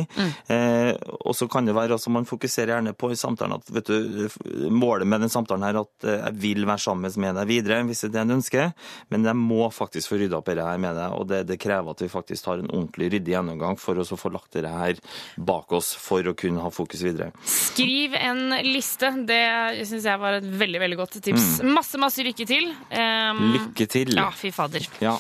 Eh, 0.53 0.93
og 1.27 1.35
så 1.37 1.49
kan 1.51 1.67
det 1.67 1.75
være, 1.77 1.97
altså 1.97 2.13
man 2.15 2.29
fokuserer 2.29 2.75
gjerne 2.77 2.95
på 2.99 3.13
i 3.13 3.19
samtalen 3.19 3.59
at 3.59 3.73
vet 3.75 3.91
du, 3.91 4.29
målet 4.71 5.09
med 5.09 5.25
den 5.25 5.33
samtalen 5.33 5.67
her 5.67 5.81
at 5.83 6.07
eh, 6.07 6.19
jeg 6.21 6.39
vil 6.45 6.62
være 6.71 6.85
sammen 6.85 7.13
med 7.23 7.39
deg 7.39 7.49
videre, 7.51 7.81
hvis 7.89 8.05
det 8.05 8.11
er 8.11 8.15
det 8.17 8.23
en 8.23 8.37
ønsker, 8.39 8.73
men 9.13 9.27
jeg 9.29 9.39
må 9.39 9.67
faktisk 9.75 10.13
få 10.13 10.21
rydda 10.23 10.39
opp 10.41 10.51
i 10.53 10.57
det 10.59 10.67
her 10.67 10.83
med 10.83 10.99
deg, 10.99 11.17
og 11.17 11.29
det, 11.31 11.43
det 11.51 11.59
krever 11.63 11.95
at 11.95 12.05
vi 12.05 12.11
faktisk 12.13 12.47
tar 12.47 12.63
en 12.63 12.71
ordentlig 12.71 13.13
ryddig 13.17 13.35
gjennomgang 13.35 13.79
for 13.81 13.99
å 13.99 14.07
få 14.07 14.33
lagt 14.35 14.59
det 14.59 14.69
her 14.69 15.01
bak 15.37 15.73
oss 15.77 15.93
for 15.99 16.27
å 16.29 16.35
kunne 16.39 16.63
ha 16.65 16.71
fokus 16.73 17.03
videre. 17.05 17.31
Skriv 17.49 18.17
en 18.19 18.57
liste. 18.67 19.11
Det 19.29 19.43
syns 19.89 20.07
jeg 20.09 20.21
var 20.21 20.39
et 20.39 20.47
veldig 20.47 20.83
veldig 20.83 21.01
godt 21.01 21.19
tips. 21.25 21.63
Masse, 21.67 22.01
masse 22.01 22.25
lykke 22.25 22.47
til. 22.49 22.71
Um, 22.93 23.43
Lykke 23.57 23.89
til! 23.91 24.15
Ja, 24.19 24.31
fy 24.37 24.53
fader. 24.55 24.87
Ja. 25.03 25.17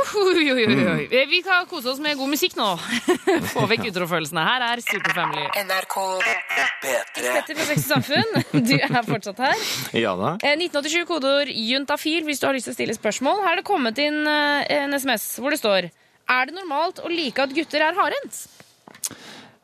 Oi, 0.00 0.50
oi, 0.52 0.64
oi, 0.66 0.84
oi. 0.86 1.08
Eh, 1.10 1.26
Vi 1.28 1.40
skal 1.42 1.66
kose 1.70 1.90
oss 1.92 2.00
med 2.02 2.16
god 2.18 2.30
musikk 2.32 2.54
nå. 2.58 2.68
Få 3.52 3.66
vekk 3.70 3.88
utrofølelsene. 3.90 4.44
Her 4.46 4.64
er 4.70 4.82
Superfamily. 4.84 5.46
NRK 5.64 5.96
Petter 6.80 7.58
fra 7.58 7.66
og 7.74 7.82
Samfunn, 7.84 8.64
du 8.66 8.74
er 8.78 9.02
fortsatt 9.06 9.42
her. 9.44 9.64
Ja 10.00 10.14
da. 10.18 10.34
Eh, 10.42 10.56
1987 10.56 11.04
kodeord 11.08 11.52
juntafil 11.52 12.24
hvis 12.28 12.40
du 12.42 12.48
har 12.48 12.56
lyst 12.56 12.70
til 12.70 12.74
å 12.74 12.78
stille 12.78 12.96
spørsmål. 12.96 13.42
Her 13.44 13.56
er 13.56 13.62
det 13.62 13.68
kommet 13.68 14.00
inn 14.02 14.22
en 14.26 14.96
SMS 14.96 15.28
hvor 15.40 15.52
det 15.54 15.60
står 15.62 15.90
Er 16.30 16.46
det 16.46 16.54
normalt 16.54 17.00
å 17.02 17.10
like 17.10 17.42
at 17.42 17.52
gutter 17.56 17.82
er 17.84 17.96
hardhendt? 17.98 18.44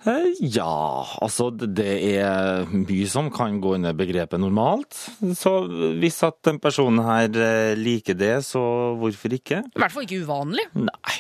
Eh, 0.07 0.29
Ja, 0.57 1.05
altså 1.25 1.49
det 1.57 1.87
er 2.17 2.67
mye 2.71 3.07
som 3.11 3.31
kan 3.35 3.59
gå 3.63 3.75
under 3.79 3.95
begrepet 3.97 4.41
normalt. 4.41 4.95
Så 5.39 5.53
hvis 6.01 6.21
at 6.27 6.39
den 6.47 6.61
personen 6.63 7.03
her 7.05 7.27
eh, 7.43 7.75
liker 7.79 8.15
det, 8.19 8.35
så 8.47 8.63
hvorfor 9.01 9.35
ikke? 9.37 9.63
I 9.67 9.81
hvert 9.83 9.95
fall 9.95 10.07
ikke 10.07 10.23
uvanlig. 10.25 10.67
Nei. 10.79 11.17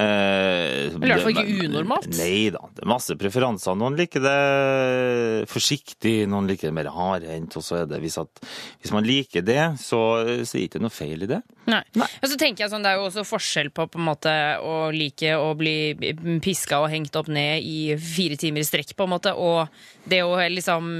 Eh, 0.00 0.88
Eller 0.94 1.06
i 1.06 1.12
hvert 1.12 1.24
fall 1.26 1.36
ikke 1.36 1.68
unormalt. 1.68 2.08
Nei 2.16 2.48
da, 2.54 2.62
det 2.76 2.84
er 2.86 2.90
masse 2.90 3.16
preferanser. 3.20 3.76
Noen 3.78 3.98
liker 3.98 4.24
det 4.24 4.38
forsiktig, 5.50 6.14
noen 6.30 6.48
liker 6.50 6.70
det 6.70 6.76
mer 6.80 6.90
hardhendt. 6.94 7.56
Og 7.60 7.64
så 7.66 7.82
er 7.82 7.88
det 7.90 8.00
hvis, 8.02 8.18
at, 8.22 8.42
hvis 8.82 8.94
man 8.94 9.06
liker 9.06 9.44
det, 9.46 9.60
så, 9.82 10.00
så 10.44 10.56
er 10.56 10.60
det 10.62 10.66
ikke 10.70 10.82
noe 10.84 10.94
feil 10.94 11.26
i 11.26 11.30
det. 11.30 11.40
Nei. 11.70 11.82
Og 11.94 12.26
så 12.26 12.38
tenker 12.40 12.64
jeg 12.64 12.72
sånn, 12.72 12.82
Det 12.82 12.90
er 12.94 12.98
jo 12.98 13.06
også 13.10 13.22
forskjell 13.28 13.68
på 13.76 13.84
på 13.90 13.98
en 14.00 14.06
måte 14.06 14.32
å 14.64 14.74
like 14.94 15.32
å 15.38 15.52
bli 15.58 15.74
piska 16.42 16.80
og 16.82 16.90
hengt 16.92 17.14
opp 17.18 17.28
ned 17.32 17.62
i 17.66 17.94
fire 18.00 18.29
timer 18.38 18.62
i 18.62 18.68
strekk, 18.68 18.92
på 18.96 19.06
en 19.06 19.12
måte, 19.14 19.32
og 19.34 19.66
det 20.10 20.20
å 20.22 20.36
liksom 20.52 20.92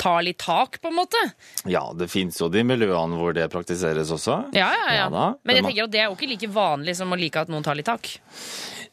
ta 0.00 0.14
litt 0.24 0.38
tak, 0.42 0.80
på 0.80 0.92
en 0.92 0.98
måte. 0.98 1.20
Ja, 1.68 1.84
det 1.96 2.08
finnes 2.12 2.38
jo 2.40 2.48
de 2.52 2.64
miljøene 2.66 3.18
hvor 3.20 3.36
det 3.36 3.48
praktiseres 3.52 4.12
også. 4.14 4.38
Ja, 4.56 4.70
ja, 4.72 4.88
ja. 4.94 5.04
ja 5.10 5.26
Men 5.42 5.60
jeg 5.60 5.68
tenker 5.68 5.88
at 5.88 5.94
det 5.94 6.02
er 6.04 6.10
jo 6.10 6.16
ikke 6.16 6.32
like 6.32 6.52
vanlig 6.54 6.96
som 6.98 7.12
å 7.12 7.20
like 7.20 7.44
at 7.44 7.52
noen 7.52 7.66
tar 7.66 7.78
litt 7.78 7.90
tak. 7.90 8.14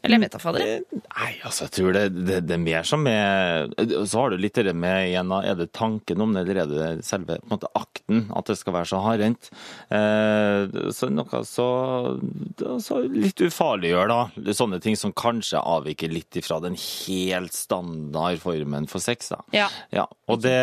Eller 0.04 0.18
jeg 0.18 0.24
vet 0.26 0.34
da, 0.36 0.40
fader. 0.44 0.64
Nei, 1.00 1.30
altså, 1.48 1.64
jeg 1.64 1.72
tror 1.78 1.94
det, 1.96 2.02
det, 2.28 2.40
det 2.48 2.56
er 2.58 2.60
mer 2.60 2.84
som 2.84 3.06
er 3.08 3.70
Så 4.04 4.20
har 4.20 4.34
du 4.34 4.38
litt 4.42 4.58
det 4.60 4.74
med 4.76 5.08
igjen, 5.10 5.32
er 5.32 5.56
det 5.56 5.70
tanken 5.72 6.20
om 6.26 6.34
det, 6.36 6.44
eller 6.44 6.60
er 6.66 6.72
det 6.98 7.06
selve 7.08 7.38
på 7.40 7.48
en 7.48 7.54
måte, 7.54 7.70
akten, 7.80 8.26
at 8.36 8.50
det 8.52 8.58
skal 8.60 8.76
være 8.76 8.90
så 8.92 9.00
hardhendt? 9.06 9.48
Eh, 9.94 10.92
så 10.92 11.08
noe 11.14 11.42
så, 11.48 11.68
så 12.84 13.00
litt 13.08 13.40
ufarliggjør, 13.48 14.12
da. 14.12 14.52
Sånne 14.56 14.80
ting 14.84 14.98
som 15.00 15.14
kanskje 15.16 15.62
avviker 15.62 16.12
litt 16.12 16.36
ifra 16.40 16.60
den 16.64 16.76
helt 16.76 17.56
standard 17.56 18.42
formen 18.44 18.88
for 18.92 19.04
sex, 19.04 19.32
da. 19.34 19.40
Ja. 19.56 19.70
Ja, 19.96 20.06
og, 20.28 20.42
det, 20.44 20.56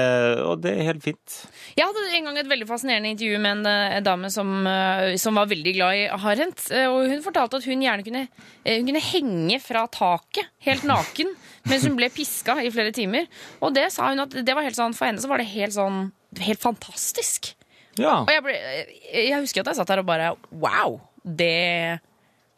og 0.45 0.61
det 0.65 0.75
er 0.77 0.89
helt 0.91 1.05
fint. 1.05 1.41
Jeg 1.79 1.87
hadde 1.89 2.05
en 2.19 2.29
gang 2.29 2.41
et 2.43 2.51
veldig 2.51 2.69
fascinerende 2.69 3.15
intervju 3.15 3.41
med 3.41 3.61
en, 3.61 3.67
eh, 3.71 3.97
en 3.99 4.07
dame 4.07 4.31
som, 4.33 4.53
eh, 4.69 5.17
som 5.21 5.39
var 5.41 5.49
veldig 5.51 5.75
glad 5.79 5.97
i 5.97 6.07
hardhendt. 6.27 6.67
eh, 6.75 6.87
Og 6.91 7.09
hun 7.09 7.25
fortalte 7.25 7.61
at 7.61 7.69
hun 7.71 7.85
gjerne 7.85 8.05
kunne, 8.07 8.27
eh, 8.65 8.79
hun 8.81 8.87
kunne 8.91 9.05
henge 9.09 9.29
fra 9.63 9.87
taket 9.93 10.49
helt 10.67 10.87
naken 10.89 11.35
mens 11.71 11.85
hun 11.87 11.97
ble 11.99 12.09
piska 12.15 12.57
i 12.65 12.71
flere 12.73 12.93
timer. 12.97 13.29
Og 13.61 13.75
det 13.77 13.89
sa 13.95 14.09
hun 14.11 14.25
at 14.25 14.35
det 14.35 14.57
var 14.57 14.67
helt 14.67 14.79
sånn, 14.79 14.97
for 14.97 15.11
henne 15.11 15.23
så 15.23 15.31
var 15.31 15.43
det 15.43 15.51
helt 15.53 15.77
sånn 15.77 16.09
helt 16.41 16.63
fantastisk. 16.63 17.53
Ja. 17.99 18.21
Og 18.23 18.31
jeg, 18.33 18.43
ble, 18.47 18.57
jeg 19.13 19.43
husker 19.43 19.65
at 19.65 19.73
jeg 19.73 19.81
satt 19.81 19.91
der 19.91 20.03
og 20.03 20.09
bare 20.09 20.35
wow! 20.51 21.01
Det 21.21 22.01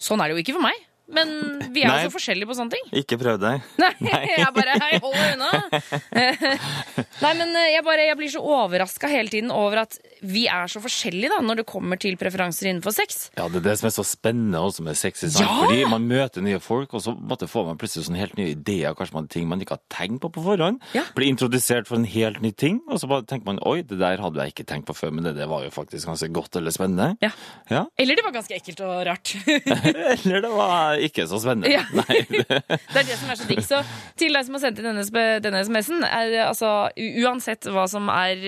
Sånn 0.03 0.21
er 0.23 0.31
det 0.31 0.37
jo 0.37 0.43
ikke 0.43 0.55
for 0.57 0.65
meg. 0.65 0.79
Men 1.13 1.29
vi 1.75 1.83
er 1.83 1.91
Nei. 1.91 1.97
jo 2.01 2.09
så 2.09 2.15
forskjellige 2.15 2.49
på 2.49 2.57
sånne 2.57 2.75
ting. 2.77 2.87
Ikke 3.03 3.19
prøv 3.21 3.37
deg. 3.43 3.65
Nei, 3.83 3.91
jeg 4.33 4.49
bare 4.57 4.77
Hei, 4.81 4.93
hold 5.03 5.17
deg 5.19 5.35
unna. 5.37 5.51
Nei, 7.25 7.33
men 7.39 7.53
eh, 7.59 7.69
jeg, 7.75 7.85
bare, 7.87 8.07
jeg 8.09 8.19
blir 8.19 8.33
så 8.33 8.43
overraska 8.43 9.11
hele 9.13 9.33
tiden 9.33 9.53
over 9.55 9.83
at 9.85 9.99
vi 10.23 10.45
er 10.51 10.71
så 10.71 10.81
forskjellige 10.83 11.33
da, 11.33 11.41
når 11.45 11.63
det 11.63 11.67
kommer 11.69 11.99
til 12.01 12.17
preferanser 12.21 12.71
innenfor 12.71 12.95
sex. 12.95 13.27
Ja, 13.39 13.49
det 13.51 13.63
er 13.63 13.67
det 13.71 13.77
som 13.81 13.89
er 13.91 13.95
så 13.97 14.05
spennende 14.07 14.61
også 14.63 14.85
med 14.87 14.99
sex. 14.99 15.25
Ja! 15.41 15.49
Fordi 15.63 15.85
man 15.91 16.07
møter 16.09 16.45
nye 16.45 16.61
folk, 16.63 16.95
og 16.95 17.03
så 17.05 17.15
måtte 17.19 17.49
får 17.51 17.67
man 17.73 17.81
plutselig 17.81 18.07
sånne 18.07 18.21
helt 18.23 18.37
nye 18.39 18.53
ideer, 18.55 18.95
kanskje 18.99 19.17
man 19.19 19.29
ting 19.33 19.49
man 19.51 19.63
ikke 19.63 19.77
har 19.79 19.85
tenkt 19.93 20.23
på 20.23 20.31
på 20.33 20.45
forhånd. 20.45 20.81
Blir 21.17 21.31
introdusert 21.33 21.91
for 21.91 21.99
en 21.99 22.07
helt 22.09 22.43
ny 22.45 22.53
ting, 22.55 22.81
og 22.89 23.01
så 23.03 23.11
bare 23.11 23.27
tenker 23.29 23.51
man 23.51 23.61
oi, 23.67 23.81
det 23.83 23.99
der 24.01 24.23
hadde 24.23 24.45
jeg 24.47 24.55
ikke 24.55 24.67
tenkt 24.71 24.89
på 24.91 24.97
før, 24.97 25.15
men 25.17 25.27
det, 25.27 25.35
det 25.41 25.49
var 25.51 25.67
jo 25.67 25.73
faktisk 25.75 26.11
ganske 26.11 26.31
godt 26.35 26.61
eller 26.61 26.75
spennende. 26.75 27.13
Ja. 27.25 27.33
Ja. 27.73 27.85
Eller 28.01 28.19
det 28.19 28.27
var 28.27 28.37
ganske 28.37 28.57
ekkelt 28.57 28.83
og 28.87 29.03
rart. 29.09 29.35
Eller 30.13 30.43
det 30.45 30.51
var 30.53 31.01
ikke 31.03 31.27
så 31.31 31.41
spennende. 31.43 31.73
Ja. 31.73 31.83
Nei. 31.97 32.21
Det 32.93 33.01
er 33.01 33.07
det 33.09 33.17
som 33.19 33.31
er 33.33 33.39
så 33.39 33.47
digg. 33.49 33.63
Så 33.65 33.79
til 34.21 34.35
deg 34.35 34.45
som 34.47 34.57
har 34.57 34.63
sendt 34.65 34.81
inn 34.81 34.89
denne, 34.91 35.25
denne 35.43 35.63
SMS-en, 35.65 36.05
er 36.05 36.35
altså 36.47 36.71
uansett 37.23 37.67
hva 37.73 37.87
som 37.91 38.09
er 38.13 38.43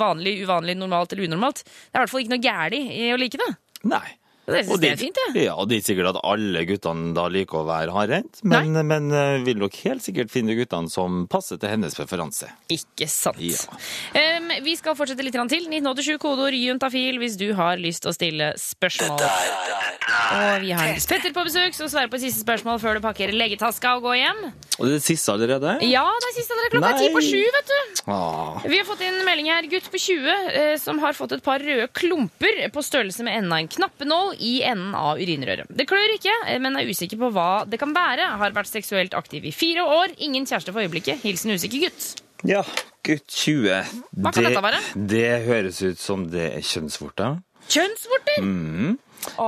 vanlig, 0.00 0.38
uvanlig, 0.46 0.76
normalt 0.80 1.11
eller 1.12 1.28
unormalt, 1.28 1.62
det 1.64 1.92
er 1.94 2.00
i 2.00 2.02
hvert 2.02 2.12
fall 2.14 2.24
ikke 2.24 2.34
noe 2.34 2.44
gærent 2.44 2.92
i 2.96 3.12
å 3.12 3.20
like 3.20 3.40
det. 3.40 3.52
Nei. 3.92 4.04
Det 4.42 4.64
synes 4.66 4.80
det 4.82 4.88
jeg 4.88 4.96
er 4.96 4.98
fint, 4.98 5.18
det. 5.18 5.42
Ja, 5.44 5.54
og 5.54 5.68
det 5.70 5.76
er 5.76 5.82
ikke 5.82 5.88
sikkert 5.92 6.08
at 6.16 6.20
alle 6.26 6.64
guttene 6.66 7.12
da 7.14 7.28
liker 7.30 7.60
å 7.60 7.66
være 7.68 7.94
hardhendt, 7.94 8.40
men, 8.42 8.74
men 8.88 9.12
eh, 9.14 9.36
vil 9.46 9.60
nok 9.62 9.76
helt 9.84 10.02
sikkert 10.02 10.32
finne 10.34 10.56
guttene 10.58 10.90
som 10.90 11.28
passer 11.30 11.60
til 11.62 11.70
hennes 11.70 11.94
preferanse. 11.94 12.50
Ikke 12.74 13.06
sant. 13.10 13.38
Ja. 13.38 13.78
Um, 14.18 14.50
vi 14.66 14.74
skal 14.78 14.98
fortsette 14.98 15.22
litt 15.22 15.38
til. 15.38 15.68
1987 15.70 16.18
kodeord 16.22 16.56
juntafil 16.58 17.20
hvis 17.22 17.38
du 17.38 17.52
har 17.58 17.78
lyst 17.80 18.02
til 18.04 18.10
å 18.10 18.16
stille 18.16 18.52
spørsmål. 18.58 19.22
Og 19.22 20.64
vi 20.64 20.72
har 20.74 20.90
Nils 20.90 21.06
Petter 21.08 21.32
på 21.34 21.44
besøk, 21.46 21.76
som 21.76 21.88
svarer 21.90 22.10
på 22.10 22.18
siste 22.20 22.42
spørsmål 22.42 22.80
før 22.82 22.98
du 22.98 23.04
pakker 23.04 23.32
legetaska 23.36 23.94
og 23.98 24.08
går 24.08 24.18
hjem. 24.18 24.42
Og 24.80 24.88
det 24.88 24.98
er 24.98 25.04
siste 25.04 25.32
allerede? 25.32 25.76
Ja, 25.86 26.02
det 26.02 26.30
er 26.30 26.36
siste 26.36 26.56
allerede. 26.56 26.74
Klokka 26.74 26.90
er 26.90 27.00
ti 27.00 27.10
på 27.14 27.22
sju, 27.24 27.42
vet 27.56 27.70
du. 27.70 28.02
Ah. 28.10 28.58
Vi 28.66 28.80
har 28.80 28.88
fått 28.88 29.04
inn 29.06 29.20
melding 29.26 29.50
her. 29.52 29.68
Gutt 29.70 29.88
på 29.92 30.00
20 30.02 30.32
eh, 30.32 30.74
som 30.82 30.98
har 31.02 31.16
fått 31.16 31.36
et 31.36 31.44
par 31.44 31.62
røde 31.62 31.86
klumper 31.94 32.64
på 32.74 32.84
størrelse 32.84 33.24
med 33.26 33.38
enden 33.38 33.56
en 33.56 33.70
knappenål 33.70 34.31
i 34.38 34.62
enden 34.66 34.94
av 34.98 35.20
urinrøret. 35.20 35.70
Det 35.70 35.86
klør 35.90 36.16
ikke, 36.16 36.34
eh, 36.46 36.58
men 36.62 36.76
er 36.76 36.88
usikker 36.88 37.20
på 37.20 37.30
hva 37.34 37.64
det 37.68 37.80
kan 37.82 37.94
være. 37.96 38.30
Har 38.40 38.56
vært 38.56 38.70
seksuelt 38.70 39.14
aktiv 39.18 39.44
i 39.44 39.52
fire 39.54 39.84
år. 39.84 40.16
Ingen 40.18 40.46
kjæreste 40.46 40.72
for 40.72 40.84
øyeblikket. 40.84 41.22
Hilsen 41.22 41.54
usikker 41.54 41.86
gutt. 41.86 42.10
Ja, 42.48 42.64
gutt 43.06 43.26
20. 43.28 43.84
Hva 44.18 44.32
kan 44.34 44.48
dette 44.48 44.64
være? 44.64 44.82
Det 44.96 45.44
høres 45.46 45.82
ut 45.82 45.98
som 46.02 46.26
det 46.32 46.48
er 46.56 46.66
kjønnsvorter. 46.66 47.40
Kjønnsvorter! 47.70 48.42
Mm. 48.42 48.98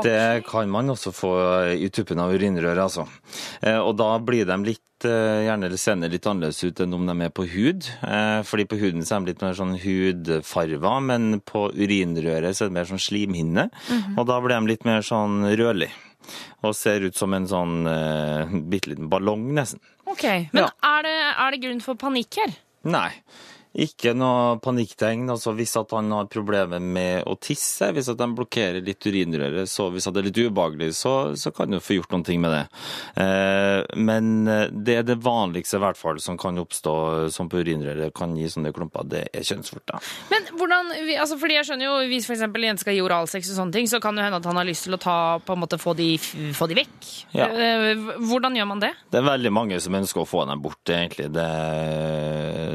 Det 0.05 0.45
kan 0.47 0.71
man 0.71 0.89
også 0.93 1.11
få 1.15 1.31
i 1.75 1.89
tuppen 1.91 2.21
av 2.23 2.33
urinrøret, 2.35 2.79
altså. 2.85 3.07
Eh, 3.63 3.79
Og 3.79 3.97
da 3.99 4.19
blir 4.23 4.47
de 4.47 4.57
litt, 4.65 5.05
eh, 5.05 5.45
gjerne 5.49 5.67
eller 5.67 5.81
senere 5.81 6.11
litt 6.15 6.27
annerledes 6.31 6.63
ut 6.65 6.81
enn 6.85 6.95
om 6.95 7.07
de 7.07 7.17
er 7.27 7.31
på 7.35 7.47
hud. 7.51 7.89
Eh, 8.03 8.43
Fordi 8.47 8.65
på 8.71 8.79
huden 8.79 9.03
så 9.03 9.17
er 9.17 9.21
de 9.25 9.33
litt 9.33 9.43
mer 9.43 9.55
sånn 9.59 9.75
hudfarva, 9.83 11.01
men 11.03 11.41
på 11.41 11.67
urinrøret 11.75 12.55
så 12.55 12.65
er 12.67 12.71
det 12.73 12.79
mer 12.79 12.85
sånn 12.91 13.03
slimhinne. 13.03 13.71
Mhm. 13.91 14.19
Og 14.19 14.27
da 14.27 14.41
blir 14.41 14.61
de 14.61 14.67
litt 14.73 14.85
mer 14.85 15.01
sånn 15.03 15.43
rødlig. 15.57 15.91
Og 16.65 16.73
ser 16.75 17.01
ut 17.05 17.15
som 17.17 17.35
en 17.35 17.47
sånn 17.47 17.87
eh, 17.87 18.47
bitte 18.71 18.89
liten 18.95 19.11
ballong, 19.11 19.51
nesten. 19.53 19.81
Ok, 20.07 20.25
Men 20.53 20.65
er, 20.83 21.03
det, 21.03 21.17
er 21.39 21.51
det 21.51 21.61
grunn 21.61 21.83
for 21.83 21.95
panikk 21.97 22.39
her? 22.41 22.55
Nei. 22.85 23.11
Ikke 23.75 24.13
noe 24.15 24.59
panikktegn. 24.63 25.27
altså 25.33 25.55
Hvis 25.57 25.75
at 25.81 25.91
han 25.97 26.13
har 26.15 26.29
problemer 26.31 26.79
med 26.79 27.25
å 27.27 27.35
tisse, 27.41 27.89
hvis 27.95 28.11
at 28.13 28.21
de 28.21 28.29
blokkerer 28.39 28.85
litt 28.85 29.03
urinrøret, 29.03 29.67
så 29.71 29.89
hvis 29.91 30.07
at 30.07 30.15
det 30.15 30.23
er 30.23 30.29
litt 30.29 30.39
ubehagelig, 30.47 30.93
så, 30.95 31.15
så 31.39 31.51
kan 31.55 31.73
du 31.75 31.81
få 31.83 31.97
gjort 31.99 32.15
noen 32.15 32.27
ting 32.27 32.43
med 32.45 32.55
det. 32.55 32.63
Eh, 33.19 33.81
men 33.99 34.47
det 34.71 34.99
er 35.01 35.09
det 35.09 35.19
vanligste 35.25 35.81
i 35.81 35.83
hvert 35.83 35.99
fall 35.99 36.21
som 36.23 36.39
kan 36.39 36.61
oppstå 36.63 36.95
som 37.35 37.51
på 37.51 37.65
urinrøret, 37.65 38.15
kan 38.15 38.37
gi 38.39 38.47
sånne 38.53 38.71
klumper, 38.75 39.07
det 39.11 39.25
er 39.35 39.47
kjønnsvorter. 39.47 40.13
Men 40.31 40.47
hvordan, 40.55 40.93
altså 41.19 41.39
fordi 41.41 41.59
jeg 41.59 41.69
skjønner 41.71 41.89
jo, 41.89 41.95
Hvis 42.11 42.29
eksempel 42.31 42.63
en 42.65 42.73
jente 42.73 42.85
skal 42.85 42.95
gi 42.97 43.03
oralsex, 43.03 43.51
og 43.51 43.59
sånne 43.59 43.75
ting, 43.75 43.91
så 43.91 43.99
kan 44.03 44.15
det 44.15 44.27
hende 44.27 44.39
at 44.39 44.47
han 44.49 44.59
har 44.61 44.69
lyst 44.69 44.87
til 44.87 44.95
å 44.97 45.01
ta, 45.03 45.17
på 45.43 45.57
en 45.57 45.63
måte 45.65 45.81
få 45.81 45.97
de, 45.99 46.13
få 46.21 46.69
de 46.71 46.79
vekk. 46.79 47.11
Ja. 47.35 47.49
Eh, 47.51 48.07
Hvordan 48.23 48.55
gjør 48.59 48.71
man 48.71 48.83
det? 48.85 48.93
Det 49.11 49.19
er 49.21 49.27
veldig 49.27 49.53
mange 49.55 49.81
som 49.83 49.99
ønsker 49.99 50.23
å 50.23 50.29
få 50.29 50.45
dem 50.49 50.63
bort, 50.63 50.83
egentlig. 50.87 51.31
Det, 51.35 51.49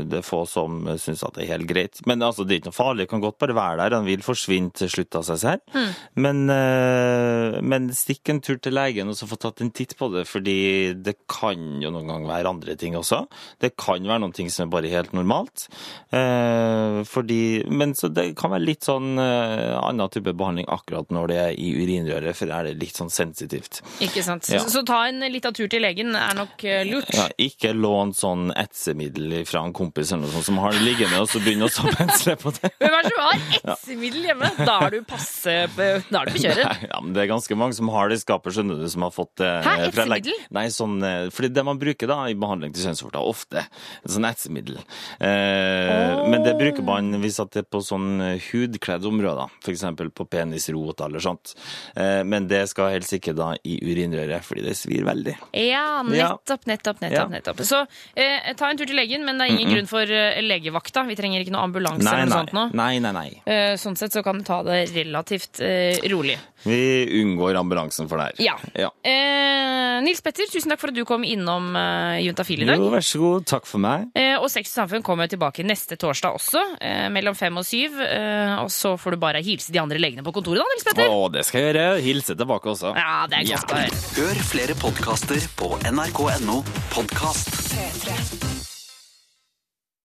det 0.10 0.20
er 0.22 0.26
få 0.28 0.44
som 0.50 0.89
syns 0.98 1.24
at 1.28 1.36
det 1.38 1.46
er 1.46 1.54
helt 1.54 1.70
greit. 1.70 2.02
Men 2.10 2.24
altså, 2.26 2.46
det 2.46 2.56
er 2.56 2.62
ikke 2.62 2.72
noe 2.72 2.80
farlig, 2.80 3.06
det 3.06 3.12
kan 3.14 3.24
godt 3.24 3.40
bare 3.42 3.58
være 3.58 3.80
der. 3.84 3.98
Han 4.00 4.08
vil 4.10 4.26
forsvinne 4.26 4.74
til 4.76 4.92
slutt 4.92 5.20
av 5.20 5.26
seg 5.28 5.42
selv. 5.44 5.76
Mm. 5.76 5.92
Men, 6.26 6.42
eh, 6.56 7.60
men 7.62 7.90
stikk 7.96 8.34
en 8.34 8.42
tur 8.46 8.58
til 8.58 8.76
legen 8.78 9.12
og 9.12 9.18
så 9.20 9.30
få 9.30 9.40
tatt 9.40 9.62
en 9.64 9.72
titt 9.76 9.96
på 10.00 10.10
det, 10.14 10.26
fordi 10.30 10.60
det 10.98 11.16
kan 11.30 11.82
jo 11.84 11.92
noen 11.94 12.10
ganger 12.10 12.34
være 12.34 12.54
andre 12.54 12.76
ting 12.80 12.98
også. 13.00 13.24
Det 13.62 13.76
kan 13.80 14.06
være 14.08 14.24
noen 14.24 14.36
ting 14.36 14.50
som 14.54 14.68
er 14.68 14.74
bare 14.74 14.92
helt 14.92 15.14
normalt. 15.18 15.68
Eh, 16.16 17.02
fordi, 17.10 17.42
men 17.70 17.96
så 17.98 18.10
det 18.14 18.32
kan 18.40 18.54
være 18.54 18.66
litt 18.66 18.88
sånn 18.88 19.20
eh, 19.22 19.76
annen 19.80 20.12
type 20.14 20.34
behandling 20.34 20.70
akkurat 20.72 21.12
når 21.14 21.32
det 21.32 21.40
er 21.44 21.58
i 21.60 21.72
urinrøret, 21.78 22.38
for 22.38 22.52
er 22.54 22.70
det 22.70 22.78
litt 22.82 23.00
sånn 23.00 23.12
sensitivt. 23.14 23.82
Ikke 24.04 24.24
sant? 24.26 24.50
Ja. 24.52 24.64
Så, 24.64 24.80
så 24.80 24.86
ta 24.88 25.04
en 25.10 25.24
liten 25.30 25.56
tur 25.56 25.70
til 25.72 25.84
legen 25.84 26.16
er 26.18 26.38
nok 26.38 26.64
eh, 26.68 26.84
lurt. 26.88 27.12
Ja, 27.16 27.28
ikke 27.42 27.74
lån 27.76 28.16
sånn 28.18 28.50
etsemiddel 28.58 29.42
fra 29.50 29.64
en 29.66 29.76
kompis 29.76 30.14
eller 30.14 30.28
noe 30.28 30.36
sånt 30.38 30.50
som 30.50 30.62
har 30.64 30.79
det 30.80 30.86
liggende, 30.88 31.20
og 31.22 31.28
så 31.30 31.42
begynner 31.44 31.70
å 31.70 31.92
pensle 31.96 32.36
på 32.40 32.54
det. 32.56 32.72
Hvem 32.80 32.96
er 32.98 33.06
det 33.06 33.12
som 33.14 33.24
har 33.26 33.74
etsemiddel 33.76 34.28
hjemme? 34.30 34.50
Da 34.60 34.76
er 34.88 34.96
du 34.96 35.00
passe 35.10 35.56
da 35.76 35.88
er 36.22 36.30
du 36.30 36.34
på 36.36 36.42
kjøret. 36.44 36.66
Nei, 36.70 36.88
ja, 36.90 37.00
men 37.04 37.14
det 37.16 37.22
er 37.24 37.30
ganske 37.32 37.58
mange 37.60 37.76
som 37.78 37.92
har 37.94 38.10
det 38.12 38.18
i 38.20 38.24
skapet, 38.24 38.56
skjønner 38.56 38.80
du, 38.82 38.88
som 38.92 39.04
har 39.06 39.14
fått 39.16 39.34
det 39.42 39.50
Hæ, 39.66 39.74
etsemiddel? 39.90 40.40
Nei, 40.56 40.66
sånn, 40.74 40.96
eh, 41.06 41.28
fordi 41.36 41.52
det 41.56 41.64
man 41.68 41.80
bruker 41.82 42.10
da 42.10 42.18
i 42.32 42.36
behandling 42.40 42.74
til 42.76 42.88
kjønnsvorter, 42.88 43.28
ofte, 43.30 43.64
sånn 44.10 44.28
etsemiddel. 44.30 44.80
Eh, 45.20 46.24
Men 46.30 46.44
det 46.46 46.56
bruker 46.60 46.86
man 46.86 47.12
hvis 47.22 47.40
det 47.54 47.64
er 47.64 47.68
på 47.72 47.82
sånn 47.86 48.20
hudkledde 48.50 49.08
områder, 49.10 49.52
eksempel 49.72 50.10
på 50.16 50.26
penisrot 50.30 51.02
eller 51.06 51.24
sånt. 51.24 51.54
Eh, 51.96 52.24
Men 52.24 52.48
det 52.50 52.66
skal 52.72 52.94
helst 52.96 53.14
ikke 53.18 53.36
da 53.38 53.52
i 53.64 53.78
urinrøret, 53.84 54.44
fordi 54.46 54.66
det 54.68 54.76
svir 54.80 55.06
veldig. 55.08 55.36
Ja, 55.60 56.02
nettopp, 56.06 56.66
nettopp, 56.70 57.02
nettopp. 57.04 57.32
Nettopp. 57.34 57.64
Så 57.68 57.84
eh, 58.16 58.54
ta 58.60 58.70
en 58.70 58.78
tur 58.80 58.88
til 58.90 58.98
legen, 59.00 59.26
men 59.28 59.38
det 59.40 59.48
er 59.48 59.54
ingen 59.56 59.68
Mm-mm. 59.70 59.76
grunn 59.80 59.90
for 59.92 60.14
eh, 60.14 60.40
legevakta. 60.70 61.04
Vi 61.10 61.18
trenger 61.20 61.44
ikke 61.44 61.54
noe 61.56 61.66
ambulanse 61.68 62.06
Nei, 62.06 62.14
eller 62.14 62.30
noe 62.30 62.30
nei, 62.30 62.46
sånt 62.46 62.56
nå. 62.56 62.66
nei, 62.78 62.94
nei, 63.04 63.14
nei. 63.16 63.30
Eh, 63.50 63.74
sånn 63.82 63.98
sett 64.00 64.16
så 64.16 64.24
kan 64.26 64.40
du 64.40 64.46
ta 64.48 64.62
det 64.68 64.86
relativt 64.94 65.60
eh, 65.66 66.00
rolig. 66.12 66.38
Vi 66.64 66.80
unngår 67.22 67.58
ambulansen 67.60 68.10
for 68.12 68.20
det 68.20 68.32
her. 68.32 68.42
Ja. 68.44 68.56
ja. 68.78 68.90
Eh, 69.04 70.00
Nils 70.04 70.22
Petter, 70.24 70.48
tusen 70.52 70.72
takk 70.72 70.82
for 70.82 70.92
at 70.92 70.98
du 70.98 71.04
kom 71.08 71.24
innom 71.28 71.72
uh, 71.76 72.20
Juntafil 72.24 72.64
i 72.64 72.68
dag. 72.68 72.80
Jo, 72.80 72.90
vær 72.94 73.06
så 73.06 73.22
god. 73.22 73.48
Takk 73.50 73.68
for 73.70 73.84
meg. 73.84 74.10
Eh, 74.18 74.36
og 74.40 74.48
Sex 74.52 74.72
og 74.74 74.84
samfunn 74.84 75.06
kommer 75.06 75.30
tilbake 75.32 75.66
neste 75.68 75.98
torsdag 76.00 76.38
også, 76.40 76.64
eh, 76.84 77.08
mellom 77.14 77.38
fem 77.38 77.56
og 77.60 77.68
syv. 77.68 78.00
Eh, 78.04 78.56
og 78.64 78.72
så 78.74 78.96
får 79.00 79.16
du 79.16 79.22
bare 79.22 79.44
hilse 79.46 79.74
de 79.76 79.82
andre 79.82 80.02
legene 80.02 80.26
på 80.26 80.34
kontoret, 80.36 80.64
da, 80.64 80.68
Nils 80.74 80.88
Petter. 80.88 81.12
Å, 81.12 81.32
det 81.34 81.46
skal 81.48 81.64
jeg 81.64 81.74
gjøre. 81.74 81.88
Hilse 82.06 82.38
tilbake 82.40 82.72
også. 82.76 82.94
Ja, 82.98 83.24
det 83.32 83.42
er 83.42 83.50
godt 83.54 83.76
å 83.76 83.82
høre. 83.82 84.04
Hør 84.20 84.46
flere 84.52 84.78
podkaster 84.80 85.50
på 85.60 85.74
nrk.no 85.92 86.62
podkast. 86.96 87.52
P3. 87.74 88.49